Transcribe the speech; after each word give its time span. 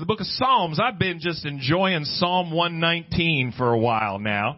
the 0.00 0.06
book 0.06 0.20
of 0.20 0.26
Psalms. 0.26 0.80
I've 0.80 0.98
been 0.98 1.18
just 1.20 1.44
enjoying 1.44 2.04
Psalm 2.04 2.52
119 2.52 3.52
for 3.56 3.70
a 3.70 3.78
while 3.78 4.18
now. 4.18 4.56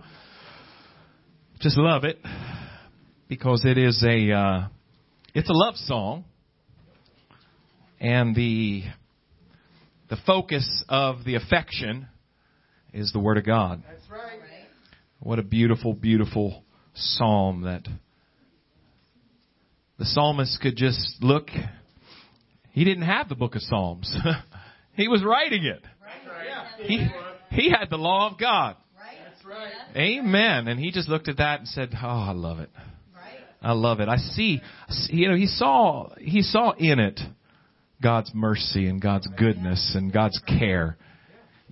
Just 1.61 1.76
love 1.76 2.04
it 2.04 2.18
because 3.29 3.65
it 3.65 3.76
is 3.76 4.05
a 4.07 4.31
uh, 4.33 4.68
it's 5.34 5.50
a 5.50 5.52
love 5.52 5.75
song, 5.75 6.25
and 8.00 8.36
the 8.36 8.84
the 10.09 10.16
focus 10.25 10.84
of 10.89 11.25
the 11.25 11.35
affection 11.35 12.07
is 12.95 13.13
the 13.13 13.19
Word 13.19 13.37
of 13.37 13.45
God. 13.45 13.83
That's 13.89 14.09
right. 14.09 14.39
What 15.19 15.41
a 15.41 15.43
beautiful, 15.43 15.93
beautiful 15.93 16.63
psalm 16.95 17.63
that 17.63 17.83
the 19.99 20.05
psalmist 20.05 20.61
could 20.61 20.77
just 20.77 21.17
look. 21.21 21.49
He 22.71 22.85
didn't 22.85 23.05
have 23.05 23.29
the 23.29 23.35
book 23.35 23.57
of 23.57 23.63
Psalms. 23.63 24.13
he 24.95 25.09
was 25.09 25.23
writing 25.25 25.65
it. 25.65 25.83
He, 26.79 27.07
he 27.50 27.71
had 27.71 27.91
the 27.91 27.99
law 27.99 28.31
of 28.31 28.39
God. 28.39 28.77
Amen. 29.96 30.69
And 30.69 30.79
he 30.79 30.91
just 30.91 31.09
looked 31.09 31.29
at 31.29 31.39
that 31.39 31.61
and 31.61 31.69
said, 31.69 31.91
"Oh, 31.95 32.06
I 32.06 32.33
love 32.33 32.59
it. 32.59 32.70
I 33.62 33.73
love 33.73 34.00
it. 34.00 34.09
I 34.09 34.16
see, 34.16 34.60
you 35.09 35.28
know, 35.28 35.36
he 35.36 35.47
saw, 35.47 36.12
he 36.19 36.42
saw 36.42 36.73
in 36.73 36.98
it 36.98 37.20
God's 38.02 38.33
mercy 38.34 38.88
and 38.88 39.00
God's 39.00 39.28
goodness 39.38 39.92
and 39.95 40.12
God's 40.12 40.41
care. 40.47 40.97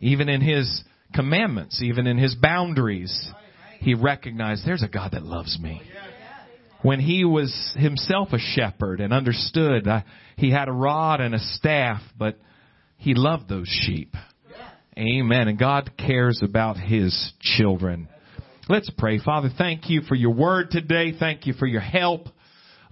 Even 0.00 0.28
in 0.28 0.40
his 0.40 0.84
commandments, 1.14 1.82
even 1.82 2.06
in 2.06 2.16
his 2.16 2.36
boundaries, 2.36 3.30
he 3.80 3.94
recognized 3.94 4.64
there's 4.64 4.84
a 4.84 4.88
God 4.88 5.12
that 5.12 5.24
loves 5.24 5.58
me. 5.60 5.82
When 6.82 7.00
he 7.00 7.24
was 7.24 7.74
himself 7.76 8.28
a 8.32 8.38
shepherd 8.38 9.00
and 9.00 9.12
understood 9.12 9.86
uh, 9.86 10.02
he 10.36 10.50
had 10.50 10.68
a 10.68 10.72
rod 10.72 11.20
and 11.20 11.34
a 11.34 11.38
staff, 11.38 12.00
but 12.16 12.38
he 13.00 13.14
loved 13.14 13.48
those 13.48 13.68
sheep. 13.68 14.14
Amen. 14.96 15.48
And 15.48 15.58
God 15.58 15.90
cares 15.96 16.40
about 16.42 16.76
his 16.76 17.32
children. 17.40 18.08
Let's 18.68 18.90
pray. 18.96 19.18
Father, 19.18 19.48
thank 19.56 19.88
you 19.88 20.02
for 20.02 20.14
your 20.14 20.34
word 20.34 20.70
today. 20.70 21.14
Thank 21.18 21.46
you 21.46 21.54
for 21.54 21.66
your 21.66 21.80
help. 21.80 22.28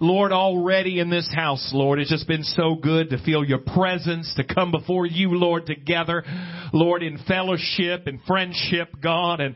Lord, 0.01 0.31
already 0.31 0.99
in 0.99 1.09
this 1.09 1.29
house, 1.33 1.71
Lord, 1.73 1.99
it's 1.99 2.09
just 2.09 2.27
been 2.27 2.43
so 2.43 2.75
good 2.75 3.11
to 3.11 3.23
feel 3.23 3.43
your 3.43 3.59
presence, 3.59 4.33
to 4.37 4.43
come 4.43 4.71
before 4.71 5.05
you, 5.05 5.31
Lord, 5.31 5.65
together, 5.65 6.23
Lord, 6.73 7.03
in 7.03 7.19
fellowship 7.27 8.07
and 8.07 8.19
friendship, 8.25 8.89
God, 9.01 9.41
and, 9.41 9.55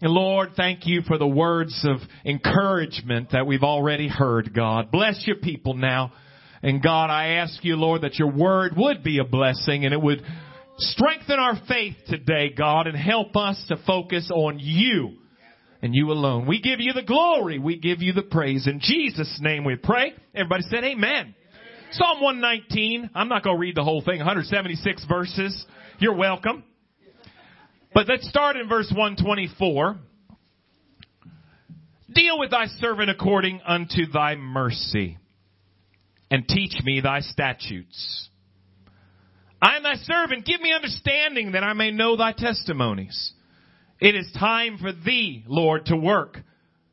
and 0.00 0.12
Lord, 0.12 0.50
thank 0.56 0.86
you 0.86 1.02
for 1.02 1.18
the 1.18 1.26
words 1.26 1.84
of 1.84 1.98
encouragement 2.24 3.32
that 3.32 3.46
we've 3.46 3.64
already 3.64 4.08
heard, 4.08 4.54
God. 4.54 4.90
Bless 4.92 5.24
your 5.26 5.36
people 5.36 5.74
now. 5.74 6.12
And 6.62 6.82
God, 6.82 7.10
I 7.10 7.36
ask 7.36 7.64
you, 7.64 7.76
Lord, 7.76 8.02
that 8.02 8.18
your 8.18 8.30
word 8.30 8.74
would 8.76 9.02
be 9.02 9.18
a 9.18 9.24
blessing 9.24 9.84
and 9.84 9.94
it 9.94 10.00
would 10.00 10.22
strengthen 10.76 11.38
our 11.38 11.58
faith 11.66 11.96
today, 12.06 12.52
God, 12.56 12.86
and 12.86 12.96
help 12.96 13.34
us 13.36 13.62
to 13.68 13.76
focus 13.86 14.30
on 14.32 14.58
you 14.58 15.16
and 15.82 15.94
you 15.94 16.10
alone. 16.10 16.46
We 16.46 16.60
give 16.60 16.80
you 16.80 16.92
the 16.92 17.02
glory. 17.02 17.58
We 17.58 17.78
give 17.78 18.02
you 18.02 18.12
the 18.12 18.22
praise. 18.22 18.66
In 18.66 18.80
Jesus' 18.80 19.38
name 19.40 19.64
we 19.64 19.76
pray. 19.76 20.12
Everybody 20.34 20.64
said 20.64 20.84
amen. 20.84 20.94
amen. 20.94 21.34
Psalm 21.92 22.20
119. 22.20 23.10
I'm 23.14 23.28
not 23.28 23.42
going 23.42 23.56
to 23.56 23.60
read 23.60 23.76
the 23.76 23.84
whole 23.84 24.02
thing. 24.02 24.18
176 24.18 25.06
verses. 25.06 25.64
You're 25.98 26.16
welcome. 26.16 26.64
But 27.94 28.06
let's 28.06 28.28
start 28.28 28.56
in 28.56 28.68
verse 28.68 28.92
124. 28.94 29.96
Deal 32.12 32.38
with 32.38 32.50
thy 32.50 32.66
servant 32.66 33.08
according 33.08 33.60
unto 33.66 34.06
thy 34.12 34.34
mercy 34.34 35.16
and 36.30 36.46
teach 36.46 36.74
me 36.84 37.00
thy 37.00 37.20
statutes. 37.20 38.28
I 39.60 39.76
am 39.76 39.82
thy 39.82 39.94
servant. 39.94 40.46
Give 40.46 40.60
me 40.60 40.72
understanding 40.72 41.52
that 41.52 41.64
I 41.64 41.74
may 41.74 41.90
know 41.90 42.16
thy 42.16 42.32
testimonies. 42.32 43.32
It 44.00 44.14
is 44.14 44.30
time 44.38 44.78
for 44.78 44.92
thee, 44.92 45.44
Lord, 45.46 45.86
to 45.86 45.96
work. 45.96 46.38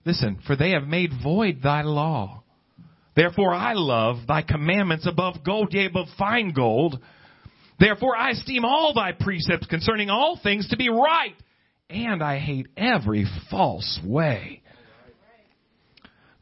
Listen, 0.05 0.39
for 0.45 0.55
they 0.55 0.71
have 0.71 0.87
made 0.87 1.11
void 1.23 1.61
thy 1.61 1.83
law. 1.83 2.43
Therefore 3.15 3.53
I 3.53 3.73
love 3.73 4.27
thy 4.27 4.41
commandments 4.41 5.07
above 5.07 5.43
gold, 5.45 5.73
yea, 5.73 5.85
above 5.85 6.07
fine 6.17 6.51
gold. 6.51 6.99
Therefore 7.79 8.15
I 8.15 8.31
esteem 8.31 8.65
all 8.65 8.93
thy 8.93 9.11
precepts 9.11 9.67
concerning 9.67 10.09
all 10.09 10.39
things 10.41 10.69
to 10.69 10.77
be 10.77 10.89
right, 10.89 11.35
and 11.89 12.21
I 12.21 12.39
hate 12.39 12.67
every 12.75 13.25
false 13.49 13.99
way. 14.03 14.61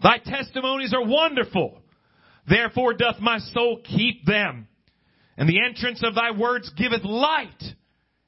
Thy 0.02 0.18
testimonies 0.18 0.94
are 0.94 1.06
wonderful. 1.06 1.80
Therefore 2.48 2.94
doth 2.94 3.20
my 3.20 3.40
soul 3.40 3.82
keep 3.84 4.26
them. 4.26 4.68
And 5.38 5.50
the 5.50 5.64
entrance 5.66 6.02
of 6.04 6.16
thy 6.16 6.32
words 6.32 6.72
giveth 6.78 7.04
light. 7.04 7.64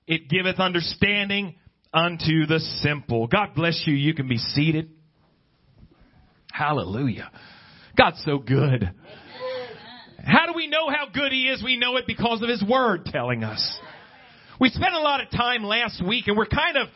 It 0.07 0.29
giveth 0.29 0.59
understanding 0.59 1.55
unto 1.93 2.45
the 2.45 2.59
simple. 2.81 3.27
God 3.27 3.49
bless 3.55 3.83
you. 3.85 3.93
You 3.93 4.13
can 4.13 4.27
be 4.27 4.37
seated. 4.37 4.89
Hallelujah. 6.51 7.31
God's 7.97 8.21
so 8.25 8.39
good. 8.39 8.89
How 10.23 10.45
do 10.45 10.53
we 10.55 10.67
know 10.67 10.89
how 10.89 11.07
good 11.13 11.31
He 11.31 11.47
is? 11.47 11.63
We 11.63 11.77
know 11.77 11.95
it 11.97 12.05
because 12.05 12.41
of 12.41 12.49
His 12.49 12.63
Word 12.63 13.05
telling 13.05 13.43
us. 13.43 13.79
We 14.59 14.69
spent 14.69 14.93
a 14.93 14.99
lot 14.99 15.21
of 15.21 15.29
time 15.29 15.63
last 15.63 16.03
week 16.05 16.27
and 16.27 16.35
we're 16.35 16.47
kind 16.47 16.77
of 16.77 16.87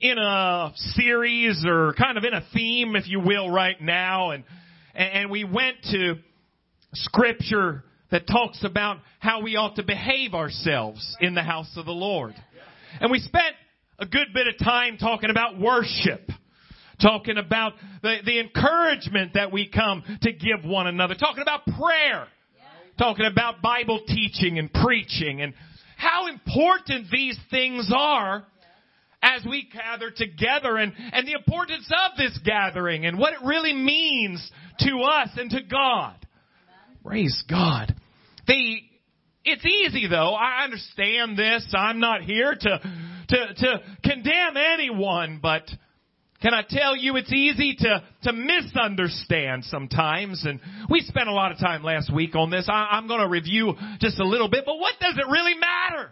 in 0.00 0.18
a 0.18 0.72
series 0.94 1.64
or 1.66 1.94
kind 1.94 2.16
of 2.16 2.24
in 2.24 2.32
a 2.32 2.42
theme, 2.54 2.94
if 2.96 3.08
you 3.08 3.20
will, 3.20 3.50
right 3.50 3.80
now. 3.80 4.30
And, 4.30 4.44
and 4.94 5.30
we 5.30 5.44
went 5.44 5.76
to 5.90 6.16
scripture 6.94 7.84
that 8.10 8.26
talks 8.26 8.64
about 8.64 8.98
how 9.18 9.42
we 9.42 9.56
ought 9.56 9.76
to 9.76 9.82
behave 9.82 10.34
ourselves 10.34 11.16
in 11.20 11.34
the 11.34 11.42
house 11.42 11.72
of 11.76 11.84
the 11.84 11.92
Lord. 11.92 12.34
And 13.00 13.10
we 13.10 13.18
spent 13.18 13.54
a 13.98 14.06
good 14.06 14.28
bit 14.32 14.46
of 14.46 14.58
time 14.64 14.96
talking 14.96 15.30
about 15.30 15.58
worship. 15.58 16.30
Talking 17.00 17.38
about 17.38 17.74
the, 18.02 18.16
the 18.24 18.40
encouragement 18.40 19.34
that 19.34 19.52
we 19.52 19.68
come 19.68 20.02
to 20.22 20.32
give 20.32 20.64
one 20.64 20.86
another. 20.86 21.14
Talking 21.14 21.42
about 21.42 21.64
prayer. 21.64 22.26
Talking 22.98 23.26
about 23.30 23.62
Bible 23.62 24.00
teaching 24.06 24.58
and 24.58 24.72
preaching 24.72 25.40
and 25.40 25.54
how 25.96 26.26
important 26.26 27.06
these 27.12 27.38
things 27.50 27.92
are 27.94 28.44
as 29.22 29.44
we 29.48 29.68
gather 29.72 30.10
together 30.10 30.76
and, 30.76 30.92
and 31.12 31.26
the 31.26 31.32
importance 31.32 31.88
of 32.06 32.16
this 32.16 32.38
gathering 32.44 33.04
and 33.04 33.18
what 33.18 33.32
it 33.32 33.40
really 33.44 33.74
means 33.74 34.50
to 34.80 34.98
us 35.00 35.28
and 35.36 35.50
to 35.50 35.60
God. 35.62 36.14
Praise 37.04 37.42
God. 37.48 37.94
The, 38.46 38.76
it's 39.44 39.64
easy 39.64 40.08
though. 40.08 40.34
I 40.34 40.64
understand 40.64 41.38
this. 41.38 41.66
I'm 41.76 42.00
not 42.00 42.22
here 42.22 42.54
to 42.54 42.80
to, 43.28 43.54
to 43.54 43.82
condemn 44.02 44.56
anyone, 44.56 45.38
but 45.42 45.68
can 46.40 46.54
I 46.54 46.62
tell 46.68 46.96
you 46.96 47.16
it's 47.16 47.32
easy 47.32 47.76
to, 47.80 48.02
to 48.24 48.32
misunderstand 48.32 49.64
sometimes? 49.64 50.44
And 50.46 50.60
we 50.88 51.00
spent 51.00 51.28
a 51.28 51.32
lot 51.32 51.52
of 51.52 51.58
time 51.58 51.82
last 51.82 52.12
week 52.12 52.34
on 52.36 52.50
this. 52.50 52.68
I, 52.68 52.88
I'm 52.92 53.08
going 53.08 53.20
to 53.20 53.28
review 53.28 53.74
just 54.00 54.18
a 54.20 54.24
little 54.24 54.48
bit, 54.48 54.64
but 54.64 54.78
what 54.78 54.94
does 55.00 55.16
it 55.18 55.26
really 55.30 55.54
matter? 55.54 56.10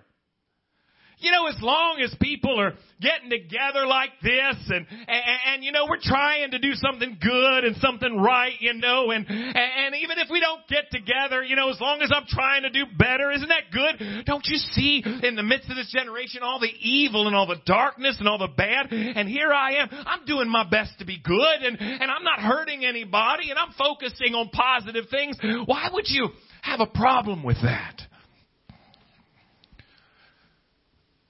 You 1.19 1.32
know, 1.32 1.47
as 1.47 1.56
long 1.62 2.00
as 2.04 2.15
people 2.21 2.60
are 2.60 2.75
getting 3.00 3.31
together 3.31 3.87
like 3.87 4.10
this 4.22 4.56
and, 4.69 4.87
and, 5.09 5.38
and, 5.49 5.65
you 5.65 5.72
know, 5.72 5.87
we're 5.88 6.00
trying 6.03 6.50
to 6.50 6.59
do 6.59 6.75
something 6.75 7.16
good 7.21 7.65
and 7.65 7.77
something 7.77 8.21
right, 8.21 8.53
you 8.60 8.75
know, 8.75 9.10
and, 9.10 9.27
and 9.27 9.94
even 9.97 10.19
if 10.19 10.28
we 10.31 10.41
don't 10.41 10.60
get 10.69 10.91
together, 10.91 11.43
you 11.43 11.56
know, 11.56 11.71
as 11.71 11.81
long 11.81 12.03
as 12.03 12.12
I'm 12.15 12.27
trying 12.28 12.62
to 12.62 12.71
do 12.71 12.84
better, 12.99 13.31
isn't 13.32 13.49
that 13.49 13.72
good? 13.72 14.27
Don't 14.27 14.44
you 14.47 14.59
see 14.59 15.03
in 15.22 15.37
the 15.37 15.43
midst 15.43 15.71
of 15.71 15.77
this 15.77 15.91
generation 15.91 16.43
all 16.43 16.60
the 16.60 16.72
evil 16.81 17.27
and 17.27 17.34
all 17.34 17.47
the 17.47 17.62
darkness 17.65 18.16
and 18.19 18.28
all 18.28 18.38
the 18.38 18.53
bad? 18.54 18.93
And 18.93 19.27
here 19.27 19.53
I 19.53 19.77
am. 19.83 19.88
I'm 19.91 20.27
doing 20.27 20.50
my 20.50 20.69
best 20.69 20.98
to 20.98 21.06
be 21.06 21.19
good 21.19 21.62
and, 21.62 21.81
and 21.81 22.10
I'm 22.10 22.25
not 22.25 22.41
hurting 22.41 22.84
anybody 22.84 23.50
and 23.50 23.59
I'm 23.59 23.72
focusing 23.78 24.34
on 24.34 24.50
positive 24.50 25.06
things. 25.10 25.38
Why 25.65 25.88
would 25.93 26.09
you 26.09 26.28
have 26.60 26.81
a 26.81 26.87
problem 26.87 27.43
with 27.43 27.56
that? 27.62 28.03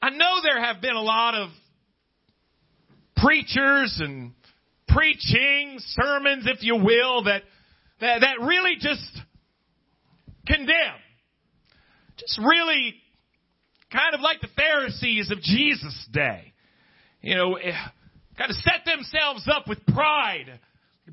I 0.02 0.10
know 0.10 0.36
there 0.42 0.62
have 0.62 0.80
been 0.80 0.94
a 0.94 1.02
lot 1.02 1.34
of 1.34 1.48
preachers 3.16 3.98
and 4.00 4.32
preaching, 4.88 5.78
sermons, 5.78 6.46
if 6.46 6.62
you 6.62 6.76
will, 6.76 7.24
that, 7.24 7.42
that, 8.00 8.20
that 8.20 8.40
really 8.44 8.76
just 8.78 9.06
condemn. 10.46 11.00
Just 12.18 12.38
really 12.38 12.94
kind 13.92 14.14
of 14.14 14.20
like 14.20 14.40
the 14.40 14.48
Pharisees 14.56 15.30
of 15.30 15.40
Jesus' 15.40 16.08
day. 16.12 16.52
You 17.20 17.34
know, 17.34 17.54
eh, 17.54 17.72
kind 18.38 18.50
of 18.50 18.56
set 18.56 18.84
themselves 18.84 19.48
up 19.52 19.68
with 19.68 19.84
pride 19.86 20.60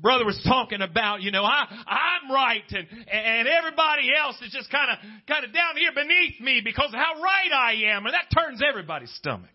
brother 0.00 0.24
was 0.24 0.40
talking 0.46 0.80
about, 0.80 1.22
you 1.22 1.30
know, 1.30 1.44
I, 1.44 1.66
I'm 1.86 2.32
right 2.32 2.62
and, 2.70 2.86
and 3.08 3.48
everybody 3.48 4.08
else 4.16 4.36
is 4.42 4.52
just 4.52 4.70
kind 4.70 4.90
of, 4.90 4.98
kind 5.28 5.44
of 5.44 5.52
down 5.52 5.76
here 5.76 5.92
beneath 5.94 6.40
me 6.40 6.62
because 6.64 6.88
of 6.88 6.98
how 6.98 7.22
right 7.22 7.52
I 7.52 7.94
am. 7.94 8.06
And 8.06 8.14
that 8.14 8.26
turns 8.36 8.60
everybody's 8.66 9.12
stomach. 9.14 9.50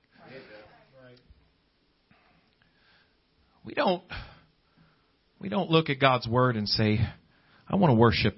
We 3.65 3.73
don't, 3.73 4.01
we 5.39 5.49
don't 5.49 5.69
look 5.69 5.89
at 5.89 5.99
God's 5.99 6.27
Word 6.27 6.55
and 6.55 6.67
say, 6.67 6.99
I 7.67 7.75
want 7.75 7.91
to 7.91 7.95
worship 7.95 8.35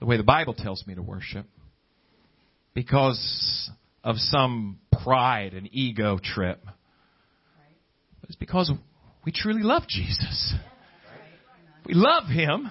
the 0.00 0.06
way 0.06 0.16
the 0.16 0.24
Bible 0.24 0.54
tells 0.54 0.84
me 0.86 0.94
to 0.94 1.02
worship. 1.02 1.46
Because 2.74 3.70
of 4.02 4.16
some 4.16 4.78
pride 5.02 5.54
and 5.54 5.68
ego 5.72 6.18
trip. 6.22 6.64
It's 8.24 8.36
because 8.36 8.70
we 9.24 9.32
truly 9.32 9.62
love 9.62 9.82
Jesus. 9.88 10.54
We 11.90 11.96
love 11.96 12.28
Him. 12.28 12.70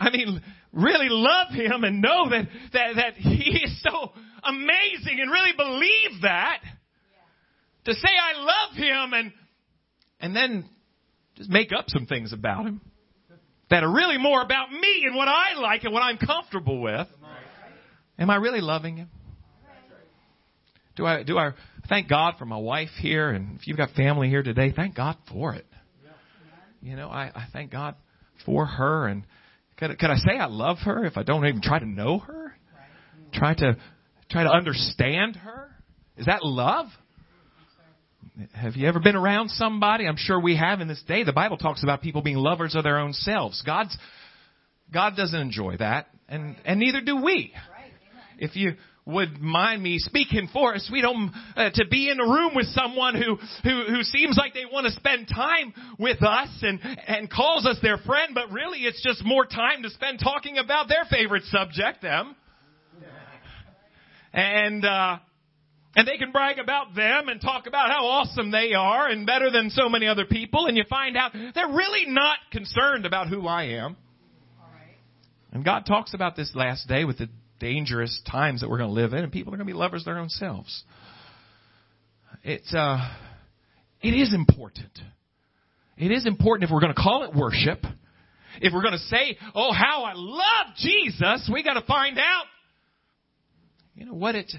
I 0.00 0.10
mean, 0.10 0.42
really 0.72 1.06
love 1.08 1.52
Him 1.52 1.84
and 1.84 2.02
know 2.02 2.28
that, 2.28 2.48
that, 2.72 2.96
that 2.96 3.14
He 3.14 3.60
is 3.62 3.80
so 3.84 4.10
amazing 4.42 5.20
and 5.20 5.30
really 5.30 5.52
believe 5.56 6.22
that. 6.22 6.58
To 7.84 7.94
say 7.94 8.08
I 8.08 8.40
love 8.40 8.76
Him 8.76 9.12
and, 9.14 9.32
and 10.18 10.34
then 10.34 10.68
just 11.36 11.50
make 11.50 11.70
up 11.72 11.84
some 11.86 12.06
things 12.06 12.32
about 12.32 12.66
Him 12.66 12.80
that 13.70 13.84
are 13.84 13.92
really 13.92 14.18
more 14.18 14.42
about 14.42 14.72
me 14.72 15.04
and 15.06 15.14
what 15.14 15.28
I 15.28 15.54
like 15.54 15.84
and 15.84 15.94
what 15.94 16.02
I'm 16.02 16.18
comfortable 16.18 16.82
with. 16.82 17.06
Am 18.18 18.28
I 18.28 18.36
really 18.36 18.60
loving 18.60 18.96
Him? 18.96 19.08
Do 20.96 21.06
I, 21.06 21.22
do 21.22 21.38
I 21.38 21.52
thank 21.88 22.08
God 22.08 22.34
for 22.40 22.44
my 22.44 22.56
wife 22.58 22.90
here? 23.00 23.30
And 23.30 23.56
if 23.60 23.68
you've 23.68 23.76
got 23.76 23.92
family 23.92 24.28
here 24.28 24.42
today, 24.42 24.72
thank 24.74 24.96
God 24.96 25.16
for 25.30 25.54
it. 25.54 25.64
You 26.82 26.96
know, 26.96 27.08
I, 27.08 27.30
I 27.34 27.46
thank 27.52 27.70
God 27.70 27.94
for 28.44 28.66
her. 28.66 29.06
And 29.06 29.24
could, 29.78 29.96
could 29.98 30.10
I 30.10 30.16
say 30.16 30.36
I 30.38 30.46
love 30.46 30.78
her 30.84 31.04
if 31.04 31.16
I 31.16 31.22
don't 31.22 31.46
even 31.46 31.62
try 31.62 31.78
to 31.78 31.86
know 31.86 32.18
her? 32.18 32.54
Try 33.32 33.54
to, 33.54 33.76
try 34.30 34.42
to 34.42 34.50
understand 34.50 35.36
her? 35.36 35.70
Is 36.16 36.26
that 36.26 36.44
love? 36.44 36.86
Have 38.52 38.76
you 38.76 38.88
ever 38.88 38.98
been 39.00 39.16
around 39.16 39.50
somebody? 39.50 40.06
I'm 40.06 40.16
sure 40.16 40.40
we 40.40 40.56
have 40.56 40.80
in 40.80 40.88
this 40.88 41.02
day. 41.06 41.22
The 41.22 41.32
Bible 41.32 41.56
talks 41.56 41.82
about 41.82 42.02
people 42.02 42.22
being 42.22 42.36
lovers 42.36 42.74
of 42.74 42.82
their 42.82 42.98
own 42.98 43.12
selves. 43.12 43.62
God's, 43.64 43.96
God 44.92 45.16
doesn't 45.16 45.38
enjoy 45.38 45.76
that, 45.78 46.08
and, 46.28 46.56
and 46.64 46.80
neither 46.80 47.00
do 47.00 47.22
we. 47.22 47.52
If 48.38 48.56
you, 48.56 48.74
would 49.04 49.40
mind 49.40 49.82
me 49.82 49.98
speaking 49.98 50.48
for 50.52 50.74
us. 50.74 50.88
We 50.92 51.00
don't 51.00 51.32
uh, 51.56 51.70
to 51.74 51.86
be 51.88 52.08
in 52.08 52.20
a 52.20 52.24
room 52.24 52.52
with 52.54 52.66
someone 52.66 53.14
who 53.14 53.36
who 53.64 53.84
who 53.92 54.02
seems 54.02 54.36
like 54.36 54.54
they 54.54 54.64
want 54.64 54.86
to 54.86 54.92
spend 54.92 55.28
time 55.28 55.74
with 55.98 56.22
us 56.22 56.48
and 56.62 56.78
and 57.06 57.30
calls 57.30 57.66
us 57.66 57.78
their 57.82 57.98
friend, 57.98 58.32
but 58.34 58.52
really 58.52 58.80
it's 58.80 59.02
just 59.02 59.24
more 59.24 59.44
time 59.44 59.82
to 59.82 59.90
spend 59.90 60.20
talking 60.20 60.58
about 60.58 60.88
their 60.88 61.04
favorite 61.10 61.44
subject, 61.44 62.02
them. 62.02 62.36
And 64.32 64.84
uh 64.84 65.18
and 65.94 66.08
they 66.08 66.16
can 66.16 66.32
brag 66.32 66.58
about 66.58 66.94
them 66.94 67.28
and 67.28 67.40
talk 67.40 67.66
about 67.66 67.90
how 67.90 68.06
awesome 68.06 68.50
they 68.50 68.72
are 68.72 69.08
and 69.08 69.26
better 69.26 69.50
than 69.50 69.68
so 69.68 69.88
many 69.88 70.06
other 70.06 70.24
people 70.24 70.66
and 70.66 70.76
you 70.76 70.84
find 70.88 71.16
out 71.16 71.32
they're 71.54 71.68
really 71.68 72.06
not 72.06 72.38
concerned 72.50 73.04
about 73.04 73.28
who 73.28 73.46
I 73.46 73.64
am. 73.64 73.96
And 75.52 75.64
God 75.64 75.84
talks 75.84 76.14
about 76.14 76.34
this 76.34 76.52
last 76.54 76.88
day 76.88 77.04
with 77.04 77.18
the 77.18 77.28
dangerous 77.62 78.20
times 78.28 78.60
that 78.60 78.68
we're 78.68 78.78
going 78.78 78.90
to 78.90 79.00
live 79.00 79.12
in, 79.12 79.20
and 79.20 79.32
people 79.32 79.54
are 79.54 79.56
going 79.56 79.66
to 79.66 79.72
be 79.72 79.78
lovers 79.78 80.02
of 80.02 80.06
their 80.06 80.18
own 80.18 80.28
selves. 80.28 80.82
It's 82.42 82.74
uh, 82.74 82.98
it 84.02 84.10
is 84.10 84.34
important. 84.34 84.90
It 85.96 86.10
is 86.10 86.26
important 86.26 86.68
if 86.68 86.74
we're 86.74 86.80
going 86.80 86.92
to 86.92 87.00
call 87.00 87.22
it 87.22 87.34
worship. 87.34 87.84
If 88.60 88.72
we're 88.72 88.82
going 88.82 88.94
to 88.94 88.98
say, 88.98 89.38
"Oh, 89.54 89.72
how 89.72 90.02
I 90.02 90.12
love 90.14 90.74
Jesus," 90.76 91.48
we 91.52 91.62
got 91.62 91.74
to 91.74 91.86
find 91.86 92.18
out, 92.18 92.44
you 93.94 94.06
know, 94.06 94.14
what 94.14 94.34
it 94.34 94.52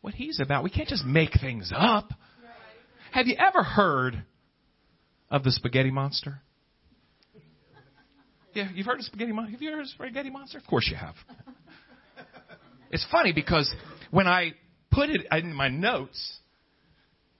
what 0.00 0.14
He's 0.14 0.40
about. 0.40 0.64
We 0.64 0.70
can't 0.70 0.88
just 0.88 1.04
make 1.04 1.30
things 1.40 1.72
up. 1.74 2.10
Have 3.12 3.28
you 3.28 3.36
ever 3.38 3.62
heard 3.62 4.24
of 5.30 5.44
the 5.44 5.52
spaghetti 5.52 5.92
monster? 5.92 6.40
Yeah, 8.52 8.68
you've 8.74 8.86
heard 8.86 8.98
of 8.98 9.04
spaghetti 9.04 9.30
monster. 9.30 9.52
Have 9.52 9.62
you 9.62 9.70
heard 9.70 9.82
of 9.82 9.88
spaghetti 9.88 10.30
monster? 10.30 10.58
Of 10.58 10.66
course 10.66 10.88
you 10.90 10.96
have. 10.96 11.14
It's 12.90 13.06
funny 13.10 13.32
because 13.32 13.72
when 14.10 14.26
I 14.26 14.52
put 14.90 15.10
it 15.10 15.22
in 15.30 15.52
my 15.52 15.68
notes 15.68 16.38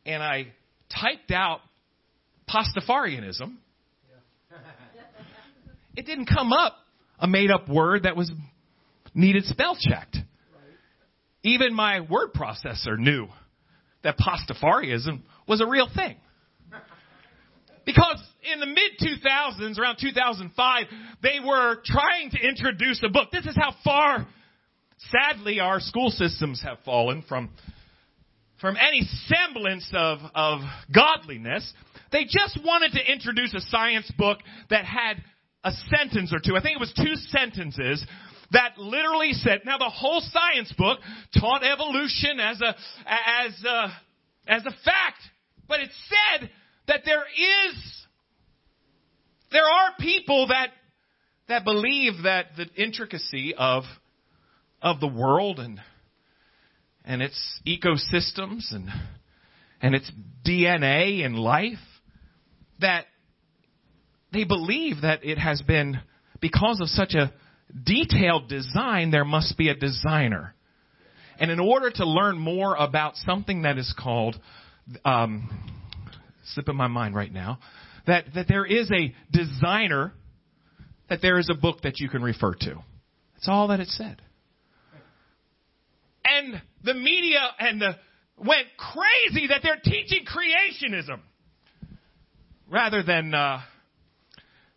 and 0.04 0.22
I 0.22 0.48
typed 0.90 1.30
out 1.30 1.60
Pastafarianism, 2.48 3.56
it 5.96 6.06
didn't 6.06 6.26
come 6.26 6.52
up 6.52 6.76
a 7.18 7.26
made 7.26 7.50
up 7.50 7.68
word 7.68 8.04
that 8.04 8.16
was 8.16 8.30
needed 9.14 9.44
spell 9.46 9.76
checked. 9.78 10.18
Even 11.42 11.74
my 11.74 12.00
word 12.00 12.32
processor 12.34 12.98
knew 12.98 13.28
that 14.02 14.16
Pastafarianism 14.18 15.22
was 15.46 15.60
a 15.60 15.66
real 15.66 15.88
thing. 15.94 16.16
Because 17.84 18.22
in 18.52 18.60
the 18.60 18.66
mid 18.66 18.98
2000s, 19.00 19.78
around 19.78 19.96
2005, 19.98 20.84
they 21.22 21.40
were 21.44 21.76
trying 21.84 22.30
to 22.30 22.38
introduce 22.38 23.00
a 23.02 23.08
book. 23.08 23.30
This 23.32 23.46
is 23.46 23.56
how 23.56 23.74
far 23.82 24.26
Sadly, 25.10 25.60
our 25.60 25.80
school 25.80 26.10
systems 26.10 26.62
have 26.62 26.78
fallen 26.84 27.22
from, 27.28 27.50
from 28.60 28.76
any 28.76 29.02
semblance 29.26 29.88
of, 29.94 30.18
of 30.34 30.60
godliness. 30.92 31.72
They 32.10 32.24
just 32.24 32.58
wanted 32.64 32.92
to 32.92 33.12
introduce 33.12 33.54
a 33.54 33.60
science 33.60 34.10
book 34.18 34.38
that 34.70 34.84
had 34.84 35.22
a 35.64 35.72
sentence 35.96 36.32
or 36.32 36.40
two. 36.44 36.56
I 36.56 36.62
think 36.62 36.76
it 36.76 36.80
was 36.80 36.92
two 36.96 37.14
sentences 37.28 38.04
that 38.50 38.78
literally 38.78 39.32
said, 39.32 39.60
now 39.64 39.78
the 39.78 39.90
whole 39.90 40.20
science 40.20 40.72
book 40.76 40.98
taught 41.38 41.62
evolution 41.62 42.40
as 42.40 42.60
a, 42.60 42.74
as 43.06 43.64
a, 43.64 43.92
as 44.46 44.66
a 44.66 44.70
fact, 44.84 45.20
but 45.68 45.80
it 45.80 45.90
said 46.08 46.50
that 46.86 47.02
there 47.04 47.22
is, 47.22 48.06
there 49.52 49.64
are 49.66 49.92
people 50.00 50.48
that, 50.48 50.70
that 51.48 51.64
believe 51.64 52.22
that 52.24 52.46
the 52.56 52.66
intricacy 52.82 53.54
of 53.56 53.84
of 54.82 55.00
the 55.00 55.08
world 55.08 55.58
and 55.58 55.80
and 57.04 57.22
its 57.22 57.60
ecosystems 57.66 58.72
and 58.72 58.88
and 59.80 59.94
its 59.94 60.10
DNA 60.46 61.24
and 61.24 61.38
life 61.38 61.78
that 62.80 63.06
they 64.32 64.44
believe 64.44 65.02
that 65.02 65.24
it 65.24 65.38
has 65.38 65.62
been 65.62 66.00
because 66.40 66.80
of 66.80 66.88
such 66.88 67.14
a 67.14 67.32
detailed 67.84 68.48
design 68.48 69.10
there 69.10 69.24
must 69.24 69.56
be 69.56 69.68
a 69.68 69.74
designer. 69.74 70.54
And 71.40 71.50
in 71.50 71.60
order 71.60 71.90
to 71.90 72.04
learn 72.04 72.38
more 72.38 72.74
about 72.74 73.16
something 73.16 73.62
that 73.62 73.78
is 73.78 73.94
called 73.98 74.38
um, 75.04 75.48
slip 76.44 76.68
in 76.68 76.76
my 76.76 76.88
mind 76.88 77.14
right 77.14 77.32
now 77.32 77.58
that 78.06 78.24
that 78.34 78.48
there 78.48 78.64
is 78.64 78.90
a 78.90 79.14
designer 79.30 80.12
that 81.08 81.20
there 81.22 81.38
is 81.38 81.48
a 81.50 81.54
book 81.54 81.82
that 81.82 82.00
you 82.00 82.08
can 82.08 82.22
refer 82.22 82.54
to. 82.54 82.74
That's 83.34 83.48
all 83.48 83.68
that 83.68 83.80
it 83.80 83.88
said 83.88 84.20
and 86.38 86.62
the 86.84 86.94
media 86.94 87.40
and 87.58 87.80
the 87.80 87.96
went 88.38 88.66
crazy 88.76 89.48
that 89.48 89.60
they're 89.62 89.80
teaching 89.82 90.24
creationism 90.24 91.20
rather 92.70 93.02
than 93.02 93.34
uh, 93.34 93.60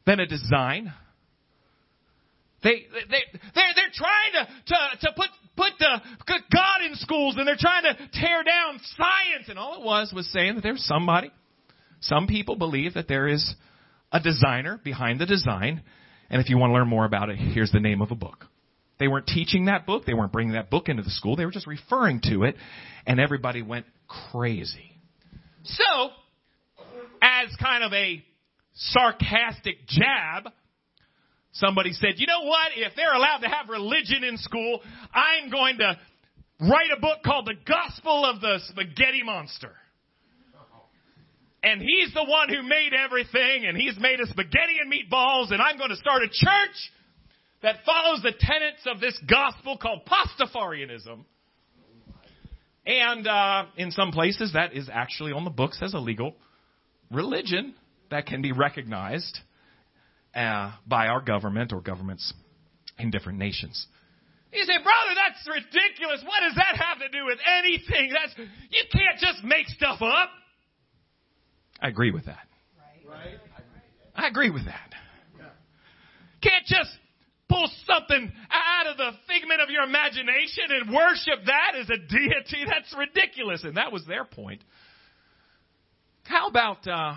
than 0.05 0.19
a 0.19 0.25
design. 0.25 0.93
They 2.63 2.85
they 3.09 3.39
they're 3.55 3.73
they're 3.75 3.93
trying 3.93 4.31
to 4.33 4.47
to 4.67 5.07
to 5.07 5.13
put 5.15 5.27
put 5.55 5.73
the 5.79 6.01
God 6.27 6.81
in 6.85 6.95
schools 6.95 7.35
and 7.37 7.47
they're 7.47 7.55
trying 7.57 7.83
to 7.83 7.95
tear 8.13 8.43
down 8.43 8.79
science 8.95 9.49
and 9.49 9.59
all 9.59 9.79
it 9.79 9.85
was 9.85 10.13
was 10.15 10.31
saying 10.31 10.55
that 10.55 10.61
there's 10.61 10.83
somebody 10.85 11.31
some 11.99 12.25
people 12.25 12.55
believe 12.55 12.93
that 12.93 13.07
there 13.07 13.27
is 13.27 13.55
a 14.11 14.19
designer 14.19 14.79
behind 14.83 15.19
the 15.19 15.25
design 15.25 15.81
and 16.29 16.41
if 16.41 16.49
you 16.49 16.57
want 16.57 16.71
to 16.71 16.73
learn 16.73 16.87
more 16.87 17.05
about 17.05 17.29
it 17.29 17.35
here's 17.35 17.71
the 17.71 17.79
name 17.79 18.01
of 18.01 18.11
a 18.11 18.15
book. 18.15 18.45
They 19.01 19.07
weren't 19.07 19.25
teaching 19.25 19.65
that 19.65 19.87
book. 19.87 20.05
They 20.05 20.13
weren't 20.13 20.31
bringing 20.31 20.53
that 20.53 20.69
book 20.69 20.87
into 20.87 21.01
the 21.01 21.09
school. 21.09 21.35
They 21.35 21.45
were 21.45 21.51
just 21.51 21.65
referring 21.65 22.21
to 22.25 22.43
it, 22.43 22.55
and 23.07 23.19
everybody 23.19 23.63
went 23.63 23.87
crazy. 24.07 24.91
So, 25.63 26.09
as 27.19 27.49
kind 27.59 27.83
of 27.83 27.93
a 27.93 28.23
sarcastic 28.75 29.87
jab, 29.87 30.53
somebody 31.53 31.93
said, 31.93 32.13
you 32.17 32.27
know 32.27 32.43
what? 32.43 32.73
If 32.75 32.93
they're 32.95 33.15
allowed 33.15 33.39
to 33.39 33.47
have 33.47 33.69
religion 33.69 34.23
in 34.23 34.37
school, 34.37 34.81
I'm 35.11 35.49
going 35.49 35.79
to 35.79 35.97
write 36.59 36.91
a 36.95 37.01
book 37.01 37.23
called 37.25 37.47
The 37.47 37.55
Gospel 37.67 38.23
of 38.23 38.39
the 38.39 38.59
Spaghetti 38.67 39.23
Monster. 39.23 39.71
And 41.63 41.81
he's 41.81 42.13
the 42.13 42.23
one 42.23 42.49
who 42.49 42.61
made 42.61 42.91
everything, 42.93 43.65
and 43.65 43.75
he's 43.75 43.97
made 43.99 44.21
us 44.21 44.29
spaghetti 44.29 44.77
and 44.79 44.93
meatballs, 44.93 45.51
and 45.51 45.59
I'm 45.59 45.79
going 45.79 45.89
to 45.89 45.95
start 45.95 46.21
a 46.21 46.27
church 46.27 46.91
that 47.63 47.77
follows 47.85 48.21
the 48.23 48.33
tenets 48.37 48.81
of 48.85 48.99
this 48.99 49.17
gospel 49.29 49.77
called 49.77 50.01
Pastafarianism. 50.05 51.25
And 52.85 53.27
uh, 53.27 53.65
in 53.77 53.91
some 53.91 54.11
places, 54.11 54.53
that 54.53 54.73
is 54.73 54.89
actually 54.91 55.31
on 55.33 55.43
the 55.43 55.51
books 55.51 55.79
as 55.81 55.93
a 55.93 55.99
legal 55.99 56.33
religion 57.11 57.75
that 58.09 58.25
can 58.25 58.41
be 58.41 58.51
recognized 58.51 59.39
uh, 60.33 60.71
by 60.87 61.07
our 61.07 61.21
government 61.21 61.73
or 61.73 61.81
governments 61.81 62.33
in 62.97 63.11
different 63.11 63.37
nations. 63.37 63.87
You 64.51 64.63
say, 64.65 64.83
brother, 64.83 65.15
that's 65.15 65.47
ridiculous. 65.47 66.21
What 66.25 66.41
does 66.41 66.55
that 66.55 66.75
have 66.75 66.99
to 66.99 67.09
do 67.09 67.25
with 67.25 67.39
anything? 67.59 68.11
That's 68.11 68.49
you 68.69 68.83
can't 68.91 69.17
just 69.19 69.43
make 69.43 69.67
stuff 69.67 70.01
up. 70.01 70.29
I 71.79 71.87
agree 71.87 72.11
with 72.11 72.25
that. 72.25 72.47
Right. 73.07 73.39
I 74.15 74.27
agree 74.27 74.49
with 74.49 74.65
that. 74.65 74.89
Can't 76.41 76.65
just 76.65 76.89
pull 77.51 77.69
something 77.85 78.31
out 78.49 78.87
of 78.87 78.97
the 78.97 79.11
figment 79.27 79.61
of 79.61 79.69
your 79.69 79.83
imagination 79.83 80.63
and 80.69 80.93
worship 80.93 81.45
that 81.45 81.73
as 81.79 81.89
a 81.89 81.97
deity. 81.97 82.65
That's 82.67 82.95
ridiculous. 82.97 83.63
And 83.63 83.77
that 83.77 83.91
was 83.91 84.05
their 84.05 84.23
point. 84.23 84.63
How 86.23 86.47
about, 86.47 86.87
uh, 86.87 87.15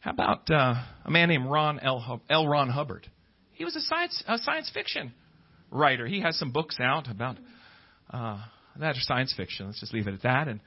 how 0.00 0.10
about 0.10 0.50
uh, 0.50 0.74
a 1.04 1.10
man 1.10 1.28
named 1.28 1.48
Ron 1.48 1.78
L. 1.80 2.20
L. 2.28 2.48
Ron 2.48 2.68
Hubbard? 2.68 3.06
He 3.52 3.64
was 3.64 3.76
a 3.76 3.80
science 3.80 4.22
a 4.26 4.38
science 4.38 4.70
fiction 4.74 5.12
writer. 5.70 6.06
He 6.06 6.20
has 6.20 6.36
some 6.38 6.50
books 6.50 6.78
out 6.80 7.08
about 7.08 7.36
uh, 8.10 8.38
that 8.80 8.96
are 8.96 9.00
science 9.00 9.32
fiction. 9.36 9.66
Let's 9.66 9.80
just 9.80 9.94
leave 9.94 10.08
it 10.08 10.14
at 10.14 10.22
that. 10.22 10.48
And 10.48 10.60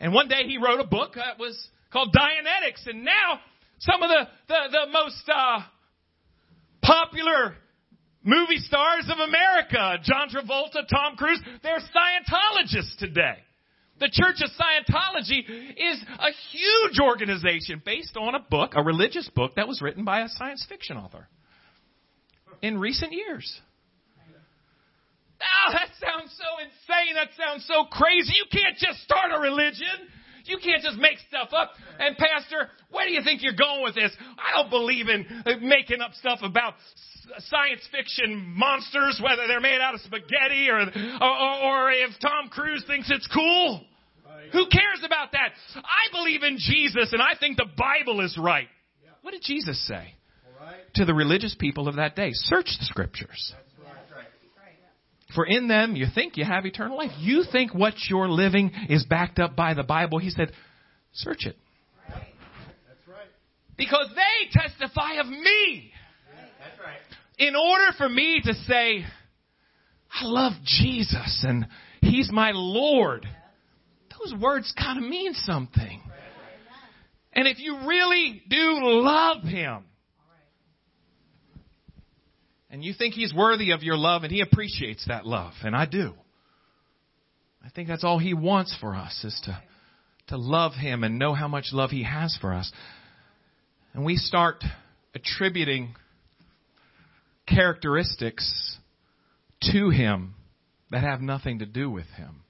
and 0.00 0.12
one 0.12 0.28
day 0.28 0.42
he 0.46 0.58
wrote 0.58 0.80
a 0.80 0.86
book 0.86 1.14
that 1.14 1.38
was 1.38 1.68
called 1.92 2.14
Dianetics. 2.14 2.86
And 2.86 3.04
now 3.04 3.40
some 3.78 4.02
of 4.02 4.10
the 4.10 4.28
the, 4.48 4.58
the 4.72 4.92
most 4.92 5.22
uh, 5.32 5.60
popular 6.84 7.56
movie 8.22 8.58
stars 8.58 9.08
of 9.10 9.18
America, 9.18 9.98
John 10.02 10.28
Travolta, 10.28 10.86
Tom 10.88 11.16
Cruise, 11.16 11.40
they're 11.62 11.78
Scientologists 11.78 12.96
today. 12.98 13.36
The 14.00 14.08
Church 14.10 14.42
of 14.42 14.50
Scientology 14.50 15.38
is 15.40 16.02
a 16.18 16.30
huge 16.50 16.98
organization 17.00 17.80
based 17.84 18.16
on 18.16 18.34
a 18.34 18.40
book, 18.40 18.72
a 18.74 18.82
religious 18.82 19.30
book 19.34 19.54
that 19.56 19.68
was 19.68 19.80
written 19.80 20.04
by 20.04 20.22
a 20.22 20.28
science 20.28 20.66
fiction 20.68 20.96
author 20.96 21.28
in 22.60 22.78
recent 22.78 23.12
years. 23.12 23.60
Oh, 25.40 25.72
that 25.72 25.88
sounds 26.00 26.34
so 26.36 26.48
insane. 26.58 27.14
That 27.14 27.28
sounds 27.36 27.66
so 27.66 27.84
crazy. 27.84 28.32
You 28.34 28.46
can't 28.50 28.76
just 28.78 29.02
start 29.02 29.30
a 29.32 29.38
religion. 29.38 30.08
You 30.44 30.58
can't 30.62 30.82
just 30.82 30.98
make 30.98 31.18
stuff 31.28 31.48
up. 31.56 31.72
And 31.98 32.16
Pastor, 32.16 32.68
where 32.90 33.06
do 33.06 33.12
you 33.12 33.22
think 33.22 33.42
you're 33.42 33.56
going 33.56 33.82
with 33.82 33.94
this? 33.94 34.12
I 34.38 34.60
don't 34.60 34.70
believe 34.70 35.08
in 35.08 35.26
uh, 35.46 35.56
making 35.60 36.00
up 36.00 36.12
stuff 36.14 36.40
about 36.42 36.74
science 37.48 37.80
fiction 37.90 38.52
monsters, 38.54 39.20
whether 39.22 39.46
they're 39.46 39.60
made 39.60 39.80
out 39.80 39.94
of 39.94 40.00
spaghetti 40.00 40.68
or, 40.68 40.80
or, 40.80 41.54
or 41.64 41.92
if 41.92 42.10
Tom 42.20 42.48
Cruise 42.50 42.84
thinks 42.86 43.10
it's 43.10 43.28
cool. 43.32 43.80
Who 44.52 44.66
cares 44.68 45.00
about 45.04 45.32
that? 45.32 45.50
I 45.76 46.12
believe 46.12 46.42
in 46.42 46.58
Jesus 46.58 47.12
and 47.12 47.22
I 47.22 47.34
think 47.38 47.56
the 47.56 47.66
Bible 47.76 48.20
is 48.20 48.38
right. 48.38 48.68
What 49.22 49.32
did 49.32 49.42
Jesus 49.42 49.84
say 49.86 50.14
to 50.94 51.04
the 51.04 51.14
religious 51.14 51.56
people 51.58 51.88
of 51.88 51.96
that 51.96 52.14
day? 52.14 52.30
Search 52.32 52.66
the 52.78 52.84
scriptures. 52.84 53.54
For 55.34 55.44
in 55.44 55.68
them 55.68 55.96
you 55.96 56.06
think 56.14 56.36
you 56.36 56.44
have 56.44 56.64
eternal 56.64 56.96
life. 56.96 57.10
You 57.18 57.44
think 57.50 57.74
what 57.74 57.94
you're 58.08 58.28
living 58.28 58.70
is 58.88 59.04
backed 59.04 59.38
up 59.38 59.56
by 59.56 59.74
the 59.74 59.82
Bible. 59.82 60.18
He 60.18 60.30
said, 60.30 60.52
search 61.12 61.46
it. 61.46 61.56
Right. 62.08 62.34
That's 62.88 63.08
right. 63.08 63.28
Because 63.76 64.08
they 64.14 64.50
testify 64.50 65.14
of 65.20 65.26
me. 65.26 65.90
That's 66.60 66.78
right. 66.78 66.98
In 67.38 67.56
order 67.56 67.92
for 67.98 68.08
me 68.08 68.40
to 68.44 68.54
say, 68.54 69.04
I 70.12 70.24
love 70.24 70.52
Jesus 70.64 71.44
and 71.46 71.66
He's 72.00 72.30
my 72.30 72.52
Lord, 72.54 73.26
those 74.10 74.38
words 74.40 74.72
kind 74.78 75.02
of 75.02 75.08
mean 75.08 75.32
something. 75.34 76.02
And 77.32 77.48
if 77.48 77.58
you 77.58 77.86
really 77.86 78.42
do 78.48 78.78
love 78.80 79.42
Him, 79.42 79.84
and 82.74 82.84
you 82.84 82.92
think 82.92 83.14
He's 83.14 83.32
worthy 83.32 83.70
of 83.70 83.84
your 83.84 83.96
love 83.96 84.24
and 84.24 84.32
He 84.32 84.40
appreciates 84.40 85.06
that 85.06 85.24
love, 85.24 85.52
and 85.62 85.76
I 85.76 85.86
do. 85.86 86.12
I 87.64 87.68
think 87.70 87.86
that's 87.86 88.02
all 88.02 88.18
He 88.18 88.34
wants 88.34 88.76
for 88.80 88.96
us 88.96 89.22
is 89.22 89.40
to, 89.44 89.62
to 90.30 90.36
love 90.36 90.72
Him 90.72 91.04
and 91.04 91.16
know 91.16 91.34
how 91.34 91.46
much 91.46 91.66
love 91.70 91.90
He 91.90 92.02
has 92.02 92.36
for 92.40 92.52
us. 92.52 92.72
And 93.92 94.04
we 94.04 94.16
start 94.16 94.64
attributing 95.14 95.94
characteristics 97.46 98.76
to 99.72 99.90
Him 99.90 100.34
that 100.90 101.04
have 101.04 101.20
nothing 101.20 101.60
to 101.60 101.66
do 101.66 101.88
with 101.88 102.08
Him. 102.16 102.42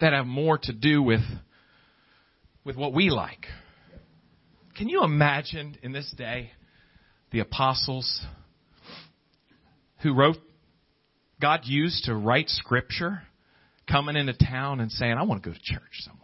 That 0.00 0.12
have 0.12 0.26
more 0.26 0.58
to 0.58 0.72
do 0.72 1.04
with, 1.04 1.22
with 2.64 2.74
what 2.74 2.94
we 2.94 3.10
like. 3.10 3.46
Can 4.76 4.88
you 4.88 5.04
imagine 5.04 5.76
in 5.84 5.92
this 5.92 6.12
day 6.18 6.50
the 7.30 7.38
apostles 7.38 8.24
who 10.02 10.14
wrote, 10.14 10.36
God 11.40 11.60
used 11.64 12.04
to 12.04 12.14
write 12.14 12.48
scripture, 12.48 13.22
coming 13.90 14.16
into 14.16 14.34
town 14.34 14.80
and 14.80 14.90
saying, 14.90 15.12
I 15.12 15.22
want 15.24 15.42
to 15.42 15.48
go 15.50 15.54
to 15.54 15.62
church 15.62 15.82
somewhere. 16.00 16.20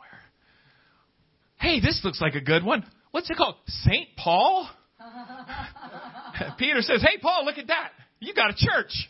Hey, 1.59 1.81
this 1.81 2.01
looks 2.05 2.21
like 2.21 2.35
a 2.35 2.41
good 2.41 2.65
one. 2.65 2.85
What's 3.11 3.31
it 3.31 3.37
called? 3.37 3.57
St. 3.67 4.09
Paul? 4.17 4.69
Peter 6.59 6.83
says, 6.83 7.03
Hey, 7.03 7.19
Paul, 7.21 7.45
look 7.45 7.59
at 7.59 7.69
that. 7.69 7.91
You 8.21 8.35
got 8.35 8.51
a 8.51 8.55
church. 8.55 9.09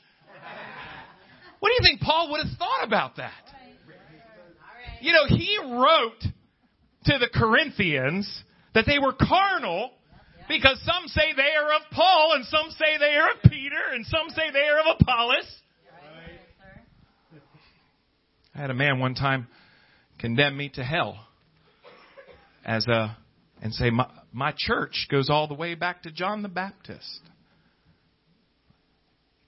What 1.58 1.70
do 1.70 1.74
you 1.74 1.80
think 1.82 2.00
Paul 2.00 2.30
would 2.30 2.46
have 2.46 2.56
thought 2.58 2.84
about 2.84 3.16
that? 3.16 3.32
You 5.00 5.12
know, 5.12 5.26
he 5.26 5.58
wrote 5.62 6.20
to 7.04 7.18
the 7.18 7.28
Corinthians 7.32 8.42
that 8.74 8.84
they 8.86 8.98
were 8.98 9.12
carnal 9.12 9.90
because 10.48 10.80
some 10.84 11.06
say 11.08 11.32
they 11.36 11.54
are 11.54 11.74
of 11.74 11.82
Paul, 11.92 12.32
and 12.34 12.44
some 12.46 12.70
say 12.70 12.98
they 12.98 13.16
are 13.16 13.30
of 13.32 13.50
Peter, 13.50 13.94
and 13.94 14.06
some 14.06 14.30
say 14.30 14.50
they 14.52 14.68
are 14.68 14.80
of 14.80 14.96
Apollos. 15.00 15.56
I 18.54 18.60
had 18.60 18.70
a 18.70 18.74
man 18.74 18.98
one 19.00 19.14
time 19.14 19.48
condemn 20.18 20.56
me 20.56 20.70
to 20.70 20.82
hell 20.82 21.18
as 22.64 22.86
a 22.86 23.16
and 23.62 23.74
say 23.74 23.90
my, 23.90 24.08
my 24.32 24.54
church 24.56 25.08
goes 25.10 25.30
all 25.30 25.46
the 25.48 25.54
way 25.54 25.74
back 25.74 26.02
to 26.02 26.10
John 26.10 26.42
the 26.42 26.48
Baptist. 26.48 27.20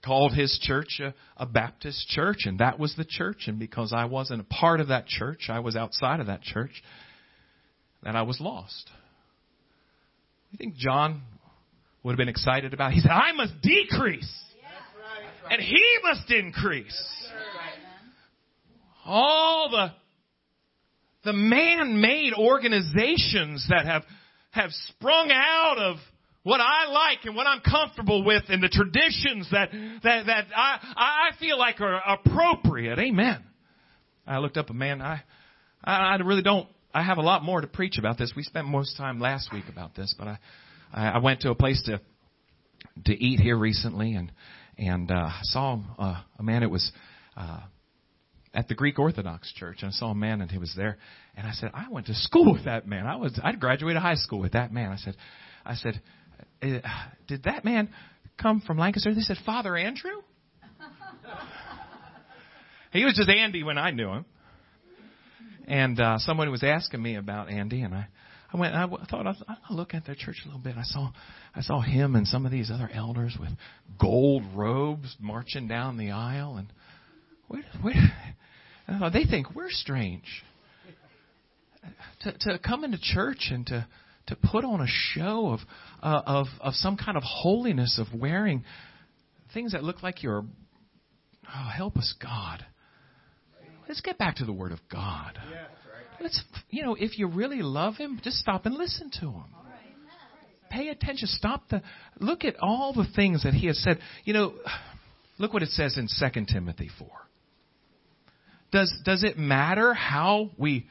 Called 0.03 0.33
his 0.33 0.57
church 0.61 1.01
a, 1.01 1.13
a 1.37 1.45
Baptist 1.45 2.07
church, 2.07 2.39
and 2.45 2.59
that 2.59 2.79
was 2.79 2.95
the 2.95 3.05
church. 3.05 3.43
And 3.47 3.59
because 3.59 3.93
I 3.93 4.05
wasn't 4.05 4.41
a 4.41 4.45
part 4.45 4.79
of 4.79 4.87
that 4.87 5.07
church, 5.07 5.47
I 5.49 5.59
was 5.59 5.75
outside 5.75 6.19
of 6.21 6.27
that 6.27 6.41
church, 6.41 6.81
that 8.03 8.15
I 8.15 8.21
was 8.21 8.39
lost. 8.39 8.89
You 10.51 10.57
think 10.57 10.75
John 10.75 11.21
would 12.03 12.13
have 12.13 12.17
been 12.17 12.29
excited 12.29 12.73
about? 12.73 12.93
He 12.93 13.01
said, 13.01 13.11
I 13.11 13.31
must 13.33 13.61
decrease. 13.61 14.29
And 15.49 15.61
he 15.61 15.97
must 16.03 16.31
increase. 16.31 17.07
All 19.05 19.69
the 19.71 19.91
the 21.23 21.33
man-made 21.33 22.33
organizations 22.33 23.65
that 23.69 23.85
have 23.85 24.03
have 24.51 24.69
sprung 24.71 25.31
out 25.31 25.77
of 25.77 25.97
what 26.43 26.61
I 26.61 26.87
like 26.91 27.19
and 27.25 27.35
what 27.35 27.47
I'm 27.47 27.61
comfortable 27.61 28.23
with 28.23 28.43
and 28.49 28.61
the 28.63 28.69
traditions 28.69 29.49
that 29.51 29.71
that 30.03 30.25
that 30.27 30.45
I 30.55 30.77
I 30.95 31.39
feel 31.39 31.57
like 31.57 31.81
are 31.81 31.99
appropriate. 32.07 32.99
Amen. 32.99 33.43
I 34.27 34.37
looked 34.37 34.57
up 34.57 34.69
a 34.69 34.73
man 34.73 35.01
I 35.01 35.23
I 35.83 36.15
really 36.17 36.43
don't 36.43 36.67
I 36.93 37.03
have 37.03 37.17
a 37.17 37.21
lot 37.21 37.43
more 37.43 37.61
to 37.61 37.67
preach 37.67 37.97
about 37.97 38.17
this. 38.17 38.33
We 38.35 38.43
spent 38.43 38.67
most 38.67 38.97
time 38.97 39.19
last 39.19 39.53
week 39.53 39.65
about 39.69 39.95
this, 39.95 40.15
but 40.17 40.27
I, 40.27 40.39
I 40.91 41.19
went 41.19 41.41
to 41.41 41.51
a 41.51 41.55
place 41.55 41.81
to 41.85 42.01
to 43.05 43.13
eat 43.13 43.39
here 43.39 43.57
recently, 43.57 44.15
and 44.15 44.31
and 44.77 45.11
uh, 45.11 45.29
saw 45.43 45.79
uh, 45.99 46.21
a 46.37 46.43
man. 46.43 46.63
It 46.63 46.71
was 46.71 46.91
uh, 47.37 47.59
at 48.53 48.67
the 48.67 48.75
Greek 48.75 48.97
Orthodox 48.97 49.53
Church, 49.53 49.77
and 49.81 49.89
I 49.89 49.91
saw 49.91 50.11
a 50.11 50.15
man, 50.15 50.41
and 50.41 50.49
he 50.49 50.57
was 50.57 50.73
there, 50.75 50.97
and 51.35 51.45
I 51.45 51.51
said, 51.51 51.71
I 51.73 51.87
went 51.89 52.07
to 52.07 52.15
school 52.15 52.53
with 52.53 52.65
that 52.65 52.87
man. 52.87 53.05
I 53.05 53.17
was 53.17 53.39
I'd 53.43 53.59
graduated 53.59 54.01
high 54.01 54.15
school 54.15 54.39
with 54.39 54.53
that 54.53 54.73
man. 54.73 54.91
I 54.91 54.97
said, 54.97 55.15
I 55.65 55.75
said, 55.75 56.01
uh, 56.63 56.79
did 57.27 57.43
that 57.43 57.63
man 57.63 57.89
come 58.41 58.61
from 58.65 58.79
Lancaster? 58.79 59.13
They 59.13 59.21
said, 59.21 59.37
Father 59.45 59.77
Andrew. 59.77 60.23
he 62.91 63.05
was 63.05 63.13
just 63.15 63.29
Andy 63.29 63.63
when 63.63 63.77
I 63.77 63.91
knew 63.91 64.09
him. 64.09 64.25
And 65.69 65.99
uh, 65.99 66.17
someone 66.17 66.49
was 66.49 66.63
asking 66.63 66.99
me 66.99 67.15
about 67.15 67.51
Andy, 67.51 67.81
and 67.83 67.93
I, 67.93 68.07
I 68.51 68.57
went. 68.57 68.73
I 68.73 68.87
thought 68.87 69.27
I'll, 69.27 69.37
I'll 69.47 69.77
look 69.77 69.93
at 69.93 70.03
their 70.03 70.15
church 70.15 70.37
a 70.43 70.47
little 70.47 70.59
bit. 70.59 70.75
I 70.75 70.83
saw, 70.83 71.11
I 71.55 71.61
saw 71.61 71.79
him 71.79 72.15
and 72.15 72.27
some 72.27 72.47
of 72.47 72.51
these 72.51 72.71
other 72.71 72.89
elders 72.91 73.37
with 73.39 73.51
gold 74.01 74.41
robes 74.55 75.15
marching 75.19 75.67
down 75.67 75.97
the 75.97 76.09
aisle, 76.09 76.57
and 76.57 76.73
wait, 77.47 77.65
wait. 77.83 77.97
And 78.87 78.97
I 78.97 78.99
thought 78.99 79.13
they 79.13 79.25
think 79.25 79.53
we're 79.53 79.69
strange. 79.69 80.25
To, 82.21 82.33
to 82.39 82.59
come 82.59 82.83
into 82.83 82.97
church 82.99 83.49
and 83.51 83.65
to 83.67 83.87
to 84.27 84.35
put 84.35 84.65
on 84.65 84.81
a 84.81 84.87
show 84.87 85.49
of 85.51 85.59
uh, 86.01 86.21
of 86.25 86.47
of 86.61 86.73
some 86.73 86.97
kind 86.97 87.15
of 87.15 87.21
holiness 87.23 87.99
of 87.99 88.19
wearing 88.19 88.63
things 89.53 89.73
that 89.73 89.83
look 89.83 90.01
like 90.01 90.23
you're 90.23 90.43
oh 91.47 91.69
help 91.73 91.95
us 91.95 92.13
God 92.19 92.65
Let's 93.89 94.01
get 94.01 94.19
back 94.19 94.35
to 94.35 94.45
the 94.45 94.53
Word 94.53 94.71
of 94.71 94.79
God. 94.91 95.39
Let's, 96.21 96.39
you 96.69 96.83
know, 96.83 96.95
if 96.97 97.17
you 97.17 97.27
really 97.27 97.63
love 97.63 97.95
Him, 97.95 98.21
just 98.23 98.37
stop 98.37 98.67
and 98.67 98.75
listen 98.75 99.09
to 99.19 99.25
Him. 99.25 99.45
Pay 100.69 100.89
attention. 100.89 101.27
Stop 101.27 101.67
the, 101.69 101.81
look 102.19 102.45
at 102.45 102.55
all 102.61 102.93
the 102.93 103.07
things 103.15 103.41
that 103.43 103.55
He 103.55 103.65
has 103.65 103.81
said. 103.81 103.97
You 104.25 104.33
know, 104.33 104.53
look 105.39 105.53
what 105.53 105.63
it 105.63 105.69
says 105.69 105.97
in 105.97 106.07
2 106.07 106.45
Timothy 106.45 106.91
4. 106.99 107.09
Does, 108.71 108.93
does 109.03 109.23
it 109.23 109.39
matter 109.39 109.95
how 109.95 110.51
we 110.55 110.87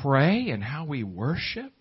pray 0.00 0.50
and 0.50 0.62
how 0.62 0.84
we 0.84 1.02
worship? 1.02 1.72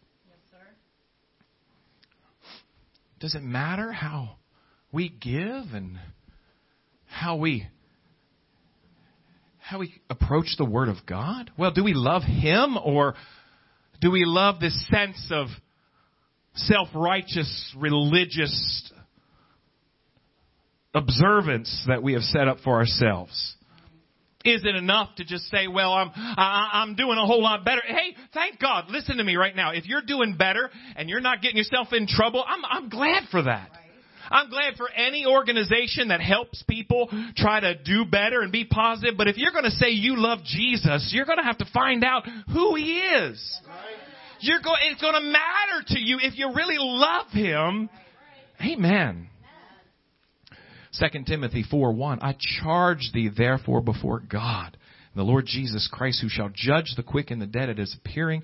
Does 3.20 3.36
it 3.36 3.44
matter 3.44 3.92
how 3.92 4.38
we 4.92 5.10
give 5.10 5.74
and 5.74 6.00
how 7.06 7.36
we 7.36 7.68
how 9.70 9.78
we 9.78 9.94
approach 10.10 10.56
the 10.58 10.66
Word 10.66 10.90
of 10.90 10.98
God? 11.08 11.52
Well, 11.56 11.72
do 11.72 11.84
we 11.84 11.94
love 11.94 12.24
Him 12.24 12.76
or 12.84 13.14
do 14.02 14.10
we 14.10 14.24
love 14.26 14.60
this 14.60 14.88
sense 14.88 15.30
of 15.30 15.48
self-righteous, 16.56 17.76
religious 17.78 18.92
observance 20.96 21.86
that 21.88 22.02
we 22.02 22.14
have 22.14 22.24
set 22.24 22.48
up 22.48 22.58
for 22.64 22.78
ourselves? 22.78 23.56
Is 24.44 24.64
it 24.64 24.76
enough 24.76 25.14
to 25.18 25.24
just 25.24 25.44
say, 25.52 25.68
well, 25.68 25.94
I'm, 25.94 26.10
I, 26.16 26.70
I'm 26.74 26.96
doing 26.96 27.20
a 27.20 27.28
whole 27.28 27.44
lot 27.44 27.64
better? 27.64 27.82
Hey, 27.86 28.16
thank 28.34 28.60
God. 28.60 28.86
Listen 28.90 29.18
to 29.18 29.24
me 29.24 29.36
right 29.36 29.56
now. 29.56 29.74
If 29.74 29.86
you're 29.86 30.02
doing 30.02 30.36
better 30.36 30.72
and 30.96 31.10
you're 31.10 31.22
not 31.22 31.44
getting 31.44 31.58
yourself 31.58 31.90
in 31.92 32.08
trouble, 32.08 32.44
I'm, 32.48 32.66
I'm 32.66 32.90
glad 32.90 33.26
for 33.30 33.44
that. 33.44 33.70
I'm 34.30 34.50
glad 34.50 34.76
for 34.76 34.90
any 34.90 35.26
organization 35.26 36.10
that 36.10 36.22
helps 36.22 36.64
people 36.64 37.10
try 37.36 37.60
to 37.60 37.76
do 37.76 38.06
better 38.06 38.42
and 38.42 38.52
be 38.52 38.66
positive. 38.66 39.16
But 39.18 39.28
if 39.28 39.38
you're 39.38 39.52
going 39.52 39.66
to 39.66 39.72
say 39.72 39.90
you 39.90 40.18
love 40.18 40.40
Jesus, 40.44 41.12
you're 41.14 41.26
going 41.26 41.40
to 41.40 41.44
have 41.44 41.58
to 41.60 41.68
find 41.74 42.04
out 42.04 42.28
who 42.52 42.76
He 42.76 43.00
is. 43.00 43.60
You're 44.42 44.62
going, 44.62 44.78
it's 44.92 45.02
going 45.02 45.16
to 45.16 45.22
matter 45.22 45.86
to 45.88 46.00
you 46.00 46.20
if 46.22 46.38
you 46.38 46.52
really 46.54 46.78
love 46.80 47.28
Him. 47.32 47.90
Amen. 48.62 49.28
2 51.00 51.24
Timothy 51.26 51.64
4 51.70 51.94
1. 51.94 52.20
I 52.22 52.36
charge 52.62 53.12
thee 53.14 53.30
therefore 53.36 53.82
before 53.82 54.20
God 54.20 54.78
the 55.20 55.24
Lord 55.24 55.46
Jesus 55.46 55.90
Christ, 55.92 56.22
who 56.22 56.30
shall 56.30 56.50
judge 56.54 56.94
the 56.96 57.04
quick 57.04 57.30
and 57.30 57.42
the 57.42 57.46
dead 57.46 57.70
at 57.70 57.78
his 57.78 57.94
appearing 57.94 58.42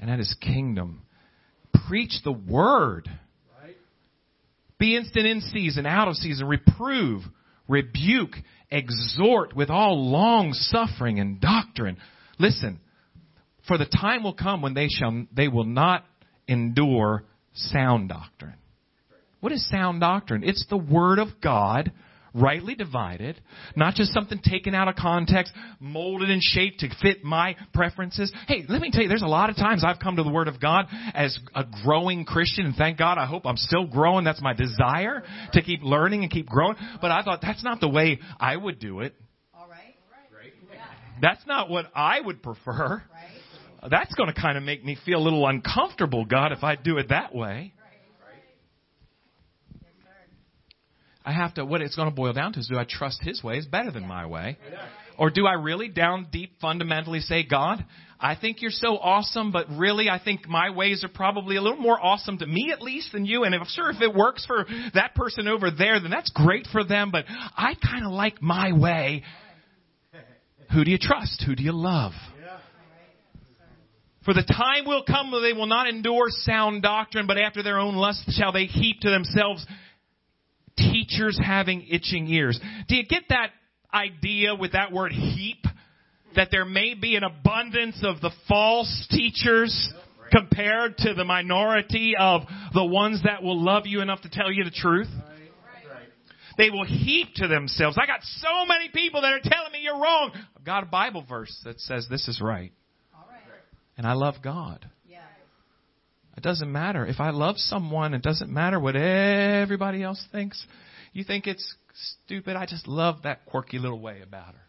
and 0.00 0.10
at 0.10 0.18
his 0.18 0.34
kingdom. 0.40 1.02
Preach 1.86 2.22
the 2.24 2.32
word. 2.32 3.08
Be 4.78 4.96
instant 4.96 5.26
in 5.26 5.40
season, 5.40 5.86
out 5.86 6.08
of 6.08 6.14
season, 6.14 6.46
reprove, 6.46 7.22
rebuke, 7.66 8.36
exhort 8.70 9.54
with 9.54 9.70
all 9.70 10.10
long 10.10 10.52
suffering 10.52 11.18
and 11.18 11.40
doctrine. 11.40 11.96
Listen, 12.38 12.80
for 13.66 13.76
the 13.76 13.86
time 13.86 14.22
will 14.22 14.34
come 14.34 14.62
when 14.62 14.74
they 14.74 14.88
shall 14.88 15.26
they 15.34 15.48
will 15.48 15.64
not 15.64 16.04
endure 16.46 17.24
sound 17.54 18.08
doctrine. 18.08 18.54
What 19.40 19.52
is 19.52 19.68
sound 19.68 20.00
doctrine? 20.00 20.42
It's 20.44 20.64
the 20.68 20.76
Word 20.76 21.18
of 21.18 21.40
God, 21.42 21.92
rightly 22.40 22.74
divided, 22.74 23.40
not 23.76 23.94
just 23.94 24.12
something 24.12 24.38
taken 24.42 24.74
out 24.74 24.88
of 24.88 24.96
context, 24.96 25.52
molded 25.80 26.30
and 26.30 26.42
shaped 26.42 26.80
to 26.80 26.88
fit 27.02 27.24
my 27.24 27.56
preferences. 27.74 28.32
Hey, 28.46 28.64
let 28.68 28.80
me 28.80 28.90
tell 28.90 29.02
you, 29.02 29.08
there's 29.08 29.22
a 29.22 29.26
lot 29.26 29.50
of 29.50 29.56
times 29.56 29.84
I've 29.84 29.98
come 29.98 30.16
to 30.16 30.22
the 30.22 30.30
Word 30.30 30.48
of 30.48 30.60
God 30.60 30.86
as 31.14 31.38
a 31.54 31.64
growing 31.84 32.24
Christian, 32.24 32.66
and 32.66 32.76
thank 32.76 32.98
God 32.98 33.18
I 33.18 33.26
hope 33.26 33.46
I'm 33.46 33.56
still 33.56 33.86
growing. 33.86 34.24
That's 34.24 34.42
my 34.42 34.54
desire 34.54 35.22
to 35.52 35.62
keep 35.62 35.82
learning 35.82 36.22
and 36.22 36.30
keep 36.30 36.46
growing. 36.46 36.76
But 37.00 37.10
I 37.10 37.22
thought 37.22 37.40
that's 37.42 37.64
not 37.64 37.80
the 37.80 37.88
way 37.88 38.20
I 38.38 38.56
would 38.56 38.78
do 38.78 39.00
it. 39.00 39.14
All 39.54 39.68
right. 39.68 39.94
That's 41.20 41.46
not 41.46 41.68
what 41.68 41.86
I 41.94 42.20
would 42.20 42.42
prefer. 42.42 43.02
That's 43.88 44.12
going 44.14 44.32
to 44.32 44.40
kind 44.40 44.58
of 44.58 44.64
make 44.64 44.84
me 44.84 44.96
feel 45.04 45.18
a 45.18 45.22
little 45.22 45.46
uncomfortable, 45.46 46.24
God, 46.24 46.52
if 46.52 46.64
I 46.64 46.74
do 46.76 46.98
it 46.98 47.10
that 47.10 47.34
way. 47.34 47.72
I 51.28 51.32
have 51.32 51.52
to, 51.54 51.64
what 51.66 51.82
it's 51.82 51.94
going 51.94 52.08
to 52.08 52.14
boil 52.14 52.32
down 52.32 52.54
to 52.54 52.60
is 52.60 52.68
do 52.68 52.78
I 52.78 52.86
trust 52.88 53.22
His 53.22 53.44
ways 53.44 53.66
better 53.66 53.90
than 53.90 54.08
my 54.08 54.24
way? 54.24 54.56
Or 55.18 55.28
do 55.28 55.46
I 55.46 55.54
really 55.54 55.88
down 55.88 56.28
deep 56.32 56.58
fundamentally 56.58 57.20
say, 57.20 57.42
God, 57.42 57.84
I 58.18 58.34
think 58.34 58.62
you're 58.62 58.70
so 58.70 58.96
awesome, 58.96 59.52
but 59.52 59.66
really 59.68 60.08
I 60.08 60.18
think 60.24 60.48
my 60.48 60.70
ways 60.70 61.04
are 61.04 61.08
probably 61.08 61.56
a 61.56 61.60
little 61.60 61.80
more 61.80 62.02
awesome 62.02 62.38
to 62.38 62.46
me 62.46 62.70
at 62.72 62.80
least 62.80 63.12
than 63.12 63.26
you. 63.26 63.44
And 63.44 63.54
if 63.54 63.68
sure 63.68 63.90
if 63.90 64.00
it 64.00 64.14
works 64.14 64.46
for 64.46 64.64
that 64.94 65.14
person 65.14 65.48
over 65.48 65.70
there, 65.70 66.00
then 66.00 66.10
that's 66.10 66.30
great 66.30 66.66
for 66.72 66.82
them, 66.82 67.10
but 67.10 67.26
I 67.28 67.74
kind 67.74 68.06
of 68.06 68.12
like 68.12 68.40
my 68.40 68.72
way. 68.72 69.22
Who 70.72 70.82
do 70.82 70.90
you 70.90 70.98
trust? 70.98 71.44
Who 71.46 71.54
do 71.54 71.62
you 71.62 71.72
love? 71.72 72.12
For 74.24 74.32
the 74.32 74.44
time 74.44 74.86
will 74.86 75.04
come 75.04 75.30
that 75.32 75.40
they 75.40 75.52
will 75.52 75.66
not 75.66 75.88
endure 75.88 76.26
sound 76.28 76.82
doctrine, 76.82 77.26
but 77.26 77.36
after 77.36 77.62
their 77.62 77.78
own 77.78 77.96
lust 77.96 78.30
shall 78.32 78.52
they 78.52 78.64
heap 78.64 79.00
to 79.00 79.10
themselves 79.10 79.66
teachers 80.78 81.38
having 81.42 81.86
itching 81.88 82.28
ears. 82.28 82.58
Do 82.88 82.96
you 82.96 83.04
get 83.04 83.24
that 83.28 83.50
idea 83.92 84.54
with 84.54 84.72
that 84.72 84.92
word 84.92 85.12
heap? 85.12 85.64
That 86.36 86.48
there 86.50 86.64
may 86.64 86.94
be 86.94 87.16
an 87.16 87.24
abundance 87.24 88.00
of 88.02 88.20
the 88.20 88.30
false 88.48 89.06
teachers 89.10 89.92
compared 90.30 90.98
to 90.98 91.14
the 91.14 91.24
minority 91.24 92.14
of 92.18 92.42
the 92.74 92.84
ones 92.84 93.22
that 93.24 93.42
will 93.42 93.62
love 93.62 93.86
you 93.86 94.02
enough 94.02 94.20
to 94.22 94.28
tell 94.28 94.52
you 94.52 94.64
the 94.64 94.70
truth. 94.70 95.08
They 96.58 96.70
will 96.70 96.84
heap 96.84 97.28
to 97.36 97.48
themselves. 97.48 97.96
I 98.00 98.06
got 98.06 98.20
so 98.22 98.66
many 98.66 98.90
people 98.92 99.22
that 99.22 99.32
are 99.32 99.40
telling 99.42 99.72
me 99.72 99.78
you're 99.82 99.98
wrong. 99.98 100.32
I've 100.56 100.64
got 100.64 100.82
a 100.82 100.86
Bible 100.86 101.24
verse 101.26 101.56
that 101.64 101.80
says 101.80 102.08
this 102.10 102.26
is 102.26 102.40
right. 102.40 102.72
And 103.96 104.06
I 104.06 104.12
love 104.12 104.36
God. 104.42 104.84
It 106.38 106.44
doesn't 106.44 106.70
matter. 106.70 107.04
If 107.04 107.18
I 107.18 107.30
love 107.30 107.58
someone, 107.58 108.14
it 108.14 108.22
doesn't 108.22 108.48
matter 108.48 108.78
what 108.78 108.94
everybody 108.94 110.04
else 110.04 110.24
thinks. 110.30 110.64
You 111.12 111.24
think 111.24 111.48
it's 111.48 111.74
stupid? 112.22 112.54
I 112.54 112.64
just 112.64 112.86
love 112.86 113.22
that 113.24 113.44
quirky 113.44 113.80
little 113.80 113.98
way 113.98 114.20
about 114.22 114.54
her. 114.54 114.60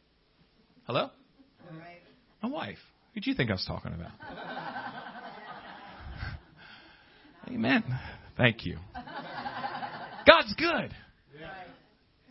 Hello? 0.87 1.11
My 2.41 2.49
wife. 2.49 2.79
Who'd 3.13 3.27
you 3.27 3.35
think 3.35 3.51
I 3.51 3.53
was 3.53 3.65
talking 3.67 3.93
about? 3.93 4.09
Amen. 7.49 7.83
Thank 8.35 8.65
you. 8.65 8.79
God's 10.25 10.55
good. 10.57 10.89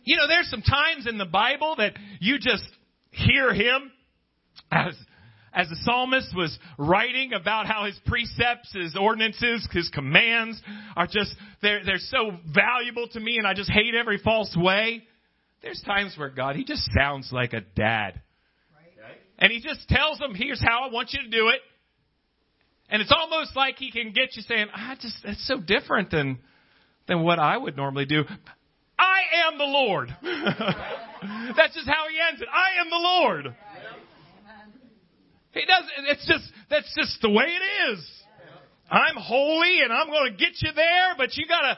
You 0.03 0.17
know, 0.17 0.27
there's 0.27 0.49
some 0.49 0.63
times 0.63 1.07
in 1.07 1.17
the 1.17 1.23
Bible 1.23 1.75
that 1.77 1.93
you 2.19 2.39
just 2.39 2.67
hear 3.11 3.53
Him 3.53 3.89
as 4.69 4.95
as 5.53 5.69
the 5.69 5.75
psalmist 5.83 6.35
was 6.35 6.57
writing 6.77 7.33
about 7.33 7.65
how 7.65 7.85
his 7.85 7.99
precepts, 8.05 8.73
his 8.73 8.95
ordinances, 8.99 9.67
his 9.71 9.89
commands 9.89 10.61
are 10.95 11.07
just, 11.07 11.33
they're, 11.61 11.83
they're 11.85 11.97
so 11.97 12.31
valuable 12.53 13.07
to 13.09 13.19
me 13.19 13.37
and 13.37 13.47
I 13.47 13.53
just 13.53 13.71
hate 13.71 13.95
every 13.95 14.17
false 14.17 14.55
way. 14.55 15.03
There's 15.61 15.81
times 15.85 16.15
where 16.17 16.29
God, 16.29 16.55
he 16.55 16.63
just 16.63 16.89
sounds 16.97 17.29
like 17.31 17.53
a 17.53 17.61
dad. 17.61 18.21
And 19.39 19.51
he 19.51 19.61
just 19.61 19.87
tells 19.87 20.19
them, 20.19 20.35
here's 20.35 20.61
how 20.61 20.87
I 20.87 20.91
want 20.91 21.13
you 21.13 21.23
to 21.23 21.29
do 21.29 21.47
it. 21.49 21.61
And 22.89 23.01
it's 23.01 23.13
almost 23.15 23.55
like 23.55 23.77
he 23.77 23.91
can 23.91 24.11
get 24.11 24.35
you 24.35 24.41
saying, 24.43 24.67
I 24.73 24.95
just, 24.99 25.15
that's 25.23 25.47
so 25.47 25.59
different 25.59 26.11
than, 26.11 26.39
than 27.07 27.23
what 27.23 27.39
I 27.39 27.57
would 27.57 27.77
normally 27.77 28.05
do. 28.05 28.23
I 28.97 29.47
am 29.47 29.57
the 29.57 29.63
Lord. 29.63 30.09
that's 31.55 31.73
just 31.73 31.87
how 31.87 32.05
he 32.09 32.17
ends 32.29 32.41
it. 32.41 32.47
I 32.51 32.81
am 32.81 32.89
the 32.89 32.97
Lord. 32.97 33.55
He 35.51 35.61
doesn't, 35.65 36.07
it's 36.07 36.27
just, 36.27 36.51
that's 36.69 36.93
just 36.95 37.21
the 37.21 37.29
way 37.29 37.45
it 37.45 37.93
is. 37.93 38.05
I'm 38.89 39.15
holy 39.17 39.81
and 39.83 39.93
I'm 39.93 40.07
going 40.07 40.31
to 40.31 40.37
get 40.37 40.53
you 40.61 40.71
there, 40.75 41.13
but 41.17 41.35
you 41.35 41.45
gotta, 41.47 41.77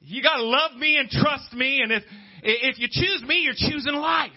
you 0.00 0.22
gotta 0.22 0.42
love 0.42 0.72
me 0.76 0.96
and 0.96 1.08
trust 1.08 1.52
me. 1.52 1.80
And 1.82 1.92
if, 1.92 2.02
if 2.42 2.78
you 2.78 2.88
choose 2.90 3.22
me, 3.26 3.40
you're 3.40 3.54
choosing 3.54 3.94
life. 3.94 4.30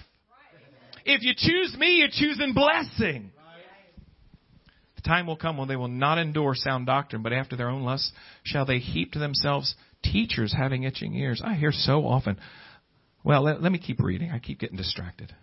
If 1.06 1.24
you 1.24 1.34
choose 1.36 1.76
me, 1.78 1.98
you're 1.98 2.10
choosing 2.12 2.54
blessing. 2.54 3.32
The 4.96 5.02
time 5.02 5.28
will 5.28 5.38
come 5.38 5.58
when 5.58 5.70
they 5.70 5.78
will 5.78 5.88
not 5.88 6.18
endure 6.18 6.54
sound 6.56 6.86
doctrine, 6.86 7.24
but 7.24 7.32
after 7.32 7.56
their 7.56 7.70
own 7.70 7.84
lusts 7.84 8.12
shall 8.44 8.66
they 8.66 8.80
heap 8.80 9.14
to 9.14 9.20
themselves 9.20 9.76
teachers 10.04 10.54
having 10.56 10.84
itching 10.84 11.16
ears. 11.16 11.42
I 11.44 11.56
hear 11.56 11.72
so 11.72 12.06
often. 12.06 12.38
Well, 13.24 13.44
let, 13.44 13.62
let 13.62 13.72
me 13.72 13.80
keep 13.80 14.02
reading. 14.02 14.32
I 14.32 14.40
keep 14.40 14.60
getting 14.60 14.78
distracted. 14.78 15.34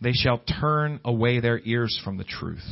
They 0.00 0.12
shall 0.12 0.38
turn 0.38 1.00
away 1.04 1.40
their 1.40 1.60
ears 1.62 2.00
from 2.02 2.16
the 2.16 2.24
truth 2.24 2.64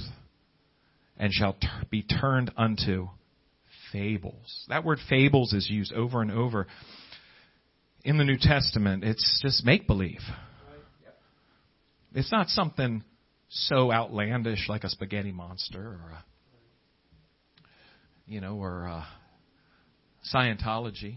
and 1.18 1.32
shall 1.32 1.54
t- 1.54 1.68
be 1.90 2.02
turned 2.02 2.50
unto 2.56 3.08
fables. 3.92 4.64
That 4.68 4.84
word 4.84 4.98
fables 5.08 5.52
is 5.52 5.68
used 5.68 5.92
over 5.92 6.22
and 6.22 6.30
over 6.30 6.66
in 8.04 8.16
the 8.16 8.24
New 8.24 8.38
Testament. 8.40 9.04
It's 9.04 9.40
just 9.42 9.64
make 9.64 9.86
believe. 9.86 10.20
It's 12.14 12.32
not 12.32 12.48
something 12.48 13.04
so 13.50 13.92
outlandish 13.92 14.68
like 14.68 14.84
a 14.84 14.88
spaghetti 14.88 15.32
monster 15.32 15.80
or 15.80 16.12
a, 16.12 16.24
you 18.26 18.40
know, 18.40 18.56
or 18.56 18.84
a 18.84 19.06
Scientology. 20.34 21.16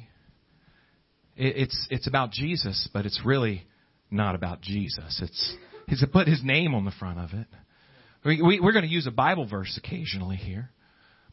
it's 1.35 1.87
it's 1.89 2.07
about 2.07 2.31
Jesus, 2.31 2.87
but 2.93 3.05
it's 3.05 3.21
really 3.25 3.65
not 4.09 4.35
about 4.35 4.61
Jesus. 4.61 5.19
It's 5.21 5.55
He's 5.91 5.99
to 5.99 6.07
put 6.07 6.25
his 6.25 6.41
name 6.41 6.73
on 6.73 6.85
the 6.85 6.91
front 6.91 7.19
of 7.19 7.31
it. 7.33 7.47
We, 8.23 8.41
we, 8.41 8.59
we're 8.61 8.71
going 8.71 8.85
to 8.85 8.89
use 8.89 9.07
a 9.07 9.11
Bible 9.11 9.45
verse 9.45 9.77
occasionally 9.77 10.37
here, 10.37 10.69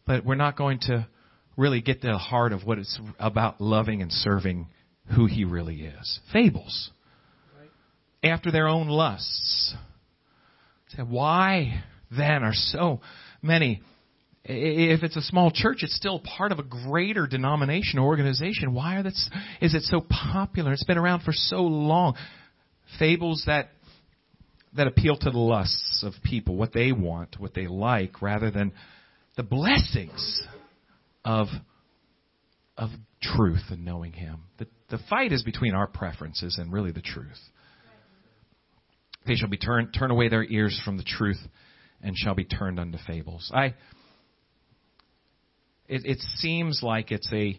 but 0.05 0.25
we're 0.25 0.35
not 0.35 0.57
going 0.57 0.81
to 0.88 1.07
really 1.57 1.81
get 1.81 2.01
to 2.01 2.09
the 2.09 2.18
heart 2.18 2.53
of 2.53 2.64
what 2.64 2.77
it's 2.77 2.99
about 3.21 3.61
loving 3.61 4.03
and 4.03 4.11
serving 4.11 4.66
who 5.14 5.27
he 5.27 5.44
really 5.44 5.83
is. 5.83 6.18
Fables. 6.33 6.90
After 8.25 8.51
their 8.51 8.66
own 8.66 8.88
lusts. 8.88 9.77
Why 11.09 11.85
then 12.11 12.42
are 12.42 12.53
so 12.53 13.01
many 13.40 13.81
if 14.44 15.05
it's 15.05 15.16
a 15.16 15.23
small 15.23 15.53
church, 15.53 15.83
it's 15.83 15.94
still 15.94 16.18
part 16.18 16.51
of 16.51 16.59
a 16.59 16.64
greater 16.64 17.29
denomination 17.29 18.01
or 18.01 18.07
organization. 18.07 18.75
Why 18.75 18.97
are 18.97 19.03
this, 19.05 19.31
is 19.61 19.75
it 19.75 19.83
so 19.83 20.01
popular? 20.01 20.73
It's 20.73 20.85
been 20.85 20.99
around 20.99 21.21
for 21.21 21.33
so 21.33 21.62
long. 21.62 22.16
Fables 22.99 23.44
that 23.47 23.68
that 24.77 24.87
appeal 24.87 25.17
to 25.17 25.31
the 25.31 25.39
lusts 25.39 26.03
of 26.05 26.13
people, 26.23 26.57
what 26.57 26.73
they 26.73 26.93
want, 26.93 27.37
what 27.39 27.55
they 27.55 27.67
like, 27.67 28.23
rather 28.23 28.51
than 28.51 28.73
the 29.37 29.43
blessings 29.43 30.43
of 31.25 31.49
of 32.77 32.91
truth 33.21 33.65
and 33.71 33.85
knowing 33.85 34.13
Him. 34.13 34.43
The, 34.59 34.67
the 34.89 34.99
fight 35.11 35.33
is 35.33 35.43
between 35.43 35.75
our 35.75 35.89
preferences 35.89 36.59
and 36.59 36.73
really 36.73 36.93
the 36.93 37.03
truth. 37.03 37.41
They 39.27 39.35
shall 39.35 39.49
be 39.49 39.59
turned 39.59 39.95
turn 39.99 40.11
away 40.11 40.29
their 40.29 40.45
ears 40.45 40.81
from 40.85 40.97
the 40.97 41.03
truth 41.03 41.41
and 42.03 42.17
shall 42.17 42.35
be 42.35 42.45
turned 42.45 42.79
unto 42.79 42.99
fables. 43.07 43.51
I 43.55 43.75
it, 45.89 46.03
it 46.05 46.19
seems 46.37 46.81
like 46.83 47.11
it's 47.11 47.31
a 47.33 47.59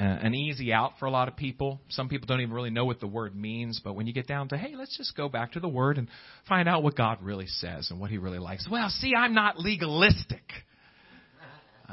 uh, 0.00 0.02
an 0.02 0.34
easy 0.34 0.72
out 0.72 0.92
for 0.98 1.04
a 1.04 1.10
lot 1.10 1.28
of 1.28 1.36
people. 1.36 1.78
Some 1.90 2.08
people 2.08 2.26
don't 2.26 2.40
even 2.40 2.54
really 2.54 2.70
know 2.70 2.86
what 2.86 3.00
the 3.00 3.06
word 3.06 3.36
means, 3.36 3.82
but 3.84 3.94
when 3.94 4.06
you 4.06 4.14
get 4.14 4.26
down 4.26 4.48
to, 4.48 4.56
hey, 4.56 4.74
let's 4.74 4.96
just 4.96 5.14
go 5.14 5.28
back 5.28 5.52
to 5.52 5.60
the 5.60 5.68
word 5.68 5.98
and 5.98 6.08
find 6.48 6.68
out 6.68 6.82
what 6.82 6.96
God 6.96 7.18
really 7.22 7.46
says 7.46 7.90
and 7.90 8.00
what 8.00 8.10
He 8.10 8.16
really 8.16 8.38
likes. 8.38 8.66
Well, 8.70 8.88
see, 8.88 9.12
I'm 9.14 9.34
not 9.34 9.58
legalistic. 9.58 10.42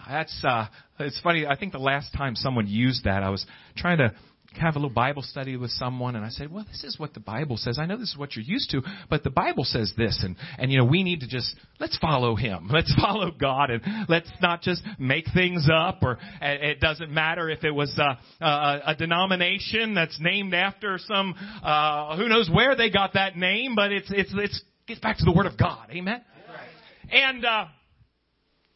That's 0.08 0.42
uh, 0.48 0.68
it's 1.00 1.20
funny. 1.22 1.46
I 1.46 1.58
think 1.58 1.74
the 1.74 1.80
last 1.80 2.14
time 2.14 2.36
someone 2.36 2.68
used 2.68 3.04
that, 3.04 3.24
I 3.24 3.30
was 3.30 3.46
trying 3.76 3.98
to 3.98 4.14
have 4.54 4.76
a 4.76 4.80
little 4.80 4.90
Bible 4.90 5.22
study 5.22 5.58
with 5.58 5.72
someone, 5.72 6.16
and 6.16 6.26
I 6.26 6.30
said, 6.30 6.52
"Well, 6.52 6.66
this 6.68 6.84
is 6.84 7.00
what 7.00 7.14
the 7.14 7.20
Bible 7.20 7.58
says. 7.58 7.78
I 7.80 7.86
know 7.86 7.98
this 7.98 8.12
is 8.12 8.18
what 8.18 8.36
you're 8.36 8.46
used 8.46 8.72
to, 8.72 8.82
but 9.10 9.24
the 9.24 9.30
Bible 9.30 9.64
says 9.64 9.94
this, 9.98 10.22
and 10.24 10.36
and 10.58 10.72
you 10.72 10.78
know 10.78 10.86
we 10.86 11.04
need 11.04 11.20
to 11.22 11.28
just 11.28 11.56
let's 11.80 11.98
follow 11.98 12.36
Him, 12.36 12.70
let's 12.72 12.94
follow 12.96 13.32
God, 13.32 13.70
and 13.70 13.82
let's 14.10 14.30
not 14.42 14.62
just 14.62 14.82
make 14.98 15.26
things 15.34 15.68
up. 15.72 16.00
Or 16.02 16.18
it 16.42 16.80
doesn't 16.80 17.12
matter 17.12 17.50
if 17.50 17.64
it 17.64 17.72
was 17.72 17.98
a, 17.98 18.18
a, 18.44 18.82
a 18.88 18.96
denomination 18.96 19.94
that's 19.94 20.18
named 20.20 20.54
after 20.54 20.98
some 20.98 21.36
uh, 21.62 22.18
who 22.18 22.28
knows 22.28 22.50
where 22.52 22.76
they 22.76 22.90
got 22.90 23.14
that 23.14 23.36
name, 23.38 23.76
but 23.76 23.92
it's 23.92 24.12
it's 24.12 24.34
it's 24.36 24.62
gets 24.88 25.02
back 25.02 25.18
to 25.18 25.26
the 25.26 25.34
Word 25.34 25.46
of 25.46 25.58
God. 25.58 25.90
Amen. 25.92 26.22
Right. 26.50 27.14
And 27.14 27.46
uh, 27.46 27.66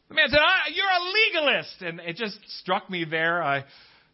the 0.08 0.14
man 0.14 0.28
said, 0.28 0.40
"You're 0.74 0.86
a 0.86 1.48
legalist," 1.48 1.82
and 1.82 2.00
it 2.00 2.16
just 2.16 2.38
struck 2.60 2.88
me 2.90 3.04
there. 3.04 3.42
I 3.42 3.64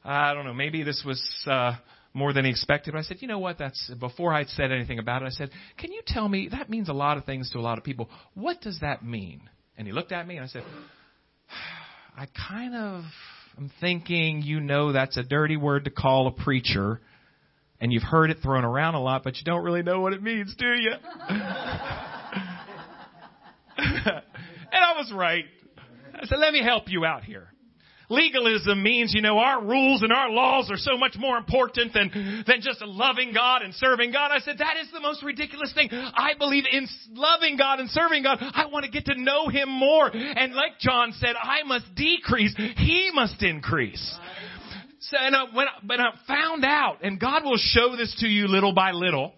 I 0.08 0.32
don't 0.32 0.46
know, 0.46 0.54
maybe 0.54 0.82
this 0.82 1.02
was 1.04 1.22
uh, 1.46 1.72
more 2.14 2.32
than 2.32 2.46
he 2.46 2.50
expected. 2.50 2.92
But 2.92 3.00
I 3.00 3.02
said, 3.02 3.18
you 3.20 3.28
know 3.28 3.38
what? 3.38 3.58
That's 3.58 3.92
before 4.00 4.32
I'd 4.32 4.48
said 4.48 4.72
anything 4.72 4.98
about 4.98 5.22
it. 5.22 5.26
I 5.26 5.30
said, 5.30 5.50
can 5.76 5.92
you 5.92 6.00
tell 6.06 6.26
me 6.28 6.48
that 6.50 6.70
means 6.70 6.88
a 6.88 6.94
lot 6.94 7.18
of 7.18 7.24
things 7.24 7.50
to 7.50 7.58
a 7.58 7.60
lot 7.60 7.76
of 7.76 7.84
people. 7.84 8.08
What 8.34 8.60
does 8.62 8.80
that 8.80 9.04
mean? 9.04 9.42
And 9.76 9.86
he 9.86 9.92
looked 9.92 10.12
at 10.12 10.26
me 10.26 10.36
and 10.36 10.44
I 10.44 10.48
said, 10.48 10.64
I 12.16 12.26
kind 12.48 12.74
of 12.74 13.04
am 13.58 13.70
thinking 13.80 14.42
you 14.42 14.60
know 14.60 14.92
that's 14.92 15.16
a 15.16 15.22
dirty 15.22 15.56
word 15.56 15.84
to 15.84 15.90
call 15.90 16.26
a 16.26 16.32
preacher, 16.32 17.00
and 17.80 17.92
you've 17.92 18.02
heard 18.02 18.30
it 18.30 18.38
thrown 18.42 18.64
around 18.64 18.94
a 18.94 19.00
lot, 19.00 19.22
but 19.22 19.36
you 19.36 19.44
don't 19.44 19.62
really 19.62 19.82
know 19.82 20.00
what 20.00 20.14
it 20.14 20.22
means, 20.22 20.54
do 20.58 20.66
you? 20.66 20.90
and 23.78 24.22
I 24.72 24.94
was 24.96 25.12
right. 25.14 25.44
I 26.14 26.26
said, 26.26 26.38
let 26.38 26.52
me 26.52 26.62
help 26.62 26.84
you 26.88 27.04
out 27.04 27.24
here. 27.24 27.48
Legalism 28.08 28.82
means, 28.82 29.12
you 29.14 29.20
know, 29.20 29.38
our 29.38 29.62
rules 29.62 30.02
and 30.02 30.12
our 30.12 30.30
laws 30.30 30.70
are 30.70 30.78
so 30.78 30.96
much 30.96 31.16
more 31.18 31.36
important 31.36 31.92
than, 31.92 32.44
than 32.46 32.60
just 32.62 32.80
loving 32.80 33.32
God 33.34 33.62
and 33.62 33.74
serving 33.74 34.12
God. 34.12 34.30
I 34.30 34.38
said, 34.38 34.58
that 34.58 34.76
is 34.80 34.90
the 34.92 35.00
most 35.00 35.22
ridiculous 35.22 35.72
thing. 35.74 35.90
I 35.92 36.32
believe 36.38 36.64
in 36.70 36.88
loving 37.12 37.56
God 37.58 37.80
and 37.80 37.90
serving 37.90 38.22
God. 38.22 38.38
I 38.40 38.66
want 38.66 38.86
to 38.86 38.90
get 38.90 39.06
to 39.06 39.20
know 39.20 39.48
Him 39.48 39.68
more. 39.68 40.10
And 40.12 40.54
like 40.54 40.78
John 40.80 41.12
said, 41.18 41.36
I 41.40 41.64
must 41.64 41.94
decrease. 41.94 42.54
He 42.76 43.10
must 43.12 43.42
increase. 43.42 44.18
So, 45.00 45.16
and 45.20 45.34
uh, 45.34 45.38
I, 45.38 45.56
when, 45.56 45.66
when 45.86 46.00
I 46.00 46.10
found 46.26 46.64
out, 46.64 46.98
and 47.02 47.20
God 47.20 47.44
will 47.44 47.58
show 47.58 47.96
this 47.96 48.16
to 48.20 48.26
you 48.26 48.48
little 48.48 48.72
by 48.72 48.92
little, 48.92 49.32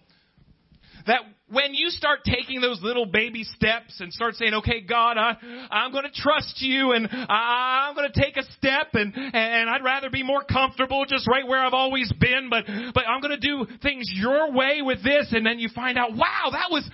that 1.05 1.21
when 1.51 1.73
you 1.73 1.89
start 1.89 2.19
taking 2.23 2.61
those 2.61 2.81
little 2.81 3.05
baby 3.05 3.43
steps 3.43 3.99
and 3.99 4.11
start 4.13 4.35
saying, 4.35 4.53
okay, 4.55 4.81
God, 4.81 5.17
I, 5.17 5.35
I'm 5.69 5.91
going 5.91 6.05
to 6.05 6.11
trust 6.11 6.61
you 6.61 6.93
and 6.93 7.07
I, 7.11 7.87
I'm 7.89 7.95
going 7.95 8.09
to 8.11 8.21
take 8.21 8.37
a 8.37 8.43
step 8.57 8.93
and, 8.93 9.13
and 9.15 9.69
I'd 9.69 9.83
rather 9.83 10.09
be 10.09 10.23
more 10.23 10.43
comfortable 10.43 11.05
just 11.05 11.27
right 11.27 11.45
where 11.45 11.59
I've 11.59 11.73
always 11.73 12.11
been, 12.19 12.49
but, 12.49 12.65
but 12.93 13.07
I'm 13.07 13.21
going 13.21 13.37
to 13.39 13.47
do 13.47 13.67
things 13.81 14.09
your 14.13 14.51
way 14.51 14.81
with 14.81 15.03
this. 15.03 15.27
And 15.31 15.45
then 15.45 15.59
you 15.59 15.69
find 15.73 15.97
out, 15.97 16.15
wow, 16.15 16.49
that 16.51 16.71
was, 16.71 16.89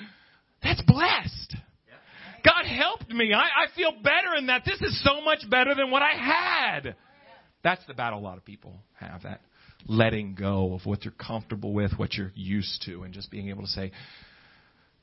that's 0.63 0.81
blessed. 0.81 1.55
God 2.43 2.65
helped 2.65 3.11
me. 3.11 3.33
I, 3.33 3.39
I 3.41 3.75
feel 3.75 3.91
better 4.01 4.35
in 4.37 4.47
that. 4.47 4.63
This 4.65 4.81
is 4.81 5.03
so 5.03 5.21
much 5.21 5.49
better 5.49 5.75
than 5.75 5.91
what 5.91 6.01
I 6.01 6.13
had. 6.13 6.95
That's 7.63 7.85
the 7.87 7.93
battle 7.93 8.19
a 8.19 8.21
lot 8.21 8.37
of 8.37 8.45
people 8.45 8.73
have 8.99 9.23
that 9.23 9.41
letting 9.87 10.35
go 10.35 10.73
of 10.73 10.85
what 10.85 11.05
you're 11.05 11.13
comfortable 11.13 11.73
with, 11.73 11.91
what 11.97 12.13
you're 12.13 12.31
used 12.35 12.83
to, 12.85 13.03
and 13.03 13.13
just 13.13 13.31
being 13.31 13.49
able 13.49 13.61
to 13.61 13.69
say, 13.69 13.91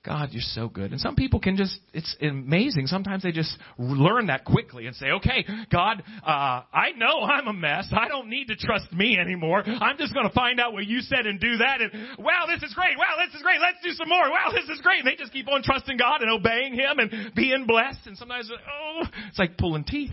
God, 0.05 0.29
you're 0.33 0.43
so 0.43 0.69
good. 0.69 0.93
And 0.93 1.01
some 1.01 1.17
people 1.17 1.41
can 1.41 1.57
just, 1.57 1.81
it's 1.95 2.15
amazing. 2.21 2.89
Sometimes 2.89 3.23
they 3.23 3.33
just 3.33 3.57
learn 3.79 4.27
that 4.27 4.45
quickly 4.45 4.87
and 4.87 4.95
say, 4.95 5.07
okay, 5.13 5.47
God, 5.73 6.03
uh, 6.23 6.61
I 6.71 6.93
know 6.95 7.21
I'm 7.23 7.49
a 7.49 7.55
mess. 7.55 7.89
I 7.91 8.07
don't 8.09 8.29
need 8.29 8.49
to 8.49 8.57
trust 8.57 8.93
me 8.93 9.17
anymore. 9.19 9.63
I'm 9.67 9.97
just 9.97 10.13
going 10.13 10.29
to 10.29 10.35
find 10.35 10.61
out 10.61 10.75
what 10.75 10.85
you 10.85 11.01
said 11.01 11.27
and 11.27 11.41
do 11.41 11.57
that. 11.57 11.81
And 11.81 12.19
wow, 12.19 12.45
this 12.47 12.63
is 12.63 12.75
great. 12.75 12.99
Wow, 12.99 13.17
this 13.25 13.35
is 13.35 13.41
great. 13.41 13.61
Let's 13.63 13.79
do 13.83 13.93
some 13.93 14.11
more. 14.11 14.29
Wow, 14.31 14.53
this 14.53 14.69
is 14.69 14.79
great. 14.83 14.99
And 14.99 15.09
they 15.09 15.17
just 15.17 15.33
keep 15.33 15.49
on 15.49 15.63
trusting 15.63 15.97
God 15.97 16.21
and 16.21 16.31
obeying 16.31 16.75
Him 16.75 16.99
and 16.99 17.35
being 17.35 17.65
blessed. 17.67 18.07
And 18.07 18.19
sometimes, 18.19 18.51
oh, 18.53 19.05
it's 19.29 19.39
like 19.39 19.57
pulling 19.57 19.85
teeth. 19.85 20.13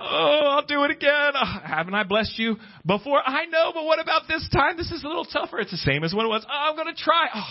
Oh, 0.00 0.58
I'll 0.58 0.66
do 0.66 0.84
it 0.84 0.92
again. 0.92 1.32
Oh, 1.34 1.58
haven't 1.64 1.94
I 1.94 2.04
blessed 2.04 2.38
you 2.38 2.54
before? 2.86 3.20
I 3.26 3.46
know, 3.46 3.72
but 3.74 3.84
what 3.84 3.98
about 4.00 4.28
this 4.28 4.48
time? 4.52 4.76
This 4.76 4.92
is 4.92 5.02
a 5.02 5.08
little 5.08 5.24
tougher. 5.24 5.58
It's 5.58 5.72
the 5.72 5.76
same 5.76 6.04
as 6.04 6.14
what 6.14 6.24
it 6.24 6.28
was. 6.28 6.46
Oh, 6.48 6.70
I'm 6.70 6.76
going 6.76 6.94
to 6.94 7.02
try. 7.02 7.26
Oh, 7.34 7.50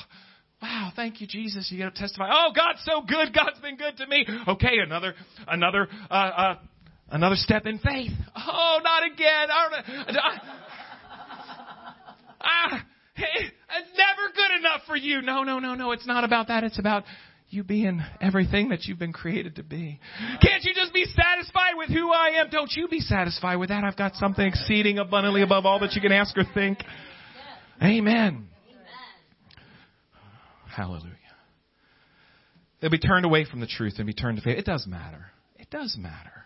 Wow, 0.63 0.93
thank 0.95 1.19
you, 1.19 1.27
Jesus. 1.27 1.69
You 1.69 1.79
get 1.79 1.93
to 1.93 1.99
testify. 1.99 2.29
Oh, 2.31 2.53
God's 2.55 2.79
so 2.85 3.01
good. 3.01 3.35
God's 3.35 3.59
been 3.59 3.75
good 3.75 3.97
to 3.97 4.07
me. 4.07 4.25
Okay, 4.47 4.77
another, 4.81 5.13
another, 5.45 5.89
uh, 6.09 6.13
uh, 6.13 6.55
another 7.09 7.35
step 7.35 7.65
in 7.65 7.79
faith. 7.79 8.13
Oh, 8.33 8.79
not 8.81 9.03
again. 9.03 9.49
I, 9.51 10.39
ah, 12.39 12.85
it's 13.17 13.97
never 13.97 14.33
good 14.33 14.59
enough 14.59 14.83
for 14.87 14.95
you. 14.95 15.21
No, 15.21 15.43
no, 15.43 15.59
no, 15.59 15.75
no. 15.75 15.91
It's 15.91 16.07
not 16.07 16.23
about 16.23 16.47
that. 16.47 16.63
It's 16.63 16.79
about 16.79 17.03
you 17.49 17.65
being 17.65 18.01
everything 18.21 18.69
that 18.69 18.85
you've 18.85 18.99
been 18.99 19.11
created 19.11 19.57
to 19.57 19.63
be. 19.63 19.99
Can't 20.41 20.63
you 20.63 20.73
just 20.73 20.93
be 20.93 21.03
satisfied 21.03 21.73
with 21.75 21.89
who 21.89 22.09
I 22.09 22.39
am? 22.39 22.49
Don't 22.49 22.71
you 22.71 22.87
be 22.87 23.01
satisfied 23.01 23.57
with 23.57 23.67
that. 23.67 23.83
I've 23.83 23.97
got 23.97 24.15
something 24.15 24.45
exceeding 24.45 24.97
abundantly 24.97 25.41
above 25.41 25.65
all 25.65 25.81
that 25.81 25.91
you 25.91 25.99
can 25.99 26.13
ask 26.13 26.37
or 26.37 26.45
think. 26.53 26.77
Amen. 27.81 28.47
Hallelujah. 30.75 31.13
They'll 32.81 32.89
be 32.89 32.99
turned 32.99 33.25
away 33.25 33.45
from 33.45 33.59
the 33.59 33.67
truth 33.67 33.95
and 33.97 34.07
be 34.07 34.13
turned 34.13 34.37
to 34.37 34.43
faith. 34.43 34.57
It 34.57 34.65
does 34.65 34.87
matter. 34.87 35.27
It 35.57 35.69
does 35.69 35.95
matter. 35.97 36.45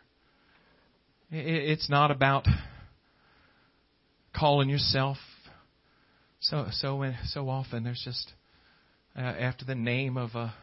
It's 1.31 1.89
not 1.89 2.11
about 2.11 2.45
calling 4.35 4.69
yourself. 4.69 5.17
So 6.39 6.67
so 6.71 7.11
so 7.25 7.49
often 7.49 7.83
there's 7.83 8.01
just 8.03 8.33
uh, 9.17 9.21
after 9.21 9.65
the 9.65 9.75
name 9.75 10.17
of 10.17 10.35
a 10.35 10.53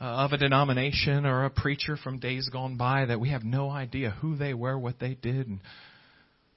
uh, 0.00 0.04
of 0.04 0.32
a 0.32 0.36
denomination 0.36 1.26
or 1.26 1.44
a 1.44 1.50
preacher 1.50 1.96
from 1.96 2.18
days 2.18 2.48
gone 2.48 2.76
by 2.76 3.04
that 3.04 3.20
we 3.20 3.28
have 3.30 3.44
no 3.44 3.70
idea 3.70 4.10
who 4.20 4.36
they 4.36 4.52
were, 4.52 4.76
what 4.76 4.98
they 4.98 5.14
did, 5.14 5.46
and, 5.46 5.60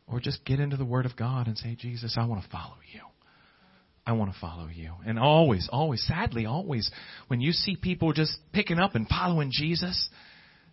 or 0.08 0.19
just 0.19 0.43
get 0.45 0.60
into 0.60 0.78
the 0.78 0.86
Word 0.86 1.06
of 1.06 1.15
God 1.15 1.45
and 1.45 1.56
say, 1.56 1.75
Jesus, 1.75 2.15
I 2.19 2.25
want 2.25 2.43
to 2.43 2.49
follow 2.49 2.78
you. 2.91 3.01
I 4.05 4.13
want 4.13 4.31
to 4.33 4.39
follow 4.39 4.67
you. 4.67 4.91
And 5.05 5.17
always, 5.17 5.67
always, 5.71 6.05
sadly, 6.05 6.45
always, 6.45 6.91
when 7.27 7.41
you 7.41 7.51
see 7.51 7.75
people 7.75 8.13
just 8.13 8.37
picking 8.53 8.77
up 8.77 8.93
and 8.93 9.07
following 9.07 9.49
Jesus, 9.51 10.09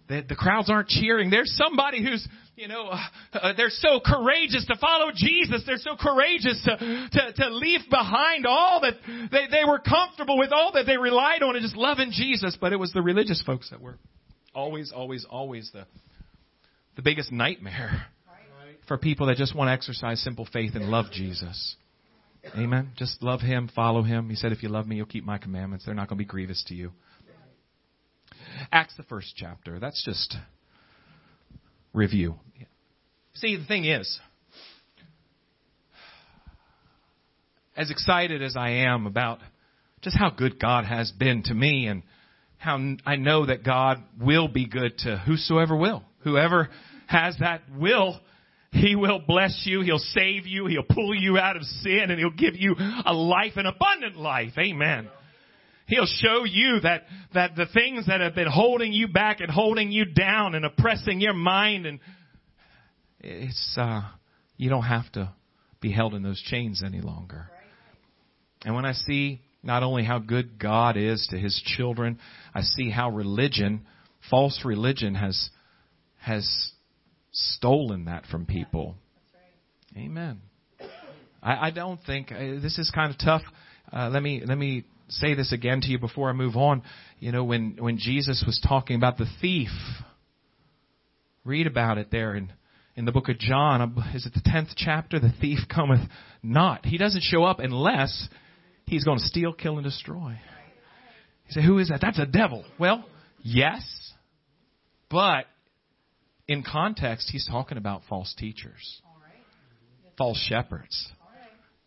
that 0.08 0.28
the 0.28 0.34
crowds 0.34 0.68
aren't 0.68 0.88
cheering. 0.88 1.30
There's 1.30 1.54
somebody 1.56 2.02
who's, 2.02 2.26
you 2.56 2.68
know, 2.68 2.88
uh, 2.88 2.98
uh, 3.32 3.52
they're 3.56 3.70
so 3.70 4.00
courageous 4.04 4.66
to 4.66 4.76
follow 4.78 5.10
Jesus. 5.14 5.62
They're 5.66 5.78
so 5.78 5.96
courageous 5.98 6.62
to, 6.64 6.76
to, 7.12 7.32
to 7.32 7.48
leave 7.50 7.80
behind 7.88 8.46
all 8.46 8.82
that 8.82 8.94
they, 9.30 9.46
they 9.50 9.64
were 9.66 9.78
comfortable 9.78 10.38
with, 10.38 10.52
all 10.52 10.72
that 10.74 10.84
they 10.84 10.98
relied 10.98 11.42
on 11.42 11.56
and 11.56 11.62
just 11.62 11.76
loving 11.76 12.10
Jesus. 12.12 12.58
But 12.60 12.72
it 12.74 12.76
was 12.76 12.92
the 12.92 13.02
religious 13.02 13.42
folks 13.46 13.70
that 13.70 13.80
were 13.80 13.98
always, 14.54 14.92
always, 14.92 15.24
always 15.28 15.70
the, 15.72 15.86
the 16.96 17.02
biggest 17.02 17.32
nightmare 17.32 18.06
for 18.88 18.98
people 18.98 19.28
that 19.28 19.36
just 19.36 19.54
want 19.54 19.68
to 19.68 19.72
exercise 19.72 20.20
simple 20.22 20.46
faith 20.52 20.74
and 20.74 20.90
love 20.90 21.06
Jesus. 21.12 21.76
Amen. 22.56 22.90
Just 22.96 23.22
love 23.22 23.40
him, 23.40 23.70
follow 23.74 24.02
him. 24.02 24.28
He 24.28 24.36
said, 24.36 24.52
if 24.52 24.62
you 24.62 24.68
love 24.68 24.86
me, 24.86 24.96
you'll 24.96 25.06
keep 25.06 25.24
my 25.24 25.38
commandments. 25.38 25.84
They're 25.84 25.94
not 25.94 26.08
going 26.08 26.18
to 26.18 26.24
be 26.24 26.28
grievous 26.28 26.62
to 26.68 26.74
you. 26.74 26.92
Acts, 28.70 28.96
the 28.96 29.04
first 29.04 29.34
chapter. 29.36 29.78
That's 29.78 30.04
just 30.04 30.36
review. 31.92 32.34
See, 33.34 33.56
the 33.56 33.64
thing 33.64 33.84
is, 33.84 34.18
as 37.76 37.90
excited 37.90 38.42
as 38.42 38.56
I 38.56 38.70
am 38.70 39.06
about 39.06 39.38
just 40.02 40.18
how 40.18 40.30
good 40.30 40.58
God 40.58 40.84
has 40.84 41.10
been 41.12 41.42
to 41.44 41.54
me 41.54 41.86
and 41.86 42.02
how 42.58 42.78
I 43.06 43.16
know 43.16 43.46
that 43.46 43.64
God 43.64 44.02
will 44.20 44.48
be 44.48 44.66
good 44.66 44.98
to 44.98 45.16
whosoever 45.16 45.76
will. 45.76 46.02
Whoever 46.24 46.68
has 47.06 47.36
that 47.40 47.62
will, 47.76 48.20
He 48.72 48.96
will 48.96 49.20
bless 49.26 49.62
you. 49.64 49.82
He'll 49.82 49.98
save 49.98 50.46
you. 50.46 50.66
He'll 50.66 50.82
pull 50.82 51.14
you 51.14 51.38
out 51.38 51.56
of 51.56 51.62
sin 51.62 52.06
and 52.08 52.18
He'll 52.18 52.30
give 52.30 52.56
you 52.56 52.74
a 53.04 53.12
life, 53.12 53.52
an 53.56 53.66
abundant 53.66 54.16
life. 54.16 54.52
Amen. 54.58 55.08
He'll 55.86 56.06
show 56.06 56.44
you 56.44 56.80
that, 56.82 57.02
that 57.34 57.54
the 57.54 57.66
things 57.66 58.06
that 58.06 58.20
have 58.20 58.34
been 58.34 58.50
holding 58.50 58.92
you 58.92 59.08
back 59.08 59.40
and 59.40 59.50
holding 59.50 59.92
you 59.92 60.06
down 60.06 60.54
and 60.54 60.64
oppressing 60.64 61.20
your 61.20 61.34
mind 61.34 61.86
and 61.86 62.00
it's, 63.20 63.76
uh, 63.78 64.02
you 64.56 64.68
don't 64.68 64.82
have 64.82 65.10
to 65.12 65.32
be 65.80 65.92
held 65.92 66.14
in 66.14 66.22
those 66.22 66.40
chains 66.40 66.82
any 66.84 67.00
longer. 67.00 67.48
And 68.64 68.74
when 68.74 68.84
I 68.84 68.92
see 68.92 69.42
not 69.62 69.82
only 69.82 70.04
how 70.04 70.18
good 70.18 70.58
God 70.58 70.96
is 70.96 71.28
to 71.30 71.38
his 71.38 71.60
children, 71.76 72.18
I 72.54 72.62
see 72.62 72.90
how 72.90 73.10
religion, 73.10 73.86
false 74.30 74.62
religion 74.64 75.14
has, 75.14 75.50
has 76.20 76.72
stolen 77.32 78.04
that 78.04 78.26
from 78.26 78.46
people. 78.46 78.96
Amen. 79.96 80.40
I, 81.42 81.68
I 81.68 81.70
don't 81.70 82.00
think 82.04 82.30
uh, 82.32 82.38
this 82.38 82.78
is 82.78 82.90
kind 82.94 83.10
of 83.10 83.18
tough. 83.18 83.42
Uh, 83.92 84.08
let 84.10 84.22
me 84.22 84.42
let 84.44 84.56
me 84.56 84.84
say 85.08 85.34
this 85.34 85.52
again 85.52 85.80
to 85.82 85.88
you 85.88 85.98
before 85.98 86.30
I 86.30 86.32
move 86.32 86.56
on. 86.56 86.82
You 87.18 87.32
know, 87.32 87.44
when 87.44 87.76
when 87.78 87.98
Jesus 87.98 88.42
was 88.46 88.60
talking 88.66 88.96
about 88.96 89.18
the 89.18 89.26
thief, 89.40 89.70
read 91.44 91.66
about 91.66 91.98
it 91.98 92.10
there 92.10 92.34
in 92.34 92.52
in 92.96 93.04
the 93.04 93.12
book 93.12 93.28
of 93.28 93.38
John. 93.38 94.02
Is 94.14 94.26
it 94.26 94.34
the 94.34 94.42
tenth 94.44 94.70
chapter? 94.76 95.18
The 95.18 95.32
thief 95.40 95.60
cometh 95.68 96.08
not. 96.42 96.86
He 96.86 96.98
doesn't 96.98 97.22
show 97.22 97.44
up 97.44 97.58
unless 97.58 98.28
he's 98.86 99.04
going 99.04 99.18
to 99.18 99.24
steal, 99.24 99.52
kill, 99.52 99.76
and 99.76 99.84
destroy. 99.84 100.38
You 101.48 101.60
say, 101.60 101.66
who 101.66 101.78
is 101.78 101.88
that? 101.88 102.00
That's 102.00 102.18
a 102.18 102.26
devil. 102.26 102.64
Well, 102.78 103.04
yes, 103.42 103.82
but 105.10 105.46
in 106.48 106.62
context, 106.62 107.30
he's 107.30 107.46
talking 107.46 107.78
about 107.78 108.02
false 108.08 108.34
teachers, 108.36 109.00
false 110.18 110.38
shepherds. 110.48 111.10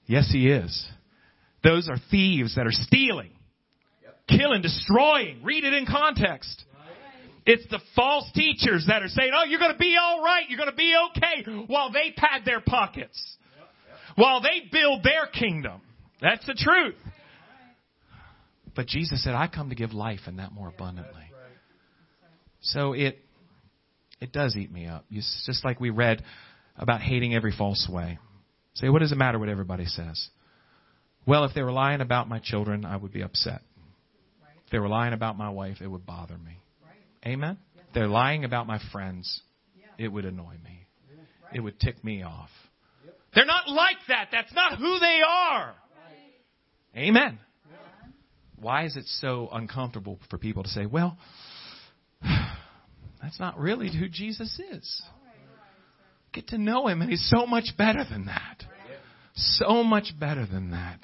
Yes, 0.07 0.29
he 0.31 0.49
is. 0.49 0.87
Those 1.63 1.89
are 1.89 1.97
thieves 2.11 2.55
that 2.55 2.67
are 2.67 2.71
stealing, 2.71 3.31
killing, 4.27 4.61
destroying. 4.61 5.41
Read 5.43 5.63
it 5.63 5.73
in 5.73 5.85
context. 5.85 6.63
It's 7.45 7.65
the 7.69 7.79
false 7.95 8.29
teachers 8.33 8.85
that 8.87 9.03
are 9.03 9.07
saying, 9.07 9.31
oh, 9.35 9.45
you're 9.45 9.59
going 9.59 9.73
to 9.73 9.77
be 9.77 9.95
all 10.01 10.23
right. 10.23 10.43
You're 10.49 10.57
going 10.57 10.69
to 10.69 10.75
be 10.75 10.95
okay 11.09 11.65
while 11.67 11.91
they 11.91 12.11
pad 12.15 12.41
their 12.43 12.59
pockets. 12.59 13.37
While 14.15 14.41
they 14.41 14.67
build 14.71 15.03
their 15.03 15.27
kingdom. 15.27 15.81
That's 16.21 16.45
the 16.47 16.55
truth. 16.55 16.95
But 18.75 18.87
Jesus 18.87 19.23
said, 19.23 19.35
I 19.35 19.47
come 19.47 19.69
to 19.69 19.75
give 19.75 19.93
life 19.93 20.21
and 20.25 20.39
that 20.39 20.51
more 20.51 20.69
abundantly. 20.69 21.23
So 22.61 22.93
it, 22.93 23.19
it 24.19 24.31
does 24.31 24.55
eat 24.55 24.71
me 24.71 24.87
up. 24.87 25.05
It's 25.11 25.43
just 25.45 25.63
like 25.65 25.79
we 25.79 25.89
read 25.89 26.23
about 26.77 27.01
hating 27.01 27.33
every 27.35 27.51
false 27.51 27.87
way. 27.89 28.19
Say, 28.75 28.89
what 28.89 28.99
does 28.99 29.11
it 29.11 29.17
matter 29.17 29.39
what 29.39 29.49
everybody 29.49 29.85
says? 29.85 30.29
Well, 31.25 31.45
if 31.45 31.53
they 31.53 31.63
were 31.63 31.71
lying 31.71 32.01
about 32.01 32.29
my 32.29 32.39
children, 32.39 32.85
I 32.85 32.97
would 32.97 33.13
be 33.13 33.21
upset. 33.21 33.61
If 34.65 34.71
they 34.71 34.79
were 34.79 34.89
lying 34.89 35.13
about 35.13 35.37
my 35.37 35.49
wife, 35.49 35.77
it 35.81 35.87
would 35.87 36.05
bother 36.05 36.37
me. 36.37 36.57
Amen? 37.25 37.57
If 37.75 37.93
they're 37.93 38.07
lying 38.07 38.43
about 38.43 38.67
my 38.67 38.79
friends, 38.91 39.41
it 39.97 40.07
would 40.07 40.25
annoy 40.25 40.53
me. 40.63 40.85
It 41.53 41.61
would 41.61 41.79
tick 41.79 42.03
me 42.03 42.23
off. 42.23 42.49
They're 43.33 43.45
not 43.45 43.69
like 43.69 43.97
that. 44.07 44.29
That's 44.31 44.53
not 44.53 44.77
who 44.77 44.99
they 44.99 45.21
are. 45.27 45.75
Amen. 46.95 47.39
Why 48.57 48.85
is 48.85 48.95
it 48.95 49.05
so 49.05 49.49
uncomfortable 49.51 50.19
for 50.29 50.37
people 50.37 50.63
to 50.63 50.69
say, 50.69 50.85
well, 50.85 51.17
that's 53.25 53.39
not 53.39 53.57
really 53.57 53.89
who 53.91 54.07
Jesus 54.07 54.59
is? 54.71 55.01
Get 56.31 56.49
to 56.49 56.59
know 56.59 56.87
him, 56.87 57.01
and 57.01 57.09
he's 57.09 57.27
so 57.35 57.47
much 57.47 57.69
better 57.75 58.05
than 58.07 58.25
that. 58.25 58.63
So 59.33 59.83
much 59.83 60.13
better 60.19 60.45
than 60.45 60.71
that. 60.71 60.99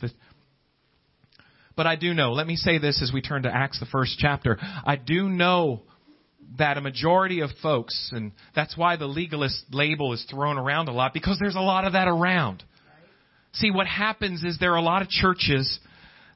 But 1.76 1.88
I 1.88 1.96
do 1.96 2.14
know, 2.14 2.34
let 2.34 2.46
me 2.46 2.58
say 2.58 2.78
this 2.78 3.02
as 3.02 3.12
we 3.12 3.22
turn 3.22 3.44
to 3.44 3.50
Acts, 3.50 3.80
the 3.80 3.88
first 3.88 4.20
chapter. 4.20 4.60
I 4.62 4.98
do 4.98 5.30
know 5.30 5.82
that 6.60 6.78
a 6.78 6.82
majority 6.82 7.40
of 7.40 7.50
folks, 7.64 8.12
and 8.14 8.34
that's 8.54 8.78
why 8.78 8.98
the 8.98 9.08
legalist 9.08 9.66
label 9.72 10.14
is 10.14 10.24
thrown 10.30 10.60
around 10.60 10.90
a 10.90 10.94
lot, 10.94 11.16
because 11.16 11.40
there's 11.40 11.56
a 11.56 11.60
lot 11.60 11.86
of 11.86 11.94
that 11.94 12.08
around. 12.08 12.64
See, 13.54 13.72
what 13.72 13.88
happens 13.88 14.44
is 14.44 14.60
there 14.60 14.74
are 14.74 14.78
a 14.78 14.84
lot 14.84 15.02
of 15.02 15.10
churches 15.10 15.80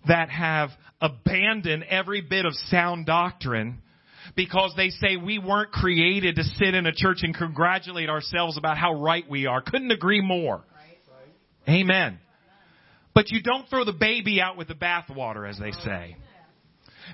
that 0.07 0.29
have 0.29 0.71
abandoned 0.99 1.83
every 1.83 2.21
bit 2.21 2.45
of 2.45 2.53
sound 2.71 3.05
doctrine 3.05 3.83
because 4.35 4.73
they 4.75 4.89
say 4.89 5.17
we 5.17 5.39
weren't 5.39 5.71
created 5.71 6.35
to 6.35 6.43
sit 6.43 6.73
in 6.73 6.85
a 6.85 6.93
church 6.93 7.19
and 7.21 7.35
congratulate 7.35 8.09
ourselves 8.09 8.57
about 8.57 8.77
how 8.77 8.93
right 8.93 9.29
we 9.29 9.45
are. 9.45 9.61
Couldn't 9.61 9.91
agree 9.91 10.21
more. 10.21 10.63
Amen. 11.67 12.19
But 13.13 13.31
you 13.31 13.41
don't 13.41 13.67
throw 13.69 13.85
the 13.85 13.93
baby 13.93 14.41
out 14.41 14.57
with 14.57 14.67
the 14.67 14.75
bathwater, 14.75 15.49
as 15.49 15.57
they 15.57 15.71
say. 15.71 16.17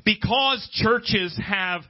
Because 0.04 0.68
churches 0.74 1.38
have 1.44 1.82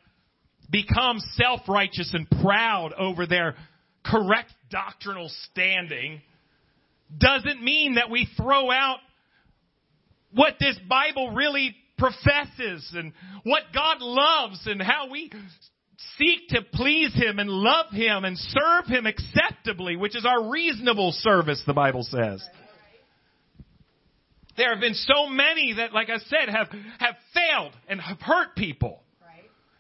become 0.69 1.19
self-righteous 1.36 2.13
and 2.13 2.29
proud 2.41 2.93
over 2.93 3.25
their 3.25 3.55
correct 4.03 4.51
doctrinal 4.69 5.29
standing, 5.51 6.21
doesn't 7.17 7.62
mean 7.63 7.95
that 7.95 8.10
we 8.10 8.27
throw 8.38 8.71
out 8.71 8.97
what 10.34 10.55
this 10.60 10.79
Bible 10.89 11.31
really 11.31 11.75
professes 12.01 12.91
and 12.95 13.13
what 13.43 13.61
God 13.73 13.97
loves 14.01 14.65
and 14.65 14.81
how 14.81 15.09
we 15.11 15.31
seek 16.17 16.47
to 16.49 16.61
please 16.73 17.13
Him 17.13 17.37
and 17.37 17.49
love 17.49 17.91
Him 17.91 18.25
and 18.25 18.37
serve 18.37 18.87
Him 18.87 19.05
acceptably, 19.05 19.95
which 19.95 20.15
is 20.15 20.25
our 20.25 20.49
reasonable 20.49 21.11
service, 21.11 21.61
the 21.67 21.73
Bible 21.73 22.03
says. 22.03 22.43
There 24.57 24.71
have 24.71 24.81
been 24.81 24.95
so 24.95 25.27
many 25.27 25.73
that, 25.77 25.93
like 25.93 26.09
I 26.09 26.17
said, 26.17 26.49
have, 26.49 26.67
have 26.99 27.15
failed 27.33 27.73
and 27.87 28.01
have 28.01 28.19
hurt 28.19 28.55
people 28.55 29.00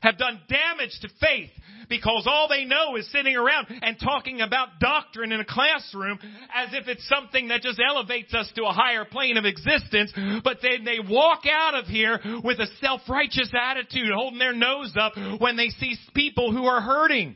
have 0.01 0.17
done 0.17 0.39
damage 0.49 0.99
to 1.01 1.09
faith 1.19 1.49
because 1.89 2.23
all 2.25 2.47
they 2.47 2.65
know 2.65 2.95
is 2.95 3.11
sitting 3.11 3.35
around 3.35 3.67
and 3.69 3.99
talking 3.99 4.41
about 4.41 4.79
doctrine 4.79 5.31
in 5.31 5.39
a 5.39 5.45
classroom 5.45 6.17
as 6.53 6.69
if 6.73 6.87
it's 6.87 7.07
something 7.07 7.49
that 7.49 7.61
just 7.61 7.79
elevates 7.79 8.33
us 8.33 8.49
to 8.55 8.63
a 8.63 8.71
higher 8.71 9.05
plane 9.05 9.37
of 9.37 9.45
existence. 9.45 10.11
But 10.43 10.57
then 10.61 10.85
they 10.85 10.99
walk 10.99 11.41
out 11.51 11.75
of 11.75 11.85
here 11.85 12.19
with 12.43 12.59
a 12.59 12.67
self-righteous 12.79 13.51
attitude, 13.59 14.11
holding 14.13 14.39
their 14.39 14.53
nose 14.53 14.95
up 14.99 15.13
when 15.39 15.57
they 15.57 15.67
see 15.67 15.95
people 16.15 16.51
who 16.51 16.65
are 16.65 16.81
hurting. 16.81 17.35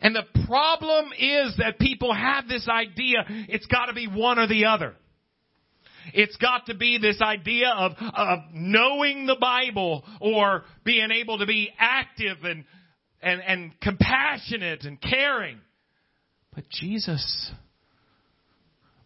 And 0.00 0.16
the 0.16 0.24
problem 0.46 1.12
is 1.16 1.56
that 1.58 1.78
people 1.78 2.12
have 2.12 2.48
this 2.48 2.68
idea 2.68 3.24
it's 3.48 3.66
got 3.66 3.86
to 3.86 3.92
be 3.94 4.08
one 4.08 4.40
or 4.40 4.48
the 4.48 4.64
other. 4.66 4.94
It's 6.14 6.36
got 6.36 6.66
to 6.66 6.74
be 6.74 6.98
this 6.98 7.20
idea 7.20 7.70
of, 7.70 7.92
of 7.98 8.38
knowing 8.52 9.26
the 9.26 9.36
Bible 9.40 10.04
or 10.20 10.64
being 10.84 11.10
able 11.10 11.38
to 11.38 11.46
be 11.46 11.70
active 11.78 12.38
and, 12.44 12.64
and, 13.22 13.40
and 13.40 13.80
compassionate 13.80 14.84
and 14.84 15.00
caring. 15.00 15.58
But 16.54 16.68
Jesus 16.68 17.50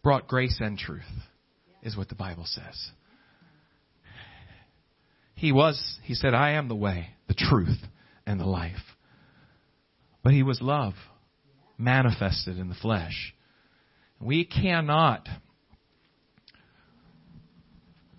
brought 0.03 0.29
grace 0.29 0.59
and 0.61 0.79
truth, 0.79 1.03
is 1.83 1.97
what 1.97 2.09
the 2.09 2.15
Bible 2.15 2.45
says. 2.47 2.91
He 5.35 5.53
was, 5.53 5.99
he 6.03 6.15
said, 6.15 6.35
I 6.35 6.53
am 6.53 6.69
the 6.69 6.75
way, 6.75 7.11
the 7.29 7.35
truth, 7.35 7.79
and 8.27 8.41
the 8.41 8.47
life. 8.47 8.73
But 10.23 10.33
he 10.33 10.43
was 10.43 10.61
love 10.61 10.95
manifested 11.79 12.59
in 12.59 12.69
the 12.69 12.75
flesh. 12.75 13.35
We 14.19 14.45
cannot 14.45 15.29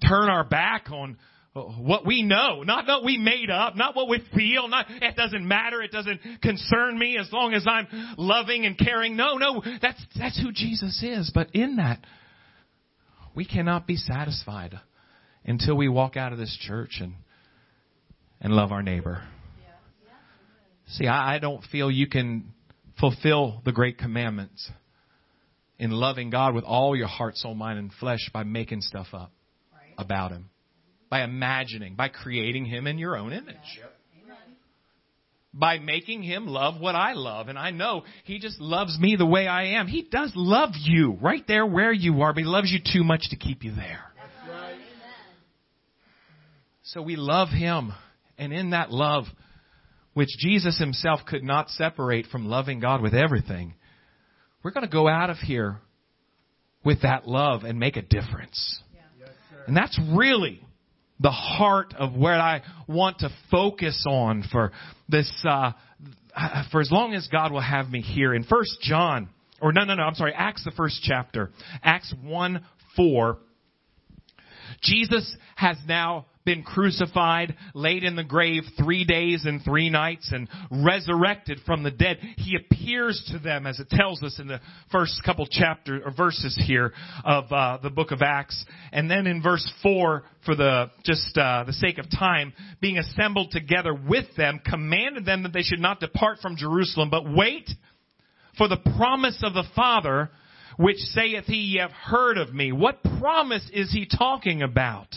turn 0.07 0.29
our 0.29 0.43
back 0.43 0.89
on 0.91 1.17
uh, 1.55 1.61
what 1.61 2.05
we 2.05 2.21
know, 2.21 2.63
not 2.63 2.87
what 2.87 3.03
we 3.03 3.17
made 3.17 3.49
up, 3.49 3.75
not 3.75 3.95
what 3.95 4.07
we 4.07 4.21
feel, 4.35 4.67
not, 4.67 4.85
it 4.89 5.15
doesn't 5.15 5.47
matter, 5.47 5.81
it 5.81 5.91
doesn't 5.91 6.21
concern 6.41 6.97
me 6.99 7.17
as 7.17 7.31
long 7.31 7.53
as 7.53 7.65
I'm 7.67 7.87
loving 8.17 8.65
and 8.65 8.77
caring. 8.77 9.15
No, 9.15 9.37
no, 9.37 9.63
that's, 9.81 9.99
that's 10.17 10.39
who 10.39 10.51
Jesus 10.51 11.01
is. 11.01 11.31
But 11.33 11.55
in 11.55 11.77
that, 11.77 11.99
we 13.35 13.45
cannot 13.45 13.87
be 13.87 13.95
satisfied 13.95 14.79
until 15.45 15.75
we 15.75 15.87
walk 15.87 16.15
out 16.15 16.31
of 16.31 16.37
this 16.37 16.55
church 16.61 16.99
and, 17.01 17.13
and 18.39 18.53
love 18.53 18.71
our 18.71 18.83
neighbor. 18.83 19.23
See, 20.89 21.07
I, 21.07 21.35
I 21.35 21.39
don't 21.39 21.63
feel 21.65 21.89
you 21.89 22.07
can 22.07 22.53
fulfill 22.99 23.61
the 23.65 23.71
great 23.71 23.97
commandments 23.97 24.69
in 25.79 25.91
loving 25.91 26.29
God 26.29 26.55
with 26.55 26.63
all 26.63 26.95
your 26.95 27.07
heart, 27.07 27.35
soul, 27.35 27.55
mind, 27.55 27.77
and 27.77 27.91
flesh 27.99 28.29
by 28.33 28.43
making 28.43 28.81
stuff 28.81 29.07
up 29.13 29.31
about 29.97 30.31
him 30.31 30.49
by 31.09 31.23
imagining, 31.23 31.95
by 31.95 32.09
creating 32.09 32.65
him 32.65 32.87
in 32.87 32.97
your 32.97 33.17
own 33.17 33.33
image. 33.33 33.55
By 35.53 35.79
making 35.79 36.21
him 36.21 36.45
love 36.45 36.79
what 36.79 36.93
I 36.95 37.13
love. 37.13 37.47
And 37.47 37.57
I 37.57 37.71
know 37.71 38.03
he 38.25 38.37
just 38.37 38.59
loves 38.59 38.97
me 38.99 39.15
the 39.15 39.25
way 39.25 39.47
I 39.47 39.79
am. 39.79 39.87
He 39.87 40.03
does 40.03 40.31
love 40.35 40.71
you 40.75 41.17
right 41.21 41.43
there 41.47 41.65
where 41.65 41.91
you 41.91 42.21
are, 42.21 42.33
but 42.33 42.41
he 42.41 42.45
loves 42.45 42.71
you 42.71 42.79
too 42.79 43.03
much 43.03 43.29
to 43.29 43.37
keep 43.37 43.63
you 43.63 43.73
there. 43.73 44.03
So 46.83 47.01
we 47.01 47.15
love 47.15 47.49
him 47.49 47.91
And 48.37 48.53
in 48.53 48.69
that 48.71 48.91
love, 48.91 49.25
which 50.13 50.29
Jesus 50.37 50.77
himself 50.79 51.21
could 51.27 51.43
not 51.43 51.69
separate 51.69 52.27
from 52.27 52.45
loving 52.45 52.79
God 52.79 53.01
with 53.01 53.13
everything, 53.13 53.73
we're 54.63 54.71
going 54.71 54.85
to 54.85 54.91
go 54.91 55.07
out 55.07 55.29
of 55.29 55.37
here 55.37 55.77
with 56.83 57.01
that 57.01 57.27
love 57.27 57.63
and 57.63 57.79
make 57.79 57.97
a 57.97 58.01
difference. 58.01 58.81
And 59.67 59.75
that's 59.75 59.99
really 60.13 60.61
the 61.19 61.31
heart 61.31 61.93
of 61.97 62.15
where 62.15 62.39
I 62.39 62.61
want 62.87 63.19
to 63.19 63.29
focus 63.51 64.03
on 64.07 64.43
for 64.51 64.71
this, 65.09 65.31
uh, 65.47 65.73
for 66.71 66.81
as 66.81 66.89
long 66.91 67.13
as 67.13 67.27
God 67.31 67.51
will 67.51 67.61
have 67.61 67.89
me 67.89 68.01
here. 68.01 68.33
In 68.33 68.43
First 68.43 68.77
John, 68.81 69.29
or 69.61 69.73
no, 69.73 69.83
no, 69.83 69.95
no, 69.95 70.03
I'm 70.03 70.15
sorry, 70.15 70.33
Acts 70.33 70.63
the 70.63 70.71
first 70.71 71.01
chapter, 71.03 71.51
Acts 71.83 72.13
1, 72.23 72.65
4, 72.95 73.37
Jesus 74.81 75.35
has 75.55 75.77
now 75.87 76.25
been 76.45 76.63
crucified, 76.63 77.53
laid 77.73 78.05
in 78.05 78.15
the 78.15 78.23
grave 78.23 78.63
three 78.77 79.03
days 79.03 79.43
and 79.43 79.61
three 79.65 79.89
nights, 79.89 80.31
and 80.31 80.47
resurrected 80.71 81.59
from 81.65 81.83
the 81.83 81.91
dead. 81.91 82.17
He 82.37 82.55
appears 82.55 83.21
to 83.33 83.39
them, 83.39 83.67
as 83.67 83.81
it 83.81 83.89
tells 83.89 84.23
us 84.23 84.39
in 84.39 84.47
the 84.47 84.61
first 84.89 85.21
couple 85.25 85.45
chapters 85.45 86.01
or 86.05 86.13
verses 86.13 86.57
here 86.65 86.93
of 87.25 87.51
uh, 87.51 87.79
the 87.83 87.89
book 87.89 88.11
of 88.11 88.21
Acts. 88.21 88.65
And 88.93 89.11
then 89.11 89.27
in 89.27 89.43
verse 89.43 89.69
four, 89.83 90.23
for 90.45 90.55
the 90.55 90.89
just 91.03 91.37
uh, 91.37 91.65
the 91.65 91.73
sake 91.73 91.97
of 91.97 92.09
time, 92.09 92.53
being 92.79 92.97
assembled 92.97 93.51
together 93.51 93.93
with 93.93 94.27
them, 94.37 94.61
commanded 94.65 95.25
them 95.25 95.43
that 95.43 95.51
they 95.51 95.63
should 95.63 95.81
not 95.81 95.99
depart 95.99 96.39
from 96.41 96.55
Jerusalem, 96.55 97.09
but 97.09 97.23
wait 97.29 97.69
for 98.57 98.69
the 98.69 98.77
promise 98.97 99.43
of 99.43 99.53
the 99.53 99.65
Father, 99.75 100.29
which 100.77 100.97
saith 100.97 101.45
he, 101.45 101.55
ye 101.55 101.79
have 101.79 101.91
heard 101.91 102.37
of 102.37 102.53
me. 102.53 102.71
What 102.71 103.03
promise 103.19 103.67
is 103.73 103.91
he 103.91 104.07
talking 104.07 104.61
about? 104.61 105.07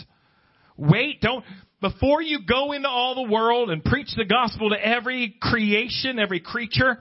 Wait, 0.75 1.21
don't, 1.21 1.45
before 1.81 2.21
you 2.21 2.39
go 2.47 2.71
into 2.71 2.89
all 2.89 3.15
the 3.15 3.31
world 3.31 3.69
and 3.69 3.83
preach 3.83 4.09
the 4.15 4.25
gospel 4.25 4.71
to 4.71 4.85
every 4.85 5.35
creation, 5.41 6.19
every 6.19 6.39
creature, 6.39 6.99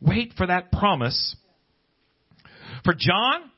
wait 0.00 0.34
for 0.36 0.46
that 0.46 0.72
promise. 0.72 1.36
For 2.84 2.94
John, 2.96 3.50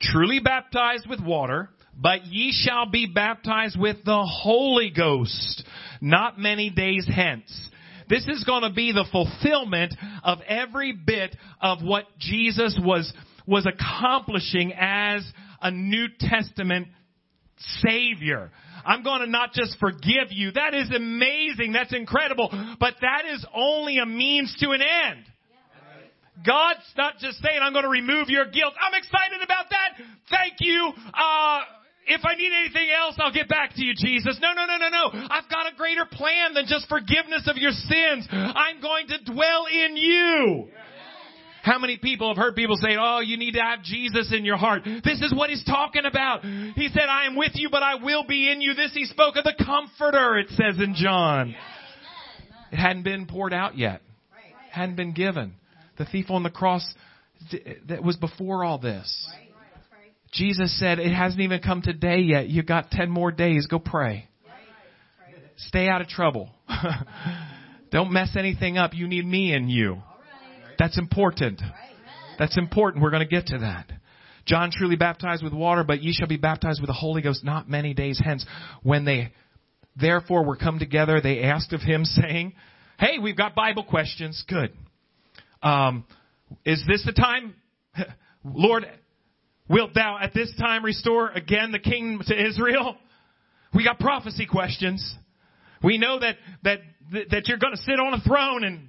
truly 0.00 0.40
baptized 0.40 1.06
with 1.08 1.20
water, 1.20 1.70
but 1.96 2.26
ye 2.26 2.52
shall 2.52 2.90
be 2.90 3.06
baptized 3.06 3.78
with 3.78 4.04
the 4.04 4.24
Holy 4.24 4.90
Ghost 4.90 5.64
not 6.00 6.38
many 6.38 6.70
days 6.70 7.08
hence. 7.12 7.68
This 8.08 8.26
is 8.26 8.44
going 8.44 8.62
to 8.62 8.72
be 8.72 8.92
the 8.92 9.04
fulfillment 9.12 9.94
of 10.24 10.38
every 10.46 10.92
bit 10.92 11.36
of 11.60 11.82
what 11.82 12.04
Jesus 12.18 12.78
was, 12.82 13.12
was 13.48 13.66
accomplishing 13.66 14.74
as 14.78 15.24
a 15.62 15.70
New 15.70 16.06
Testament 16.20 16.88
Savior. 17.82 18.50
I'm 18.84 19.02
going 19.02 19.22
to 19.22 19.26
not 19.26 19.52
just 19.54 19.78
forgive 19.80 20.30
you. 20.30 20.52
That 20.52 20.74
is 20.74 20.90
amazing. 20.94 21.72
That's 21.72 21.94
incredible. 21.94 22.50
But 22.78 22.94
that 23.00 23.22
is 23.32 23.44
only 23.54 23.98
a 23.98 24.06
means 24.06 24.54
to 24.60 24.70
an 24.70 24.82
end. 24.82 25.24
God's 26.46 26.86
not 26.96 27.18
just 27.18 27.42
saying, 27.42 27.58
I'm 27.60 27.72
going 27.72 27.84
to 27.84 27.90
remove 27.90 28.28
your 28.28 28.44
guilt. 28.44 28.74
I'm 28.78 28.94
excited 28.94 29.42
about 29.42 29.70
that. 29.70 29.98
Thank 30.30 30.60
you. 30.60 30.92
Uh, 30.94 31.60
if 32.06 32.24
I 32.24 32.34
need 32.36 32.52
anything 32.52 32.88
else, 32.94 33.16
I'll 33.18 33.32
get 33.32 33.48
back 33.48 33.74
to 33.74 33.84
you, 33.84 33.92
Jesus. 33.96 34.38
No, 34.40 34.52
no, 34.52 34.66
no, 34.66 34.76
no, 34.76 34.88
no. 34.88 35.26
I've 35.30 35.50
got 35.50 35.72
a 35.72 35.76
greater 35.76 36.06
plan 36.06 36.54
than 36.54 36.66
just 36.66 36.88
forgiveness 36.88 37.48
of 37.48 37.56
your 37.56 37.72
sins. 37.72 38.28
I'm 38.30 38.80
going 38.80 39.08
to 39.08 39.32
dwell 39.32 39.66
in 39.66 39.96
you. 39.96 40.68
How 41.68 41.78
many 41.78 41.98
people 41.98 42.28
have 42.28 42.38
heard 42.38 42.56
people 42.56 42.76
say, 42.76 42.96
oh, 42.98 43.20
you 43.20 43.36
need 43.36 43.52
to 43.52 43.60
have 43.60 43.82
Jesus 43.82 44.32
in 44.34 44.46
your 44.46 44.56
heart? 44.56 44.84
This 44.84 45.20
is 45.20 45.34
what 45.34 45.50
he's 45.50 45.64
talking 45.64 46.06
about. 46.06 46.42
He 46.42 46.88
said, 46.88 47.02
I 47.10 47.26
am 47.26 47.36
with 47.36 47.52
you, 47.56 47.68
but 47.70 47.82
I 47.82 47.96
will 47.96 48.24
be 48.26 48.50
in 48.50 48.62
you. 48.62 48.72
This 48.72 48.92
he 48.94 49.04
spoke 49.04 49.36
of 49.36 49.44
the 49.44 49.52
comforter, 49.62 50.38
it 50.38 50.48
says 50.50 50.82
in 50.82 50.94
John. 50.94 51.54
It 52.72 52.76
hadn't 52.76 53.02
been 53.02 53.26
poured 53.26 53.52
out 53.52 53.76
yet. 53.76 54.00
Hadn't 54.70 54.96
been 54.96 55.12
given. 55.12 55.56
The 55.98 56.06
thief 56.06 56.30
on 56.30 56.42
the 56.42 56.50
cross, 56.50 56.90
that 57.88 58.02
was 58.02 58.16
before 58.16 58.64
all 58.64 58.78
this. 58.78 59.28
Jesus 60.32 60.78
said, 60.78 60.98
it 60.98 61.14
hasn't 61.14 61.42
even 61.42 61.60
come 61.60 61.82
today 61.82 62.20
yet. 62.20 62.48
You 62.48 62.62
got 62.62 62.90
10 62.90 63.10
more 63.10 63.30
days. 63.30 63.66
Go 63.66 63.78
pray. 63.78 64.26
Stay 65.56 65.86
out 65.88 66.00
of 66.00 66.08
trouble. 66.08 66.48
Don't 67.90 68.10
mess 68.10 68.36
anything 68.38 68.78
up. 68.78 68.94
You 68.94 69.06
need 69.06 69.26
me 69.26 69.52
in 69.52 69.68
you. 69.68 70.02
That's 70.78 70.98
important. 70.98 71.60
That's 72.38 72.56
important. 72.56 73.02
We're 73.02 73.10
going 73.10 73.26
to 73.26 73.28
get 73.28 73.46
to 73.48 73.58
that. 73.58 73.90
John 74.46 74.70
truly 74.72 74.96
baptized 74.96 75.44
with 75.44 75.52
water, 75.52 75.84
but 75.84 76.02
ye 76.02 76.12
shall 76.12 76.28
be 76.28 76.38
baptized 76.38 76.80
with 76.80 76.88
the 76.88 76.94
Holy 76.94 77.20
Ghost 77.20 77.44
not 77.44 77.68
many 77.68 77.92
days 77.92 78.20
hence. 78.22 78.46
When 78.82 79.04
they 79.04 79.32
therefore 79.96 80.44
were 80.44 80.56
come 80.56 80.78
together, 80.78 81.20
they 81.20 81.42
asked 81.42 81.72
of 81.72 81.82
him, 81.82 82.04
saying, 82.04 82.54
Hey, 82.98 83.18
we've 83.18 83.36
got 83.36 83.54
Bible 83.54 83.84
questions. 83.84 84.42
Good. 84.48 84.72
Um, 85.62 86.04
is 86.64 86.82
this 86.88 87.04
the 87.04 87.12
time, 87.12 87.54
Lord, 88.44 88.86
wilt 89.68 89.94
thou 89.94 90.18
at 90.20 90.32
this 90.32 90.52
time 90.58 90.84
restore 90.84 91.30
again 91.30 91.72
the 91.72 91.78
kingdom 91.78 92.24
to 92.26 92.46
Israel? 92.46 92.96
We 93.74 93.84
got 93.84 93.98
prophecy 93.98 94.46
questions. 94.46 95.14
We 95.82 95.98
know 95.98 96.18
that, 96.20 96.36
that, 96.64 96.78
that 97.30 97.48
you're 97.48 97.58
going 97.58 97.74
to 97.74 97.82
sit 97.82 98.00
on 98.00 98.14
a 98.14 98.20
throne 98.20 98.64
and 98.64 98.88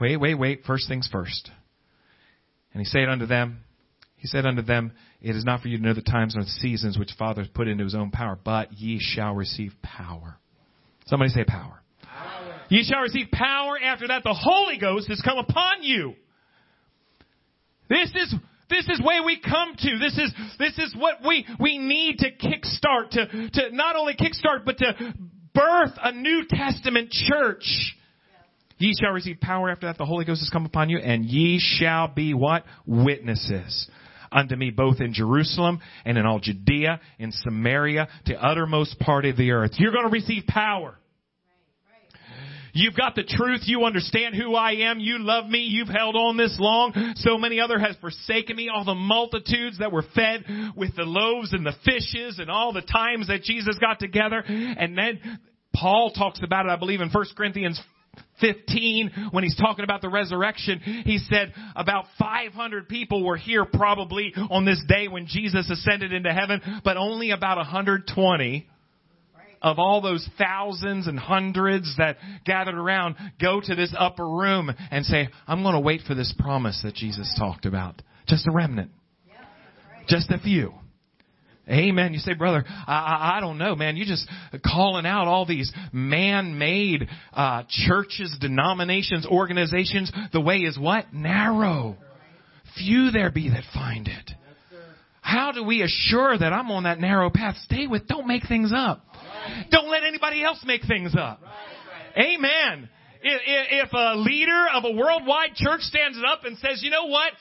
Wait, 0.00 0.16
wait, 0.16 0.34
wait. 0.34 0.64
First 0.66 0.88
things 0.88 1.08
first. 1.10 1.50
And 2.72 2.80
he 2.80 2.84
said 2.84 3.08
unto 3.08 3.26
them, 3.26 3.64
he 4.16 4.26
said 4.26 4.46
unto 4.46 4.62
them, 4.62 4.92
It 5.20 5.34
is 5.34 5.44
not 5.44 5.60
for 5.60 5.68
you 5.68 5.78
to 5.78 5.82
know 5.82 5.94
the 5.94 6.02
times 6.02 6.34
nor 6.34 6.44
the 6.44 6.50
seasons 6.50 6.98
which 6.98 7.10
Father 7.18 7.42
has 7.42 7.50
put 7.50 7.68
into 7.68 7.84
his 7.84 7.94
own 7.94 8.10
power, 8.10 8.38
but 8.42 8.72
ye 8.72 8.98
shall 9.00 9.34
receive 9.34 9.72
power. 9.82 10.38
Somebody 11.06 11.30
say 11.30 11.44
power. 11.44 11.82
power. 12.02 12.60
Ye 12.68 12.84
shall 12.84 13.00
receive 13.00 13.30
power. 13.32 13.78
After 13.82 14.08
that, 14.08 14.22
the 14.22 14.34
Holy 14.34 14.78
Ghost 14.78 15.08
has 15.08 15.20
come 15.22 15.38
upon 15.38 15.82
you. 15.82 16.14
This 17.88 18.10
is 18.14 18.34
this 18.68 18.88
is 18.88 19.00
where 19.02 19.24
we 19.24 19.40
come 19.40 19.74
to. 19.76 19.98
This 19.98 20.16
is 20.16 20.32
this 20.58 20.78
is 20.78 20.94
what 20.96 21.16
we 21.26 21.44
we 21.58 21.78
need 21.78 22.18
to 22.18 22.30
kickstart 22.30 23.10
to 23.10 23.50
to 23.50 23.74
not 23.74 23.96
only 23.96 24.14
kickstart 24.14 24.64
but 24.64 24.78
to 24.78 25.14
birth 25.52 25.92
a 26.00 26.12
New 26.12 26.44
Testament 26.48 27.10
church. 27.10 27.96
Ye 28.80 28.94
shall 28.98 29.12
receive 29.12 29.40
power 29.40 29.70
after 29.70 29.86
that 29.86 29.98
the 29.98 30.06
Holy 30.06 30.24
Ghost 30.24 30.40
has 30.40 30.48
come 30.48 30.64
upon 30.64 30.88
you, 30.88 30.98
and 30.98 31.26
ye 31.26 31.60
shall 31.60 32.08
be 32.08 32.32
what? 32.32 32.64
Witnesses 32.86 33.88
unto 34.32 34.56
me 34.56 34.70
both 34.70 35.00
in 35.00 35.12
Jerusalem 35.12 35.80
and 36.04 36.16
in 36.16 36.24
all 36.24 36.40
Judea, 36.40 37.00
in 37.18 37.30
Samaria, 37.30 38.08
to 38.26 38.42
uttermost 38.42 38.98
part 38.98 39.26
of 39.26 39.36
the 39.36 39.50
earth. 39.50 39.72
You're 39.76 39.92
going 39.92 40.06
to 40.06 40.10
receive 40.10 40.46
power. 40.46 40.96
You've 42.72 42.96
got 42.96 43.16
the 43.16 43.24
truth. 43.24 43.62
You 43.64 43.84
understand 43.84 44.34
who 44.34 44.54
I 44.54 44.90
am. 44.90 44.98
You 45.00 45.18
love 45.18 45.46
me. 45.46 45.58
You've 45.58 45.88
held 45.88 46.14
on 46.14 46.36
this 46.36 46.56
long. 46.58 47.14
So 47.16 47.36
many 47.36 47.60
other 47.60 47.78
has 47.78 47.96
forsaken 48.00 48.56
me. 48.56 48.70
All 48.72 48.84
the 48.84 48.94
multitudes 48.94 49.78
that 49.80 49.92
were 49.92 50.04
fed 50.14 50.44
with 50.76 50.94
the 50.96 51.02
loaves 51.02 51.52
and 51.52 51.66
the 51.66 51.74
fishes 51.84 52.38
and 52.38 52.48
all 52.48 52.72
the 52.72 52.82
times 52.82 53.26
that 53.26 53.42
Jesus 53.42 53.76
got 53.78 53.98
together. 53.98 54.42
And 54.46 54.96
then 54.96 55.40
Paul 55.74 56.12
talks 56.12 56.40
about 56.44 56.66
it, 56.66 56.70
I 56.70 56.76
believe, 56.76 57.00
in 57.00 57.10
1 57.10 57.24
Corinthians 57.36 57.80
15, 58.40 59.30
when 59.32 59.44
he's 59.44 59.56
talking 59.56 59.84
about 59.84 60.02
the 60.02 60.08
resurrection, 60.08 60.80
he 60.80 61.18
said 61.18 61.52
about 61.76 62.06
500 62.18 62.88
people 62.88 63.24
were 63.24 63.36
here 63.36 63.64
probably 63.64 64.32
on 64.50 64.64
this 64.64 64.82
day 64.88 65.08
when 65.08 65.26
Jesus 65.26 65.70
ascended 65.70 66.12
into 66.12 66.32
heaven, 66.32 66.60
but 66.84 66.96
only 66.96 67.30
about 67.30 67.56
120 67.56 68.66
of 69.62 69.78
all 69.78 70.00
those 70.00 70.26
thousands 70.38 71.06
and 71.06 71.18
hundreds 71.18 71.94
that 71.98 72.16
gathered 72.44 72.74
around 72.74 73.16
go 73.40 73.60
to 73.60 73.74
this 73.74 73.94
upper 73.98 74.26
room 74.26 74.70
and 74.90 75.04
say, 75.04 75.28
I'm 75.46 75.62
going 75.62 75.74
to 75.74 75.80
wait 75.80 76.02
for 76.06 76.14
this 76.14 76.34
promise 76.38 76.80
that 76.82 76.94
Jesus 76.94 77.34
talked 77.38 77.66
about. 77.66 78.00
Just 78.26 78.46
a 78.48 78.52
remnant. 78.52 78.90
Just 80.08 80.30
a 80.30 80.38
few. 80.38 80.72
Amen. 81.70 82.12
You 82.12 82.18
say, 82.18 82.34
brother, 82.34 82.64
I, 82.66 82.92
I, 82.92 83.36
I 83.36 83.40
don't 83.40 83.56
know, 83.56 83.76
man. 83.76 83.96
You 83.96 84.04
just 84.04 84.28
calling 84.64 85.06
out 85.06 85.28
all 85.28 85.46
these 85.46 85.72
man-made 85.92 87.08
uh, 87.32 87.62
churches, 87.68 88.36
denominations, 88.40 89.24
organizations. 89.26 90.10
The 90.32 90.40
way 90.40 90.58
is 90.58 90.78
what? 90.78 91.14
Narrow. 91.14 91.96
Few 92.76 93.10
there 93.10 93.30
be 93.30 93.50
that 93.50 93.64
find 93.72 94.08
it. 94.08 94.30
How 95.20 95.52
do 95.52 95.62
we 95.62 95.82
assure 95.82 96.36
that 96.36 96.52
I'm 96.52 96.70
on 96.70 96.84
that 96.84 96.98
narrow 96.98 97.30
path? 97.30 97.54
Stay 97.64 97.86
with. 97.86 98.08
Don't 98.08 98.26
make 98.26 98.48
things 98.48 98.72
up. 98.74 99.04
Don't 99.70 99.88
let 99.90 100.02
anybody 100.02 100.42
else 100.42 100.60
make 100.64 100.82
things 100.88 101.14
up. 101.16 101.40
Amen. 102.16 102.88
If 103.22 103.92
a 103.92 104.16
leader 104.16 104.66
of 104.74 104.84
a 104.84 104.92
worldwide 104.96 105.54
church 105.54 105.82
stands 105.82 106.18
up 106.26 106.44
and 106.44 106.58
says, 106.58 106.82
you 106.82 106.90
know 106.90 107.06
what? 107.06 107.32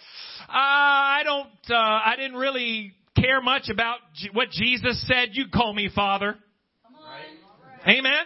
I 0.49 1.21
don't, 1.23 1.47
uh, 1.69 1.75
I 1.75 2.15
didn't 2.17 2.37
really 2.37 2.93
care 3.21 3.41
much 3.41 3.69
about 3.69 3.99
what 4.33 4.49
Jesus 4.51 5.05
said, 5.07 5.29
you 5.33 5.45
call 5.53 5.73
me 5.73 5.89
Father. 5.93 6.37
Amen. 7.87 8.23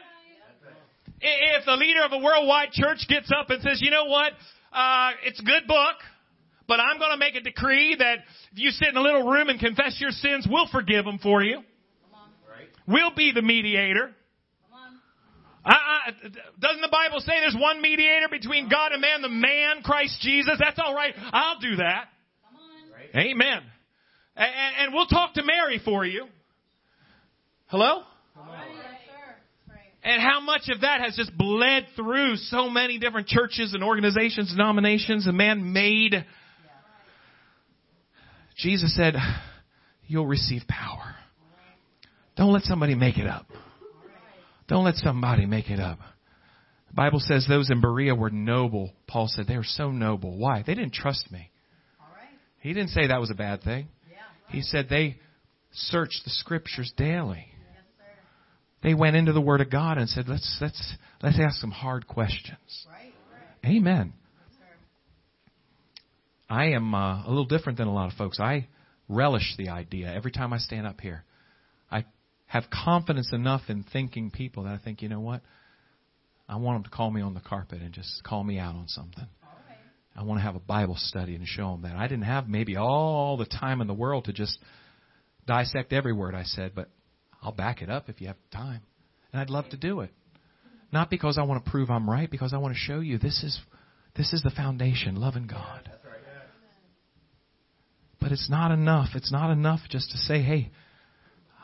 If 1.22 1.66
the 1.66 1.74
leader 1.74 2.04
of 2.04 2.12
a 2.12 2.18
worldwide 2.18 2.72
church 2.72 3.06
gets 3.08 3.32
up 3.32 3.50
and 3.50 3.62
says, 3.62 3.80
you 3.82 3.92
know 3.92 4.06
what, 4.06 4.34
uh, 4.74 5.12
it's 5.26 5.40
a 5.40 5.44
good 5.44 5.68
book, 5.68 5.96
but 6.68 6.80
I'm 6.80 7.00
going 7.00 7.12
to 7.12 7.18
make 7.18 7.36
a 7.36 7.42
decree 7.42 7.96
that 7.98 8.20
if 8.52 8.58
you 8.58 8.72
sit 8.72 8.90
in 8.90 8.98
a 8.98 9.02
little 9.02 9.30
room 9.30 9.50
and 9.50 9.60
confess 9.60 9.98
your 10.00 10.12
sins, 10.12 10.48
we'll 10.50 10.68
forgive 10.72 11.06
them 11.06 11.20
for 11.20 11.42
you. 11.44 11.60
We'll 12.88 13.16
be 13.16 13.32
the 13.34 13.42
mediator. 13.42 14.12
I, 15.66 16.12
doesn't 16.60 16.82
the 16.82 16.90
Bible 16.92 17.22
say 17.22 17.40
there's 17.40 17.56
one 17.58 17.82
mediator 17.82 18.28
between 18.30 18.68
God 18.68 18.92
and 18.92 19.00
man, 19.00 19.22
the 19.22 19.30
man, 19.30 19.82
Christ 19.84 20.20
Jesus? 20.20 20.56
That's 20.60 20.78
all 20.84 20.94
right. 20.94 21.14
I'll 21.32 21.60
do 21.60 21.78
that. 21.78 22.10
Amen. 23.16 23.62
And, 24.36 24.76
and 24.80 24.94
we'll 24.94 25.08
talk 25.08 25.36
to 25.36 25.44
Mary 25.44 25.82
for 25.84 26.06
you. 26.06 26.26
Hello? 27.68 28.04
And 30.04 30.22
how 30.22 30.42
much 30.42 30.64
of 30.70 30.82
that 30.82 31.00
has 31.00 31.16
just 31.16 31.36
bled 31.38 31.88
through 31.96 32.36
so 32.36 32.70
many 32.70 33.00
different 33.00 33.28
churches 33.28 33.74
and 33.74 33.84
organizations, 33.84 34.52
denominations, 34.52 35.28
and 35.28 35.38
man 35.38 35.72
made. 35.72 36.26
Jesus 38.58 38.94
said, 38.96 39.16
You'll 40.06 40.28
receive 40.28 40.64
power. 40.68 41.16
Don't 42.36 42.52
let 42.52 42.64
somebody 42.64 42.96
make 42.96 43.18
it 43.18 43.28
up. 43.28 43.46
Don't 44.68 44.84
let 44.84 44.96
somebody 44.96 45.46
make 45.46 45.70
it 45.70 45.80
up. 45.80 46.00
The 46.90 46.96
Bible 46.96 47.20
says 47.20 47.46
those 47.48 47.72
in 47.72 47.80
Berea 47.80 48.14
were 48.14 48.30
noble. 48.30 48.92
Paul 49.08 49.28
said 49.28 49.48
they 49.48 49.58
were 49.58 49.64
so 49.64 49.92
noble. 49.92 50.38
Why? 50.38 50.64
They 50.66 50.76
didn't 50.76 50.94
trust 50.94 51.32
me. 51.32 51.50
He 52.60 52.74
didn't 52.74 52.90
say 52.90 53.08
that 53.08 53.20
was 53.20 53.32
a 53.32 53.36
bad 53.36 53.64
thing. 53.64 53.88
He 54.54 54.62
said 54.62 54.88
they 54.90 55.18
searched 55.72 56.22
the 56.24 56.30
scriptures 56.30 56.94
daily. 56.96 57.48
They 58.82 58.94
went 58.94 59.16
into 59.16 59.34
the 59.34 59.42
Word 59.42 59.62
of 59.62 59.70
God 59.70 59.98
and 59.98 60.10
said, 60.10 60.28
"Let's 60.28 60.58
let's 60.62 60.96
let's 61.22 61.40
ask 61.40 61.60
some 61.60 61.72
hard 61.72 62.08
questions." 62.08 62.88
Amen. 63.66 64.14
I 66.50 66.66
am 66.68 66.94
uh, 66.94 67.26
a 67.26 67.30
little 67.30 67.46
different 67.46 67.78
than 67.78 67.88
a 67.88 67.94
lot 67.94 68.12
of 68.12 68.18
folks. 68.18 68.40
I 68.40 68.68
relish 69.10 69.56
the 69.58 69.70
idea 69.70 70.14
every 70.14 70.32
time 70.32 70.54
I 70.54 70.58
stand 70.58 70.88
up 70.88 71.02
here 71.02 71.24
I 71.94 72.06
have 72.48 72.66
confidence 72.72 73.32
enough 73.32 73.62
in 73.70 73.84
thinking 73.84 74.32
people 74.32 74.64
that 74.64 74.74
I 74.74 74.78
think, 74.78 75.02
you 75.02 75.10
know 75.10 75.20
what? 75.20 75.42
I 76.50 76.58
want 76.58 76.78
them 76.78 76.92
to 76.92 76.96
call 76.96 77.12
me 77.12 77.22
on 77.22 77.34
the 77.34 77.40
carpet 77.40 77.82
and 77.82 77.94
just 77.94 78.24
call 78.24 78.44
me 78.44 78.58
out 78.58 78.76
on 78.76 78.88
something. 78.88 79.28
I 80.16 80.24
want 80.24 80.40
to 80.40 80.44
have 80.44 80.56
a 80.56 80.60
Bible 80.60 80.96
study 80.98 81.36
and 81.36 81.48
show 81.48 81.72
them 81.72 81.82
that. 81.84 81.96
I 81.96 82.08
didn't 82.08 82.26
have 82.26 82.48
maybe 82.48 82.78
all 82.78 83.38
the 83.38 83.46
time 83.46 83.82
in 83.82 83.88
the 83.88 83.94
world 83.94 84.26
to 84.26 84.34
just 84.34 84.58
dissect 85.48 85.92
every 85.92 86.14
word 86.14 86.36
I 86.36 86.44
said, 86.44 86.74
but 86.76 86.90
I'll 87.42 87.52
back 87.52 87.82
it 87.82 87.90
up 87.90 88.10
if 88.10 88.22
you 88.22 88.28
have 88.28 88.38
time. 88.52 88.82
And 89.32 89.42
I'd 89.42 89.50
love 89.50 89.70
to 89.70 89.78
do 89.78 90.02
it. 90.02 90.12
Not 90.92 91.10
because 91.10 91.40
I 91.40 91.44
want 91.44 91.66
to 91.66 91.72
prove 91.72 91.90
I'm 91.90 92.08
right, 92.08 92.30
because 92.30 92.54
I 92.54 92.58
want 92.58 92.76
to 92.76 92.80
show 92.80 93.00
you 93.00 93.18
this 93.18 93.44
is 93.44 93.60
this 94.16 94.32
is 94.32 94.44
the 94.44 94.52
foundation, 94.52 95.16
loving 95.16 95.48
God. 95.48 95.90
But 98.22 98.32
it's 98.32 98.50
not 98.50 98.72
enough. 98.72 99.10
It's 99.16 99.32
not 99.32 99.52
enough 99.52 99.80
just 99.90 100.12
to 100.12 100.18
say, 100.18 100.42
hey, 100.42 100.72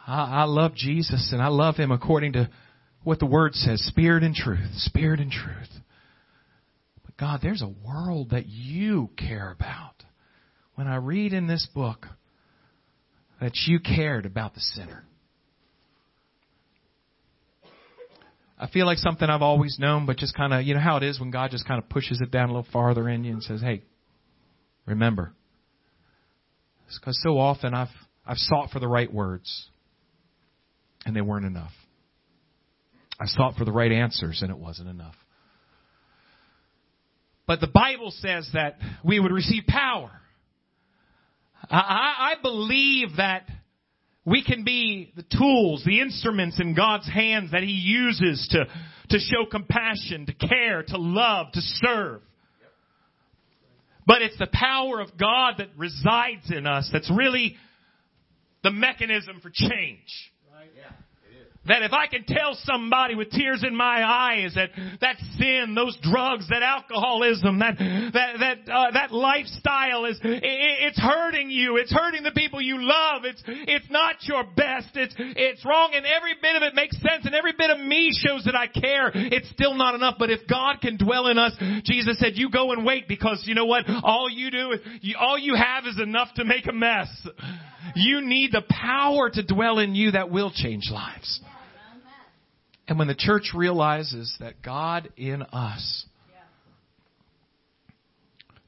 I, 0.05 0.41
I 0.41 0.43
love 0.43 0.73
Jesus 0.75 1.29
and 1.31 1.41
I 1.41 1.47
love 1.47 1.75
Him 1.75 1.91
according 1.91 2.33
to 2.33 2.49
what 3.03 3.19
the 3.19 3.27
Word 3.27 3.53
says 3.53 3.81
spirit 3.85 4.23
and 4.23 4.35
truth, 4.35 4.71
spirit 4.73 5.19
and 5.19 5.31
truth. 5.31 5.69
God, 7.19 7.39
there's 7.41 7.61
a 7.61 7.73
world 7.85 8.29
that 8.31 8.47
you 8.47 9.09
care 9.17 9.51
about. 9.51 9.95
When 10.75 10.87
I 10.87 10.95
read 10.95 11.33
in 11.33 11.47
this 11.47 11.67
book 11.73 12.05
that 13.41 13.51
you 13.67 13.79
cared 13.79 14.25
about 14.25 14.53
the 14.53 14.61
sinner. 14.61 15.03
I 18.57 18.67
feel 18.67 18.85
like 18.85 18.97
something 18.97 19.29
I've 19.29 19.41
always 19.41 19.77
known, 19.79 20.05
but 20.05 20.17
just 20.17 20.35
kind 20.35 20.53
of, 20.53 20.63
you 20.63 20.73
know 20.73 20.81
how 20.81 20.97
it 20.97 21.03
is 21.03 21.19
when 21.19 21.31
God 21.31 21.51
just 21.51 21.67
kind 21.67 21.81
of 21.81 21.89
pushes 21.89 22.19
it 22.21 22.31
down 22.31 22.49
a 22.49 22.53
little 22.53 22.67
farther 22.71 23.07
in 23.07 23.23
you 23.23 23.33
and 23.33 23.43
says, 23.43 23.61
hey, 23.61 23.83
remember. 24.85 25.33
It's 26.87 26.99
because 26.99 27.19
so 27.23 27.37
often 27.37 27.73
I've, 27.73 27.87
I've 28.25 28.37
sought 28.37 28.71
for 28.71 28.79
the 28.79 28.87
right 28.87 29.11
words 29.11 29.69
and 31.05 31.15
they 31.15 31.21
weren't 31.21 31.45
enough. 31.45 31.71
I 33.19 33.25
sought 33.25 33.55
for 33.55 33.65
the 33.65 33.71
right 33.71 33.91
answers, 33.91 34.41
and 34.41 34.49
it 34.49 34.57
wasn't 34.57 34.89
enough. 34.89 35.15
But 37.49 37.61
the 37.61 37.67
Bible 37.67 38.11
says 38.11 38.47
that 38.53 38.77
we 39.03 39.19
would 39.19 39.31
receive 39.31 39.63
power. 39.67 40.11
I, 41.67 42.35
I 42.37 42.41
believe 42.43 43.17
that 43.17 43.47
we 44.23 44.43
can 44.43 44.63
be 44.63 45.11
the 45.15 45.23
tools, 45.23 45.81
the 45.83 45.99
instruments 45.99 46.59
in 46.61 46.75
God's 46.75 47.09
hands 47.09 47.49
that 47.53 47.63
He 47.63 47.71
uses 47.71 48.47
to, 48.51 48.65
to 49.09 49.17
show 49.17 49.49
compassion, 49.49 50.27
to 50.27 50.33
care, 50.33 50.83
to 50.89 50.97
love, 50.99 51.47
to 51.53 51.61
serve. 51.61 52.21
But 54.05 54.21
it's 54.21 54.37
the 54.37 54.49
power 54.53 54.99
of 54.99 55.17
God 55.17 55.55
that 55.57 55.69
resides 55.75 56.51
in 56.51 56.67
us 56.67 56.87
that's 56.93 57.09
really 57.09 57.55
the 58.61 58.69
mechanism 58.69 59.39
for 59.41 59.49
change. 59.51 60.31
That 61.69 61.83
if 61.83 61.93
I 61.93 62.07
can 62.07 62.25
tell 62.25 62.57
somebody 62.63 63.13
with 63.13 63.29
tears 63.29 63.63
in 63.63 63.75
my 63.75 64.03
eyes 64.03 64.55
that 64.55 64.71
that 65.01 65.17
sin, 65.37 65.75
those 65.75 65.95
drugs, 66.01 66.49
that 66.49 66.63
alcoholism, 66.63 67.59
that 67.59 67.77
that 67.77 68.39
that 68.39 68.57
uh, 68.73 68.91
that 68.91 69.11
lifestyle 69.11 70.05
is 70.05 70.19
it, 70.23 70.41
it's 70.43 70.99
hurting 70.99 71.51
you, 71.51 71.77
it's 71.77 71.93
hurting 71.93 72.23
the 72.23 72.31
people 72.31 72.59
you 72.59 72.81
love. 72.81 73.21
It's 73.23 73.43
it's 73.45 73.85
not 73.91 74.15
your 74.23 74.43
best. 74.43 74.89
It's 74.95 75.13
it's 75.19 75.63
wrong, 75.63 75.91
and 75.93 76.07
every 76.07 76.33
bit 76.41 76.55
of 76.55 76.63
it 76.63 76.73
makes 76.73 76.97
sense, 76.97 77.25
and 77.25 77.35
every 77.35 77.53
bit 77.55 77.69
of 77.69 77.79
me 77.79 78.11
shows 78.17 78.45
that 78.45 78.55
I 78.55 78.65
care. 78.65 79.11
It's 79.13 79.49
still 79.51 79.75
not 79.75 79.93
enough. 79.93 80.15
But 80.17 80.31
if 80.31 80.47
God 80.47 80.81
can 80.81 80.97
dwell 80.97 81.27
in 81.27 81.37
us, 81.37 81.53
Jesus 81.83 82.17
said, 82.17 82.33
"You 82.33 82.49
go 82.49 82.71
and 82.71 82.83
wait," 82.83 83.07
because 83.07 83.43
you 83.45 83.53
know 83.53 83.65
what? 83.65 83.85
All 84.03 84.27
you 84.27 84.49
do 84.49 84.73
you, 85.01 85.15
all 85.19 85.37
you 85.37 85.53
have 85.53 85.85
is 85.85 85.99
enough 86.01 86.33
to 86.37 86.45
make 86.45 86.65
a 86.67 86.73
mess. 86.73 87.09
You 87.95 88.21
need 88.21 88.53
the 88.53 88.63
power 88.67 89.29
to 89.29 89.43
dwell 89.43 89.77
in 89.77 89.93
you 89.93 90.11
that 90.11 90.31
will 90.31 90.51
change 90.51 90.89
lives. 90.91 91.41
And 92.89 92.97
when 92.97 93.07
the 93.07 93.15
church 93.15 93.51
realizes 93.53 94.35
that 94.39 94.63
God 94.63 95.09
in 95.15 95.43
us, 95.43 96.05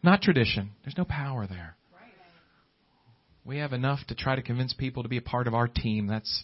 not 0.03 0.21
tradition, 0.21 0.69
there's 0.83 0.97
no 0.97 1.05
power 1.05 1.47
there. 1.47 1.75
We 3.43 3.57
have 3.57 3.73
enough 3.73 3.99
to 4.09 4.15
try 4.15 4.35
to 4.35 4.43
convince 4.43 4.73
people 4.73 5.01
to 5.01 5.09
be 5.09 5.17
a 5.17 5.21
part 5.21 5.47
of 5.47 5.55
our 5.55 5.67
team. 5.67 6.05
That's 6.05 6.43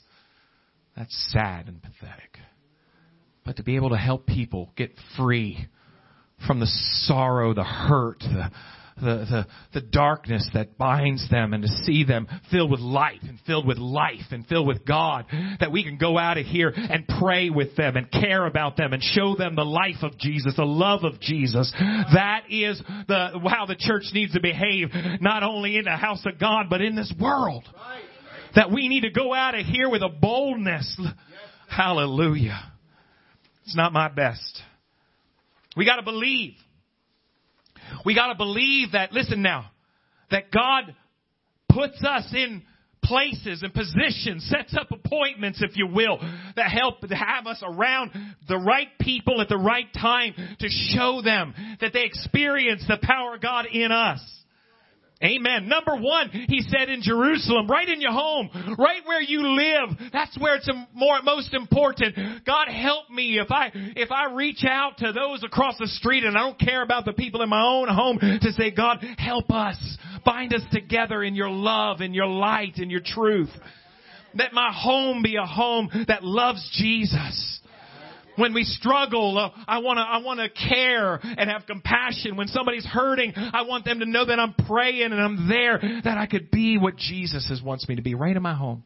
that's 0.95 1.31
sad 1.31 1.67
and 1.67 1.79
pathetic. 1.79 2.39
But 3.45 3.57
to 3.57 3.63
be 3.63 3.75
able 3.75 3.91
to 3.91 3.97
help 3.97 4.25
people 4.25 4.73
get 4.75 4.95
free 5.15 5.67
from 6.47 6.59
the 6.59 6.65
sorrow, 7.05 7.53
the 7.53 7.63
hurt, 7.63 8.19
the 8.21 8.49
the, 8.99 9.45
the, 9.73 9.79
the 9.79 9.81
darkness 9.81 10.47
that 10.53 10.77
binds 10.77 11.29
them 11.29 11.53
and 11.53 11.63
to 11.63 11.69
see 11.83 12.03
them 12.03 12.27
filled 12.51 12.71
with 12.71 12.79
light 12.79 13.21
and 13.23 13.39
filled 13.45 13.65
with 13.67 13.77
life 13.77 14.25
and 14.31 14.45
filled 14.47 14.67
with 14.67 14.85
God. 14.85 15.25
That 15.59 15.71
we 15.71 15.83
can 15.83 15.97
go 15.97 16.17
out 16.17 16.37
of 16.37 16.45
here 16.45 16.73
and 16.75 17.07
pray 17.19 17.49
with 17.49 17.75
them 17.75 17.95
and 17.95 18.11
care 18.11 18.45
about 18.45 18.77
them 18.77 18.93
and 18.93 19.01
show 19.01 19.35
them 19.35 19.55
the 19.55 19.63
life 19.63 20.03
of 20.03 20.17
Jesus, 20.17 20.55
the 20.55 20.65
love 20.65 21.03
of 21.03 21.19
Jesus. 21.19 21.73
That 21.77 22.43
is 22.49 22.81
the, 23.07 23.39
how 23.49 23.65
the 23.65 23.75
church 23.77 24.03
needs 24.13 24.33
to 24.33 24.41
behave, 24.41 24.89
not 25.21 25.43
only 25.43 25.77
in 25.77 25.85
the 25.85 25.91
house 25.91 26.25
of 26.25 26.39
God, 26.39 26.67
but 26.69 26.81
in 26.81 26.95
this 26.95 27.13
world. 27.19 27.63
That 28.55 28.71
we 28.71 28.87
need 28.87 29.01
to 29.01 29.11
go 29.11 29.33
out 29.33 29.55
of 29.55 29.65
here 29.65 29.89
with 29.89 30.01
a 30.01 30.09
boldness. 30.09 30.99
Hallelujah. 31.69 32.59
It's 33.65 33.75
not 33.75 33.91
my 33.93 34.07
best. 34.07 34.61
We 35.75 35.85
gotta 35.85 36.03
believe. 36.03 36.53
We 38.05 38.15
gotta 38.15 38.35
believe 38.35 38.93
that, 38.93 39.11
listen 39.11 39.41
now, 39.41 39.71
that 40.31 40.51
God 40.51 40.95
puts 41.69 42.03
us 42.03 42.31
in 42.33 42.63
places 43.03 43.63
and 43.63 43.73
positions, 43.73 44.45
sets 44.49 44.75
up 44.75 44.91
appointments, 44.91 45.61
if 45.61 45.77
you 45.77 45.87
will, 45.87 46.19
that 46.55 46.69
help 46.69 46.99
to 46.99 47.15
have 47.15 47.47
us 47.47 47.63
around 47.63 48.11
the 48.49 48.57
right 48.57 48.89
people 48.99 49.39
at 49.41 49.47
the 49.47 49.57
right 49.57 49.87
time 49.93 50.33
to 50.59 50.67
show 50.67 51.21
them 51.23 51.53
that 51.79 51.93
they 51.93 52.03
experience 52.03 52.83
the 52.87 52.97
power 53.01 53.35
of 53.35 53.41
God 53.41 53.65
in 53.71 53.91
us. 53.91 54.19
Amen. 55.23 55.67
Number 55.67 55.95
one, 55.95 56.29
he 56.29 56.61
said 56.61 56.89
in 56.89 57.01
Jerusalem, 57.01 57.67
right 57.67 57.89
in 57.89 58.01
your 58.01 58.11
home, 58.11 58.49
right 58.77 59.01
where 59.03 59.21
you 59.21 59.41
live. 59.41 60.11
That's 60.13 60.37
where 60.37 60.55
it's 60.55 60.69
more, 60.93 61.21
most 61.23 61.55
important. 61.55 62.45
God 62.45 62.67
help 62.67 63.09
me 63.09 63.39
if 63.39 63.49
I, 63.49 63.71
if 63.73 64.11
I 64.11 64.31
reach 64.33 64.63
out 64.63 64.99
to 64.99 65.11
those 65.11 65.43
across 65.43 65.75
the 65.79 65.87
street 65.87 66.23
and 66.23 66.37
I 66.37 66.41
don't 66.41 66.59
care 66.59 66.83
about 66.83 67.05
the 67.05 67.13
people 67.13 67.41
in 67.41 67.49
my 67.49 67.63
own 67.63 67.87
home 67.87 68.19
to 68.19 68.51
say, 68.51 68.69
God, 68.69 69.03
help 69.17 69.49
us. 69.51 69.77
Bind 70.23 70.53
us 70.53 70.63
together 70.71 71.23
in 71.23 71.33
your 71.33 71.49
love, 71.49 72.01
in 72.01 72.13
your 72.13 72.27
light, 72.27 72.77
in 72.77 72.91
your 72.91 73.01
truth. 73.03 73.49
Let 74.35 74.53
my 74.53 74.71
home 74.71 75.23
be 75.23 75.35
a 75.37 75.45
home 75.45 75.89
that 76.07 76.23
loves 76.23 76.69
Jesus 76.79 77.56
when 78.37 78.53
we 78.53 78.63
struggle, 78.63 79.37
uh, 79.37 79.51
I 79.67 79.79
want 79.79 79.97
to 79.97 80.01
I 80.01 80.19
want 80.19 80.39
to 80.39 80.49
care 80.49 81.19
and 81.21 81.49
have 81.49 81.65
compassion. 81.65 82.37
When 82.37 82.47
somebody's 82.47 82.85
hurting, 82.85 83.33
I 83.35 83.63
want 83.63 83.85
them 83.85 83.99
to 83.99 84.05
know 84.05 84.25
that 84.25 84.39
I'm 84.39 84.53
praying 84.53 85.11
and 85.11 85.21
I'm 85.21 85.47
there, 85.49 85.79
that 86.03 86.17
I 86.17 86.25
could 86.27 86.49
be 86.51 86.77
what 86.77 86.95
Jesus 86.95 87.47
has 87.49 87.61
wants 87.61 87.87
me 87.89 87.95
to 87.95 88.01
be, 88.01 88.15
right 88.15 88.35
in 88.35 88.41
my 88.41 88.53
home, 88.53 88.83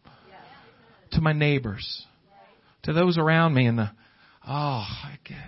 to 1.12 1.22
my 1.22 1.34
neighbors, 1.34 2.06
to 2.84 2.94
those 2.94 3.18
around 3.18 3.54
me, 3.54 3.68
and 3.68 3.78
the 3.78 3.92
oh, 4.48 4.86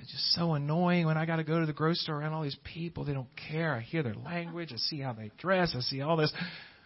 it's 0.02 0.12
just 0.12 0.34
so 0.34 0.54
annoying 0.54 1.06
when 1.06 1.18
I 1.18 1.26
got 1.26 1.38
to 1.38 1.44
go 1.44 1.60
to 1.60 1.66
the 1.66 1.74
grocery 1.74 1.96
store 1.96 2.18
around 2.18 2.34
all 2.34 2.44
these 2.44 2.58
people. 2.64 3.06
They 3.06 3.14
don't 3.14 3.28
care. 3.50 3.74
I 3.74 3.82
hear 3.82 4.04
their 4.04 4.16
language. 4.16 4.72
I 4.74 4.78
see 4.78 5.00
how 5.00 5.14
they 5.14 5.32
dress. 5.38 5.74
I 5.76 5.82
see 5.82 6.02
all 6.02 6.18
this. 6.18 6.32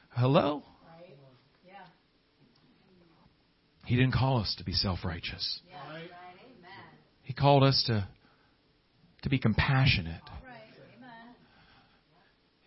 Hello. 0.10 0.64
He 3.86 3.96
didn't 3.96 4.14
call 4.14 4.42
us 4.42 4.54
to 4.58 4.66
be 4.66 4.74
self 4.74 5.06
righteous. 5.06 5.62
Called 7.34 7.64
us 7.64 7.84
to, 7.88 8.08
to 9.24 9.30
be 9.30 9.40
compassionate. 9.40 10.22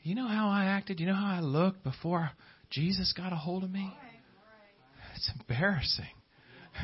You 0.02 0.14
know 0.14 0.28
how 0.28 0.48
I 0.48 0.64
acted? 0.64 0.98
You 0.98 1.06
know 1.06 1.14
how 1.14 1.36
I 1.36 1.40
looked 1.40 1.84
before 1.84 2.30
Jesus 2.70 3.12
got 3.12 3.32
a 3.32 3.36
hold 3.36 3.64
of 3.64 3.70
me? 3.70 3.92
It's 5.14 5.30
embarrassing. 5.38 6.06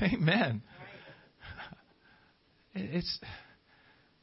Amen. 0.03 0.63
It's 2.75 3.19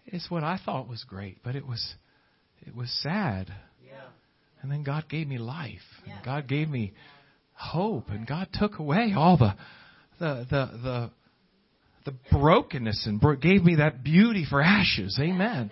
it's 0.05 0.29
what 0.29 0.43
I 0.43 0.59
thought 0.63 0.87
was 0.87 1.03
great, 1.07 1.39
but 1.43 1.55
it 1.55 1.65
was 1.65 1.95
it 2.61 2.75
was 2.75 2.91
sad. 3.01 3.51
And 4.61 4.71
then 4.71 4.83
God 4.83 5.09
gave 5.09 5.27
me 5.27 5.37
life. 5.39 5.81
And 6.05 6.23
God 6.23 6.47
gave 6.47 6.69
me 6.69 6.93
hope 7.53 8.09
and 8.09 8.27
God 8.27 8.47
took 8.53 8.77
away 8.77 9.13
all 9.17 9.37
the 9.37 9.55
the 10.19 10.45
the 10.49 10.77
the 10.83 11.11
the 12.05 12.13
brokenness 12.31 13.07
and 13.07 13.21
gave 13.41 13.63
me 13.63 13.75
that 13.75 14.03
beauty 14.03 14.45
for 14.49 14.61
ashes. 14.61 15.17
Amen. 15.21 15.71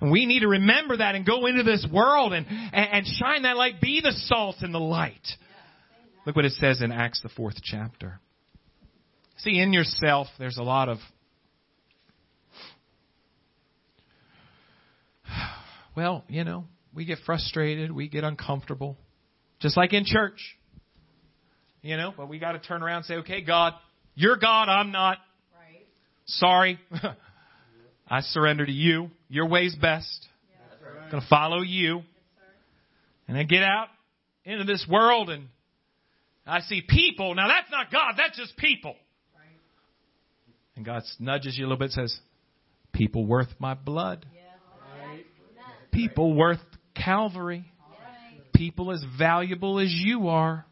And 0.00 0.10
we 0.10 0.26
need 0.26 0.40
to 0.40 0.48
remember 0.48 0.98
that 0.98 1.14
and 1.14 1.24
go 1.24 1.46
into 1.46 1.62
this 1.62 1.86
world 1.90 2.32
and, 2.32 2.46
and, 2.48 2.74
and 2.92 3.06
shine 3.06 3.42
that 3.42 3.56
light. 3.56 3.80
Be 3.80 4.00
the 4.00 4.12
salt 4.12 4.56
and 4.60 4.74
the 4.74 4.78
light. 4.78 5.26
Look 6.26 6.36
what 6.36 6.44
it 6.44 6.52
says 6.52 6.82
in 6.82 6.92
Acts, 6.92 7.22
the 7.22 7.28
fourth 7.28 7.56
chapter. 7.62 8.20
See, 9.38 9.60
in 9.60 9.72
yourself, 9.72 10.26
there's 10.38 10.58
a 10.58 10.62
lot 10.62 10.88
of, 10.88 10.98
well, 15.96 16.24
you 16.28 16.44
know, 16.44 16.64
we 16.94 17.04
get 17.04 17.18
frustrated, 17.24 17.92
we 17.92 18.08
get 18.08 18.24
uncomfortable, 18.24 18.96
just 19.60 19.76
like 19.76 19.92
in 19.92 20.04
church. 20.04 20.56
You 21.82 21.96
know, 21.96 22.12
but 22.16 22.28
we 22.28 22.38
got 22.38 22.52
to 22.52 22.58
turn 22.58 22.82
around 22.82 22.98
and 22.98 23.06
say, 23.06 23.14
okay, 23.16 23.42
God, 23.42 23.74
you're 24.14 24.36
God, 24.36 24.68
I'm 24.68 24.90
not. 24.90 25.18
Right. 26.26 26.78
Sorry. 26.80 26.80
I 28.08 28.20
surrender 28.20 28.64
to 28.64 28.72
you. 28.72 29.10
Your 29.28 29.48
way's 29.48 29.74
best. 29.74 30.26
I'm 31.04 31.10
going 31.10 31.22
to 31.22 31.28
follow 31.28 31.62
you. 31.62 32.02
And 33.28 33.36
then 33.36 33.46
get 33.46 33.62
out 33.62 33.88
into 34.44 34.64
this 34.64 34.86
world 34.88 35.30
and 35.30 35.48
I 36.46 36.60
see 36.60 36.82
people. 36.86 37.34
Now 37.34 37.48
that's 37.48 37.70
not 37.70 37.90
God, 37.90 38.14
that's 38.16 38.36
just 38.38 38.56
people. 38.56 38.94
And 40.76 40.84
God 40.84 41.02
nudges 41.18 41.56
you 41.58 41.64
a 41.64 41.66
little 41.66 41.78
bit 41.78 41.90
says, 41.90 42.16
people 42.92 43.24
worth 43.24 43.48
my 43.58 43.74
blood. 43.74 44.26
People 45.90 46.34
worth 46.34 46.60
Calvary. 46.94 47.64
People 48.54 48.92
as 48.92 49.02
valuable 49.18 49.78
as 49.78 49.90
you 49.90 50.28
are. 50.28 50.64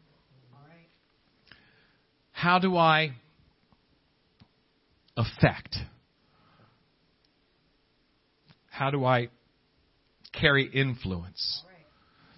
How 2.31 2.59
do 2.59 2.77
I 2.77 3.13
affect 5.17 5.77
how 8.75 8.91
do 8.91 9.05
I 9.05 9.29
carry 10.33 10.65
influence? 10.65 11.63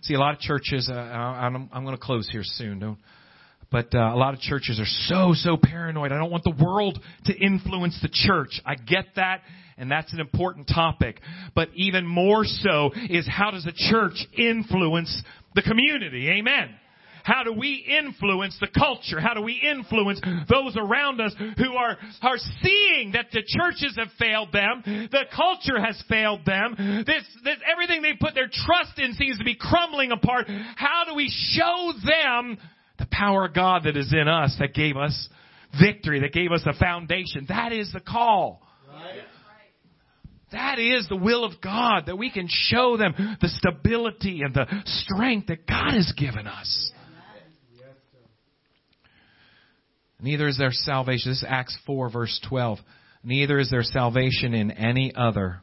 See, 0.01 0.13
a 0.13 0.19
lot 0.19 0.35
of 0.35 0.39
churches, 0.39 0.89
uh, 0.91 0.95
I'm, 0.95 1.69
I'm 1.73 1.83
going 1.83 1.97
to 1.97 2.01
close 2.01 2.29
here 2.31 2.43
soon, 2.43 2.79
don't, 2.79 2.99
but 3.71 3.93
uh, 3.93 3.97
a 3.97 4.15
lot 4.15 4.33
of 4.33 4.39
churches 4.39 4.79
are 4.79 4.85
so, 4.85 5.33
so 5.33 5.57
paranoid. 5.61 6.11
I 6.11 6.17
don't 6.17 6.31
want 6.31 6.43
the 6.43 6.55
world 6.63 6.99
to 7.25 7.33
influence 7.33 7.99
the 8.01 8.09
church. 8.11 8.61
I 8.65 8.75
get 8.75 9.05
that, 9.15 9.41
and 9.77 9.91
that's 9.91 10.13
an 10.13 10.19
important 10.19 10.67
topic. 10.73 11.19
But 11.55 11.69
even 11.73 12.05
more 12.05 12.45
so 12.45 12.91
is 13.09 13.27
how 13.27 13.51
does 13.51 13.65
a 13.65 13.73
church 13.73 14.25
influence 14.37 15.21
the 15.55 15.63
community? 15.63 16.29
Amen. 16.29 16.69
How 17.27 17.43
do 17.43 17.51
we 17.51 17.85
influence 17.99 18.57
the 18.61 18.69
culture? 18.69 19.19
How 19.19 19.33
do 19.33 19.41
we 19.41 19.61
influence 19.61 20.21
those 20.49 20.77
around 20.77 21.19
us 21.19 21.35
who 21.57 21.73
are, 21.73 21.97
are 22.21 22.37
seeing 22.63 23.11
that 23.11 23.25
the 23.33 23.43
churches 23.45 23.97
have 23.97 24.07
failed 24.17 24.53
them, 24.53 25.09
the 25.11 25.25
culture 25.35 25.77
has 25.77 26.01
failed 26.07 26.45
them, 26.45 27.03
this, 27.05 27.23
this, 27.43 27.57
everything 27.69 28.01
they 28.01 28.13
put 28.13 28.33
their 28.33 28.47
trust 28.47 28.97
in 28.97 29.13
seems 29.15 29.37
to 29.39 29.43
be 29.43 29.55
crumbling 29.59 30.13
apart. 30.13 30.47
How 30.77 31.03
do 31.05 31.15
we 31.15 31.29
show 31.29 31.91
them 32.05 32.57
the 32.97 33.07
power 33.11 33.47
of 33.47 33.53
God 33.53 33.81
that 33.83 33.97
is 33.97 34.13
in 34.13 34.29
us 34.29 34.55
that 34.61 34.73
gave 34.73 34.95
us 34.95 35.27
victory, 35.77 36.21
that 36.21 36.31
gave 36.31 36.53
us 36.53 36.63
a 36.65 36.79
foundation? 36.79 37.45
That 37.49 37.73
is 37.73 37.91
the 37.91 37.99
call. 37.99 38.61
That 40.53 40.79
is 40.79 41.09
the 41.09 41.17
will 41.17 41.43
of 41.43 41.59
God, 41.61 42.05
that 42.05 42.15
we 42.17 42.31
can 42.31 42.47
show 42.49 42.95
them 42.95 43.37
the 43.41 43.49
stability 43.49 44.43
and 44.43 44.53
the 44.53 44.65
strength 44.85 45.47
that 45.47 45.67
God 45.67 45.93
has 45.93 46.13
given 46.15 46.47
us. 46.47 46.93
Neither 50.21 50.47
is 50.47 50.57
there 50.57 50.71
salvation. 50.71 51.31
This 51.31 51.39
is 51.39 51.45
Acts 51.47 51.77
4 51.85 52.09
verse 52.09 52.39
12. 52.47 52.79
Neither 53.23 53.59
is 53.59 53.69
there 53.69 53.83
salvation 53.83 54.53
in 54.53 54.71
any 54.71 55.13
other. 55.15 55.61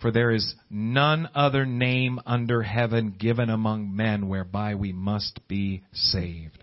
For 0.00 0.10
there 0.10 0.30
is 0.30 0.54
none 0.70 1.28
other 1.34 1.66
name 1.66 2.20
under 2.24 2.62
heaven 2.62 3.14
given 3.18 3.50
among 3.50 3.94
men 3.94 4.28
whereby 4.28 4.74
we 4.74 4.92
must 4.92 5.40
be 5.46 5.82
saved. 5.92 6.62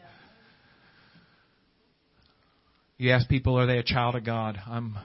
You 2.98 3.12
ask 3.12 3.30
people, 3.30 3.60
are 3.60 3.68
they 3.68 3.78
a 3.78 3.84
child 3.84 4.16
of 4.16 4.26
God? 4.26 4.58
I'm, 4.66 4.98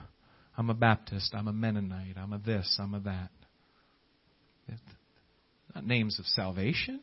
I'm 0.57 0.71
a 0.71 0.73
Baptist. 0.73 1.35
I'm 1.35 1.47
a 1.47 1.53
Mennonite. 1.53 2.17
I'm 2.17 2.33
a 2.33 2.39
this. 2.39 2.79
I'm 2.81 2.95
a 2.95 2.99
that. 3.01 3.29
Not 5.75 5.85
names 5.85 6.17
of 6.17 6.25
salvation. 6.25 7.01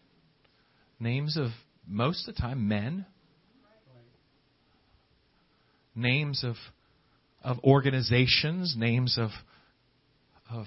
Names 0.99 1.37
of, 1.37 1.51
most 1.87 2.29
of 2.29 2.35
the 2.35 2.41
time, 2.41 2.67
men 2.67 3.07
names 5.95 6.45
of, 6.45 6.57
of 7.43 7.59
organizations, 7.65 8.75
names 8.77 9.19
of, 9.19 9.31
of 10.51 10.67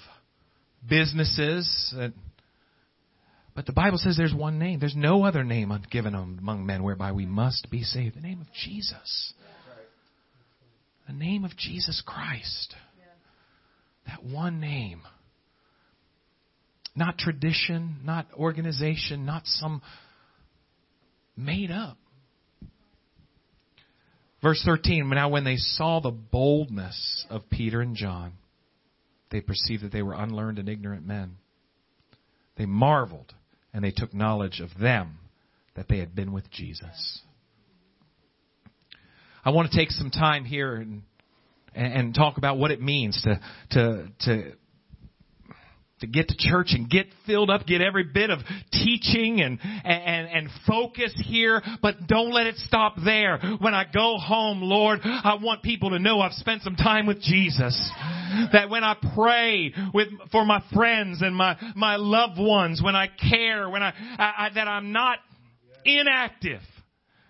businesses. 0.87 1.93
But 3.55 3.65
the 3.65 3.73
Bible 3.73 3.97
says 3.97 4.17
there's 4.17 4.33
one 4.33 4.57
name. 4.59 4.79
There's 4.79 4.95
no 4.95 5.23
other 5.23 5.43
name 5.43 5.71
given 5.91 6.15
among 6.15 6.65
men 6.65 6.83
whereby 6.83 7.11
we 7.11 7.25
must 7.25 7.69
be 7.69 7.83
saved. 7.83 8.15
The 8.15 8.21
name 8.21 8.41
of 8.41 8.47
Jesus. 8.53 9.33
The 11.07 11.13
name 11.13 11.45
of 11.45 11.55
Jesus 11.57 12.01
Christ. 12.05 12.75
That 14.07 14.23
one 14.23 14.59
name. 14.59 15.01
Not 16.95 17.17
tradition, 17.17 17.97
not 18.03 18.27
organization, 18.33 19.25
not 19.25 19.43
some 19.45 19.81
made 21.35 21.71
up. 21.71 21.97
Verse 24.43 24.61
13, 24.65 25.09
now 25.09 25.29
when 25.29 25.45
they 25.45 25.55
saw 25.55 26.01
the 26.01 26.11
boldness 26.11 27.25
of 27.29 27.49
Peter 27.49 27.79
and 27.79 27.95
John, 27.95 28.33
they 29.31 29.39
perceived 29.39 29.83
that 29.83 29.93
they 29.93 30.01
were 30.03 30.13
unlearned 30.13 30.59
and 30.59 30.67
ignorant 30.67 31.07
men. 31.07 31.37
They 32.57 32.65
marveled 32.65 33.33
and 33.73 33.83
they 33.83 33.91
took 33.91 34.13
knowledge 34.13 34.59
of 34.59 34.69
them 34.79 35.17
that 35.75 35.87
they 35.87 35.97
had 35.97 36.13
been 36.13 36.33
with 36.33 36.51
Jesus. 36.51 37.21
I 39.45 39.51
want 39.51 39.71
to 39.71 39.77
take 39.77 39.91
some 39.91 40.11
time 40.11 40.43
here 40.43 40.75
and, 40.75 41.03
and 41.73 42.13
talk 42.13 42.37
about 42.37 42.57
what 42.57 42.71
it 42.71 42.81
means 42.81 43.19
to, 43.23 43.39
to, 43.71 44.07
to 44.25 44.51
to 46.03 46.07
get 46.07 46.27
to 46.27 46.35
church 46.37 46.67
and 46.71 46.89
get 46.89 47.07
filled 47.25 47.49
up, 47.49 47.65
get 47.65 47.81
every 47.81 48.03
bit 48.03 48.29
of 48.29 48.39
teaching 48.71 49.41
and, 49.41 49.57
and, 49.83 50.27
and 50.27 50.49
focus 50.67 51.13
here, 51.25 51.61
but 51.81 52.07
don't 52.07 52.31
let 52.31 52.45
it 52.45 52.57
stop 52.57 52.95
there. 53.03 53.39
When 53.59 53.73
I 53.73 53.85
go 53.91 54.17
home, 54.17 54.61
Lord, 54.61 54.99
I 55.03 55.37
want 55.41 55.63
people 55.63 55.91
to 55.91 55.99
know 55.99 56.19
I've 56.19 56.33
spent 56.33 56.61
some 56.61 56.75
time 56.75 57.07
with 57.07 57.21
Jesus. 57.21 57.91
That 58.51 58.69
when 58.69 58.83
I 58.83 58.95
pray 59.15 59.73
with, 59.93 60.09
for 60.31 60.45
my 60.45 60.61
friends 60.73 61.21
and 61.21 61.35
my, 61.35 61.57
my 61.75 61.95
loved 61.95 62.39
ones, 62.39 62.81
when 62.83 62.95
I 62.95 63.07
care, 63.07 63.69
when 63.69 63.81
I, 63.81 63.93
I, 64.17 64.33
I 64.37 64.49
that 64.55 64.67
I'm 64.67 64.91
not 64.91 65.19
inactive 65.85 66.61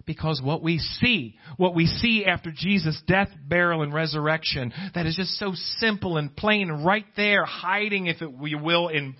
because 0.06 0.41
what 0.43 0.62
we 0.62 0.80
see, 0.80 1.36
what 1.58 1.76
we 1.76 1.86
see 1.86 2.26
after 2.26 2.51
Jesus' 2.51 3.01
death, 3.08 3.30
burial, 3.47 3.84
and 3.84 3.93
resurrection, 3.93 4.74
that 4.95 5.06
is 5.06 5.16
just 5.16 5.38
so 5.38 5.54
simple 5.78 6.18
and 6.18 6.36
plain, 6.36 6.70
right 6.70 7.06
there, 7.16 7.45
hiding, 7.45 8.08
if 8.08 8.18
we 8.22 8.56
will, 8.56 8.89
in, 8.89 9.16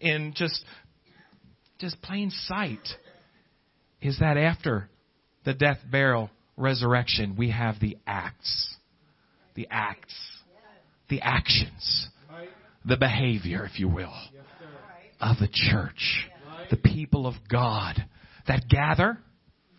in 0.00 0.32
just, 0.34 0.64
just 1.78 2.00
plain 2.02 2.30
sight, 2.30 2.86
is 4.00 4.18
that 4.18 4.36
after 4.36 4.88
the 5.44 5.54
death, 5.54 5.78
burial, 5.90 6.30
resurrection, 6.56 7.36
we 7.36 7.50
have 7.50 7.78
the 7.80 7.96
acts. 8.06 8.74
The 9.54 9.68
acts. 9.70 10.14
The 11.08 11.20
actions. 11.20 12.08
The 12.84 12.96
behavior, 12.96 13.64
if 13.64 13.78
you 13.78 13.88
will, 13.88 14.14
of 15.20 15.38
the 15.38 15.48
church. 15.52 16.28
The 16.70 16.76
people 16.76 17.26
of 17.26 17.34
God 17.48 18.04
that 18.48 18.68
gather 18.68 19.18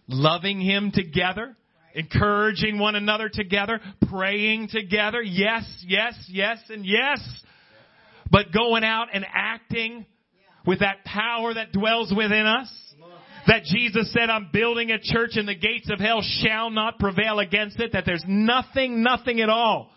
loving 0.08 0.60
Him 0.62 0.92
together, 0.94 1.56
encouraging 1.94 2.80
one 2.80 2.96
another 2.96 3.30
together, 3.30 3.80
praying 4.10 4.70
together. 4.72 5.22
Yes, 5.22 5.64
yes, 5.86 6.14
yes, 6.30 6.60
and 6.70 6.86
yes. 6.86 7.20
But 8.30 8.52
going 8.52 8.84
out 8.84 9.08
and 9.14 9.26
acting 9.34 10.06
with 10.66 10.80
that 10.80 11.06
power 11.06 11.54
that 11.54 11.72
dwells 11.72 12.14
within 12.16 12.46
us. 12.46 12.72
That 13.48 13.64
Jesus 13.64 14.12
said, 14.12 14.30
I'm 14.30 14.50
building 14.52 14.92
a 14.92 15.00
church 15.00 15.32
and 15.36 15.48
the 15.48 15.56
gates 15.56 15.90
of 15.90 16.00
hell 16.02 16.22
shall 16.22 16.70
not 16.70 17.00
prevail 17.00 17.40
against 17.40 17.80
it. 17.80 17.94
That 17.94 18.04
there's 18.06 18.26
nothing, 18.28 19.02
nothing 19.04 19.40
at 19.40 19.48
all 19.48 19.90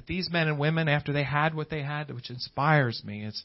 that 0.00 0.06
these 0.06 0.30
men 0.30 0.48
and 0.48 0.58
women, 0.58 0.88
after 0.88 1.12
they 1.12 1.22
had 1.22 1.54
what 1.54 1.68
they 1.68 1.82
had, 1.82 2.10
which 2.14 2.30
inspires 2.30 3.02
me, 3.04 3.22
it's, 3.22 3.44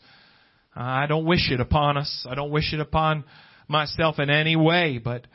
I 0.74 1.06
don't 1.06 1.26
wish 1.26 1.52
it 1.52 1.60
upon 1.60 1.98
us. 1.98 2.26
I 2.30 2.34
don't 2.34 2.50
wish 2.50 2.72
it 2.72 2.80
upon 2.80 3.26
myself 3.68 4.20
in 4.20 4.30
any 4.30 4.56
way, 4.56 4.98
but 5.04 5.28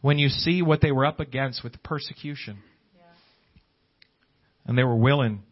when 0.00 0.18
you 0.18 0.28
see 0.28 0.62
what 0.62 0.80
they 0.80 0.92
were 0.92 1.06
up 1.06 1.20
against 1.20 1.64
with 1.64 1.82
persecution, 1.82 2.58
and 4.66 4.76
they 4.76 4.84
were 4.84 4.96
willing 4.96 5.42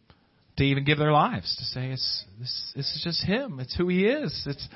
to 0.57 0.63
even 0.63 0.83
give 0.83 0.97
their 0.97 1.11
lives 1.11 1.55
to 1.57 1.63
say 1.65 1.91
it's 1.91 2.25
this, 2.39 2.71
this 2.75 2.85
is 2.85 3.01
just 3.03 3.23
him. 3.25 3.59
It's 3.59 3.75
who 3.75 3.87
he 3.89 4.05
is. 4.05 4.43
It's 4.45 4.67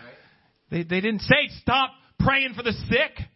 they 0.70 0.84
they 0.84 1.02
didn't 1.02 1.22
say 1.22 1.50
stop 1.62 1.92
praying 2.20 2.54
for 2.56 2.64
the 2.64 2.74
sick. 2.74 3.28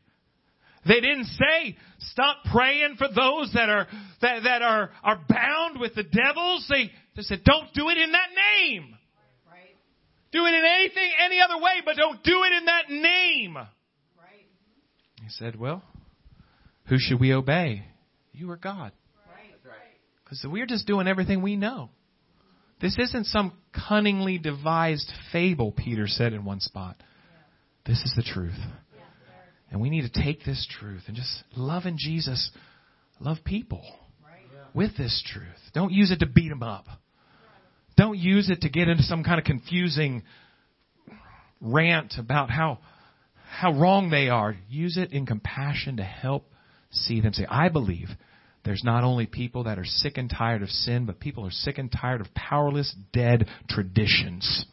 They 0.87 1.01
didn't 1.01 1.25
say 1.25 1.77
stop 1.99 2.37
praying 2.51 2.95
for 2.97 3.07
those 3.07 3.51
that 3.53 3.69
are 3.69 3.87
that, 4.21 4.43
that 4.43 4.61
are 4.61 4.91
are 5.03 5.19
bound 5.27 5.79
with 5.79 5.95
the 5.95 6.03
devils. 6.03 6.65
They 6.69 6.91
they 7.15 7.23
said 7.23 7.43
don't 7.43 7.73
do 7.73 7.89
it 7.89 7.97
in 7.97 8.11
that 8.11 8.29
name. 8.59 8.95
Right. 9.49 9.75
Do 10.31 10.45
it 10.45 10.53
in 10.53 10.63
anything 10.65 11.09
any 11.23 11.39
other 11.41 11.57
way, 11.57 11.81
but 11.83 11.95
don't 11.95 12.23
do 12.23 12.43
it 12.43 12.53
in 12.53 12.65
that 12.65 12.89
name. 12.89 13.55
Right. 13.55 14.45
He 15.21 15.29
said, 15.29 15.55
"Well, 15.55 15.81
who 16.87 16.97
should 16.99 17.19
we 17.19 17.33
obey? 17.33 17.85
You 18.33 18.49
or 18.51 18.57
God?" 18.57 18.91
Because 20.23 20.45
we're 20.45 20.65
just 20.65 20.87
doing 20.87 21.07
everything 21.07 21.41
we 21.41 21.55
know. 21.55 21.89
This 22.81 22.97
isn't 22.97 23.25
some 23.25 23.53
cunningly 23.87 24.37
devised 24.37 25.11
fable, 25.31 25.71
Peter 25.71 26.07
said 26.07 26.33
in 26.33 26.45
one 26.45 26.59
spot. 26.59 26.97
This 27.85 28.01
is 28.01 28.13
the 28.15 28.23
truth. 28.23 28.59
And 29.71 29.81
we 29.81 29.89
need 29.89 30.11
to 30.11 30.21
take 30.21 30.43
this 30.43 30.67
truth 30.79 31.03
and 31.07 31.15
just 31.15 31.43
love 31.55 31.85
in 31.85 31.97
Jesus, 31.97 32.51
love 33.19 33.37
people 33.43 33.83
with 34.73 34.95
this 34.97 35.23
truth. 35.25 35.45
Don't 35.73 35.91
use 35.91 36.11
it 36.11 36.19
to 36.19 36.27
beat 36.27 36.49
them 36.49 36.63
up. 36.63 36.85
Don't 37.97 38.17
use 38.17 38.49
it 38.49 38.61
to 38.61 38.69
get 38.69 38.87
into 38.87 39.03
some 39.03 39.23
kind 39.23 39.39
of 39.39 39.45
confusing 39.45 40.23
rant 41.61 42.15
about 42.17 42.49
how 42.49 42.79
how 43.49 43.71
wrong 43.71 44.09
they 44.09 44.27
are. 44.27 44.55
Use 44.69 44.97
it 44.97 45.13
in 45.13 45.25
compassion 45.25 45.97
to 45.97 46.03
help 46.03 46.51
see 46.95 47.21
them 47.21 47.33
say, 47.33 47.45
I 47.49 47.69
believe 47.69 48.09
there's 48.63 48.83
not 48.83 49.03
only 49.03 49.27
people 49.27 49.65
that 49.65 49.77
are 49.77 49.85
sick 49.85 50.17
and 50.17 50.29
tired 50.29 50.63
of 50.63 50.69
sin, 50.69 51.05
but 51.05 51.19
people 51.19 51.45
are 51.45 51.51
sick 51.51 51.77
and 51.77 51.91
tired 51.91 52.21
of 52.21 52.33
powerless, 52.33 52.95
dead 53.13 53.47
traditions 53.69 54.65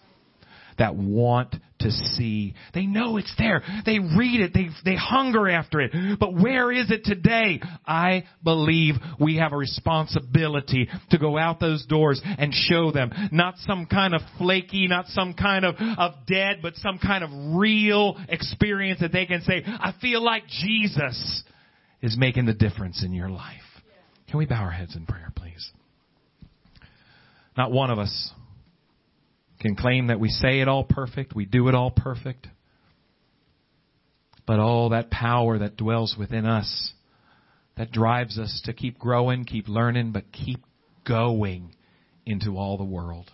that 0.78 0.96
want 0.96 1.54
to 1.80 1.90
see. 1.90 2.54
They 2.74 2.86
know 2.86 3.16
it's 3.16 3.32
there. 3.36 3.62
They 3.84 3.98
read 3.98 4.40
it. 4.40 4.54
They, 4.54 4.68
they 4.84 4.96
hunger 4.96 5.48
after 5.48 5.80
it. 5.80 5.92
But 6.18 6.34
where 6.34 6.72
is 6.72 6.90
it 6.90 7.04
today? 7.04 7.60
I 7.86 8.24
believe 8.42 8.94
we 9.20 9.36
have 9.36 9.52
a 9.52 9.56
responsibility 9.56 10.88
to 11.10 11.18
go 11.18 11.36
out 11.36 11.60
those 11.60 11.84
doors 11.86 12.20
and 12.24 12.54
show 12.54 12.92
them 12.92 13.12
not 13.32 13.56
some 13.58 13.86
kind 13.86 14.14
of 14.14 14.22
flaky, 14.38 14.88
not 14.88 15.06
some 15.08 15.34
kind 15.34 15.64
of, 15.64 15.74
of 15.78 16.12
dead, 16.26 16.60
but 16.62 16.76
some 16.76 16.98
kind 16.98 17.24
of 17.24 17.30
real 17.58 18.16
experience 18.28 19.00
that 19.00 19.12
they 19.12 19.26
can 19.26 19.42
say, 19.42 19.62
I 19.66 19.92
feel 20.00 20.22
like 20.22 20.46
Jesus 20.46 21.44
is 22.02 22.16
making 22.18 22.46
the 22.46 22.52
difference 22.52 23.04
in 23.04 23.12
your 23.12 23.30
life. 23.30 23.60
Can 24.28 24.38
we 24.38 24.46
bow 24.46 24.62
our 24.62 24.70
heads 24.70 24.96
in 24.96 25.06
prayer, 25.06 25.32
please? 25.34 25.70
Not 27.56 27.70
one 27.70 27.90
of 27.90 27.98
us 27.98 28.30
can 29.60 29.76
claim 29.76 30.08
that 30.08 30.18
we 30.18 30.28
say 30.28 30.60
it 30.60 30.68
all 30.68 30.84
perfect, 30.84 31.34
we 31.34 31.44
do 31.44 31.68
it 31.68 31.74
all 31.74 31.90
perfect. 31.90 32.48
But 34.44 34.58
all 34.58 34.88
that 34.88 35.10
power 35.10 35.58
that 35.58 35.76
dwells 35.76 36.16
within 36.18 36.46
us, 36.46 36.92
that 37.76 37.92
drives 37.92 38.38
us 38.38 38.60
to 38.64 38.72
keep 38.72 38.98
growing, 38.98 39.44
keep 39.44 39.68
learning, 39.68 40.10
but 40.10 40.32
keep 40.32 40.64
going 41.06 41.76
into 42.26 42.58
all 42.58 42.76
the 42.76 42.84
world. 42.84 43.30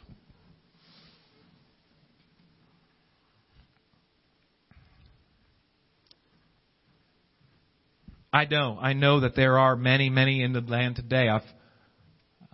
I 8.39 8.45
know. 8.45 8.79
I 8.81 8.93
know 8.93 9.21
that 9.21 9.35
there 9.35 9.59
are 9.59 9.75
many, 9.75 10.11
many 10.11 10.45
in 10.45 10.53
the 10.53 10.61
land 10.61 10.95
today. 10.95 11.29
I've 11.29 11.43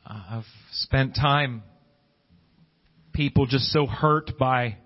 I've 0.07 0.47
spent 0.73 1.15
time 1.15 1.63
people 3.13 3.45
just 3.45 3.67
so 3.67 3.85
hurt 3.85 4.39
by 4.39 4.79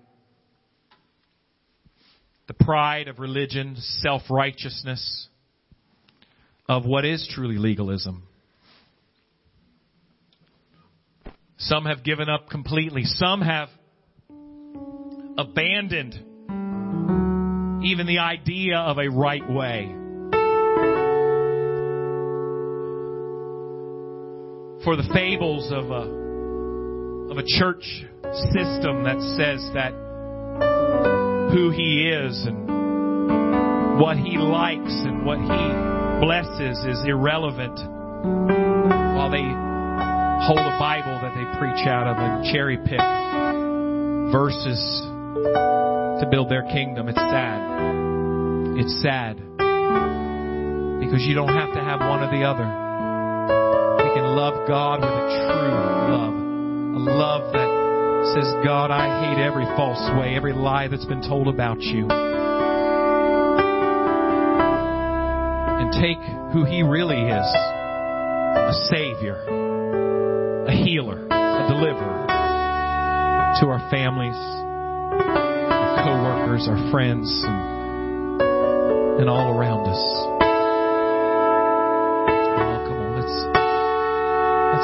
the 2.49 2.53
pride 2.53 3.07
of 3.07 3.19
religion, 3.19 3.77
self-righteousness 3.77 5.29
of 6.67 6.85
what 6.85 7.05
is 7.05 7.25
truly 7.33 7.57
legalism. 7.57 8.23
Some 11.59 11.85
have 11.85 12.03
given 12.03 12.27
up 12.27 12.49
completely. 12.49 13.03
Some 13.05 13.39
have 13.39 13.69
abandoned 15.37 16.15
even 17.85 18.05
the 18.05 18.19
idea 18.19 18.79
of 18.79 18.97
a 18.97 19.07
right 19.07 19.49
way. 19.49 19.95
For 24.83 24.95
the 24.95 25.03
fables 25.13 25.71
of 25.71 25.91
a, 25.91 27.31
of 27.31 27.37
a 27.37 27.43
church 27.59 27.83
system 28.55 29.03
that 29.03 29.19
says 29.35 29.59
that 29.73 29.91
who 31.51 31.69
he 31.69 32.07
is 32.07 32.45
and 32.47 33.99
what 33.99 34.15
he 34.17 34.37
likes 34.37 34.95
and 35.03 35.25
what 35.25 35.39
he 35.39 35.63
blesses 36.23 36.79
is 36.85 37.03
irrelevant 37.05 37.77
while 39.15 39.29
they 39.29 39.43
hold 40.47 40.59
a 40.59 40.77
Bible 40.79 41.19
that 41.19 41.35
they 41.35 41.43
preach 41.59 41.85
out 41.85 42.07
of 42.07 42.15
and 42.17 42.45
cherry 42.53 42.77
pick 42.77 43.03
verses 44.31 44.79
to 46.23 46.27
build 46.31 46.49
their 46.49 46.63
kingdom. 46.63 47.09
It's 47.09 47.17
sad. 47.17 47.59
It's 48.79 49.01
sad 49.01 49.35
because 51.03 51.23
you 51.23 51.35
don't 51.35 51.49
have 51.49 51.73
to 51.73 51.81
have 51.81 51.99
one 51.99 52.23
or 52.23 52.31
the 52.31 52.45
other 52.45 52.88
love 54.29 54.67
God 54.67 55.01
with 55.01 55.09
a 55.09 55.27
true 55.47 55.73
love. 56.13 56.33
A 56.33 57.01
love 57.17 57.53
that 57.53 57.69
says, 58.33 58.53
God, 58.63 58.91
I 58.91 59.25
hate 59.25 59.41
every 59.43 59.65
false 59.75 60.09
way, 60.19 60.35
every 60.35 60.53
lie 60.53 60.87
that's 60.87 61.05
been 61.05 61.21
told 61.21 61.47
about 61.47 61.81
you. 61.81 62.07
And 65.79 65.91
take 65.93 66.21
who 66.53 66.65
He 66.65 66.83
really 66.83 67.21
is 67.21 67.55
a 68.55 68.73
Savior, 68.89 70.65
a 70.67 70.71
healer, 70.71 71.25
a 71.25 71.67
deliverer 71.67 72.27
to 73.61 73.67
our 73.67 73.89
families, 73.89 74.35
our 74.37 76.03
co 76.03 76.23
workers, 76.23 76.67
our 76.69 76.91
friends, 76.91 77.43
and, 77.45 78.41
and 79.21 79.29
all 79.29 79.57
around 79.57 79.87
us. 79.87 80.38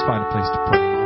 Find 0.04 0.24
a 0.24 0.32
place 0.32 0.50
to 0.52 0.60
pray. 0.68 1.05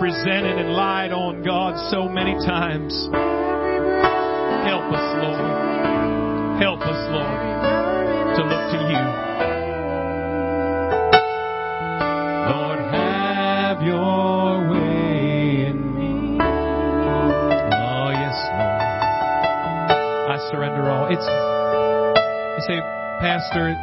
Been 0.00 0.08
misrepresented 0.08 0.58
and 0.58 0.72
lied 0.72 1.12
on, 1.12 1.42
God, 1.44 1.90
so 1.90 2.08
many 2.08 2.34
times. 2.46 2.92
Help 4.66 4.92
us, 4.92 5.16
Lord. 5.22 6.60
Help 6.60 6.80
us, 6.80 7.10
Lord, 7.10 7.40
to 8.36 8.42
look 8.42 8.70
to 8.72 8.78
you. 8.90 9.02
Lord, 12.50 12.78
have 12.92 13.82
your 13.82 14.70
way 14.70 15.66
in 15.66 15.78
me. 15.94 16.38
Oh, 16.42 18.10
yes, 18.10 18.38
Lord. 18.58 18.80
I 20.30 20.48
surrender 20.50 20.90
all. 20.90 21.06
It's, 21.10 21.26
you 22.56 22.62
say, 22.66 22.80
Pastor, 23.20 23.74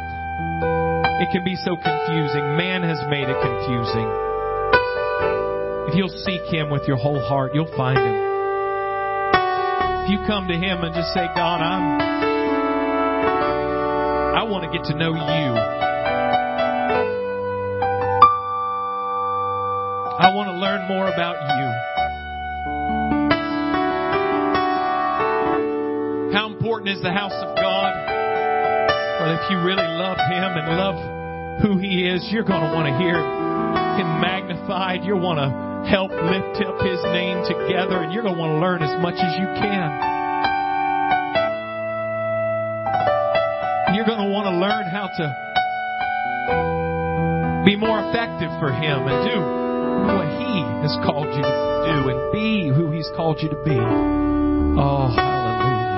it 1.22 1.28
can 1.32 1.44
be 1.44 1.56
so 1.56 1.76
confusing. 1.76 2.56
Man 2.56 2.82
has 2.82 2.98
made 3.08 3.28
it 3.28 3.40
confusing. 3.40 4.35
You'll 5.96 6.10
seek 6.10 6.42
Him 6.52 6.68
with 6.68 6.82
your 6.86 6.98
whole 6.98 7.26
heart, 7.26 7.54
you'll 7.54 7.74
find 7.74 7.96
Him. 7.96 8.14
If 10.04 10.10
you 10.10 10.18
come 10.26 10.46
to 10.46 10.54
Him 10.54 10.84
and 10.84 10.94
just 10.94 11.08
say, 11.14 11.26
God, 11.34 11.62
I'm, 11.62 12.00
I 14.36 14.42
want 14.42 14.70
to 14.70 14.78
get 14.78 14.84
to 14.88 14.94
know 14.94 15.14
you. 15.14 15.56
I 20.20 20.34
want 20.34 20.48
to 20.52 20.58
learn 20.60 20.86
more 20.86 21.08
about 21.08 21.40
you. 21.56 21.64
How 26.36 26.46
important 26.52 26.90
is 26.90 27.02
the 27.02 27.10
house 27.10 27.32
of 27.32 27.56
God? 27.56 27.94
Well, 29.18 29.32
if 29.32 29.50
you 29.50 29.56
really 29.64 29.88
love 29.96 30.18
Him 30.18 30.58
and 30.60 30.76
love 30.76 31.62
who 31.62 31.78
He 31.78 32.06
is, 32.06 32.28
you're 32.30 32.44
going 32.44 32.60
to 32.60 32.74
want 32.76 32.86
to 32.86 32.98
hear 32.98 33.16
Him 33.16 34.20
magnified. 34.20 35.02
You'll 35.02 35.20
want 35.20 35.38
to 35.38 35.65
help 35.88 36.10
lift 36.10 36.60
up 36.66 36.80
His 36.82 37.02
name 37.14 37.42
together, 37.46 38.02
and 38.02 38.12
you're 38.12 38.22
going 38.22 38.34
to 38.34 38.40
want 38.40 38.52
to 38.52 38.60
learn 38.60 38.82
as 38.82 38.94
much 39.00 39.14
as 39.16 39.38
you 39.38 39.46
can. 39.56 39.88
You're 43.94 44.04
going 44.04 44.20
to 44.20 44.28
want 44.28 44.46
to 44.50 44.56
learn 44.60 44.84
how 44.92 45.08
to 45.08 45.26
be 47.64 47.76
more 47.76 47.98
effective 48.10 48.50
for 48.60 48.70
Him 48.70 49.08
and 49.08 49.18
do 49.26 49.40
what 50.14 50.28
He 50.36 50.62
has 50.84 50.94
called 51.06 51.32
you 51.34 51.42
to 51.42 51.56
do 51.88 52.10
and 52.10 52.32
be 52.32 52.68
who 52.68 52.90
He's 52.90 53.10
called 53.16 53.40
you 53.40 53.48
to 53.48 53.56
be. 53.64 53.78
Oh, 53.78 55.08
hallelujah. 55.14 55.96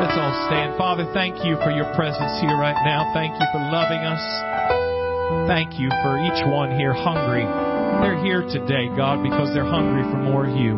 Let's 0.00 0.16
all 0.16 0.46
stand. 0.46 0.78
Father, 0.78 1.10
thank 1.12 1.44
you 1.44 1.56
for 1.64 1.70
your 1.74 1.92
presence 1.94 2.40
here 2.40 2.56
right 2.56 2.78
now. 2.86 3.10
Thank 3.12 3.34
you 3.34 3.46
for 3.50 3.58
loving 3.58 3.98
us. 3.98 4.57
Thank 5.48 5.80
you 5.80 5.88
for 6.04 6.20
each 6.20 6.44
one 6.44 6.76
here 6.76 6.92
hungry. 6.92 7.40
They're 8.04 8.20
here 8.22 8.44
today, 8.44 8.84
God, 8.94 9.24
because 9.24 9.48
they're 9.56 9.64
hungry 9.64 10.04
for 10.12 10.20
more 10.20 10.44
of 10.44 10.52
you. 10.52 10.76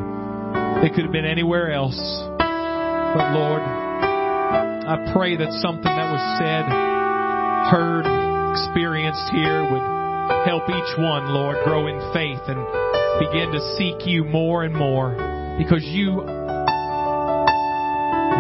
They 0.81 0.95
could 0.95 1.03
have 1.03 1.11
been 1.11 1.27
anywhere 1.27 1.73
else. 1.73 1.99
But 2.39 3.35
Lord, 3.35 3.63
I 3.67 5.11
pray 5.13 5.35
that 5.35 5.51
something 5.59 5.83
that 5.83 6.07
was 6.15 6.23
said, 6.39 6.71
heard, 7.75 8.07
experienced 8.55 9.27
here 9.35 9.67
would 9.67 9.83
help 10.47 10.63
each 10.71 10.95
one, 10.97 11.35
Lord, 11.35 11.57
grow 11.65 11.89
in 11.89 11.99
faith 12.15 12.47
and 12.47 12.63
begin 13.19 13.51
to 13.51 13.75
seek 13.75 14.07
you 14.07 14.23
more 14.23 14.63
and 14.63 14.73
more 14.73 15.11
because 15.59 15.83
you 15.83 16.23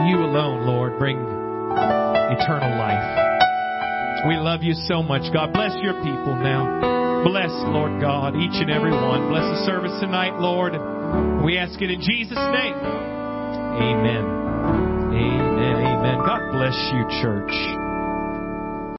you 0.07 0.22
alone, 0.22 0.64
Lord, 0.64 0.97
bring 0.97 1.18
eternal 1.18 2.78
life. 2.78 3.30
We 4.29 4.37
love 4.37 4.62
you 4.62 4.75
so 4.87 5.03
much. 5.03 5.33
God 5.33 5.53
bless 5.53 5.73
your 5.83 5.95
people 6.05 6.37
now. 6.37 7.25
Bless, 7.25 7.51
Lord 7.73 8.01
God, 8.01 8.37
each 8.37 8.61
and 8.61 8.71
every 8.71 8.93
one. 8.93 9.29
Bless 9.29 9.45
the 9.45 9.64
service 9.66 9.93
tonight, 10.01 10.39
Lord. 10.39 10.73
We 11.45 11.57
ask 11.57 11.81
it 11.81 11.91
in 11.91 12.01
Jesus' 12.01 12.37
name. 12.37 12.77
Amen. 13.81 14.25
Amen. 15.12 15.77
Amen. 15.85 16.18
God 16.18 16.53
bless 16.53 16.77
you, 16.93 17.23
church. 17.23 17.80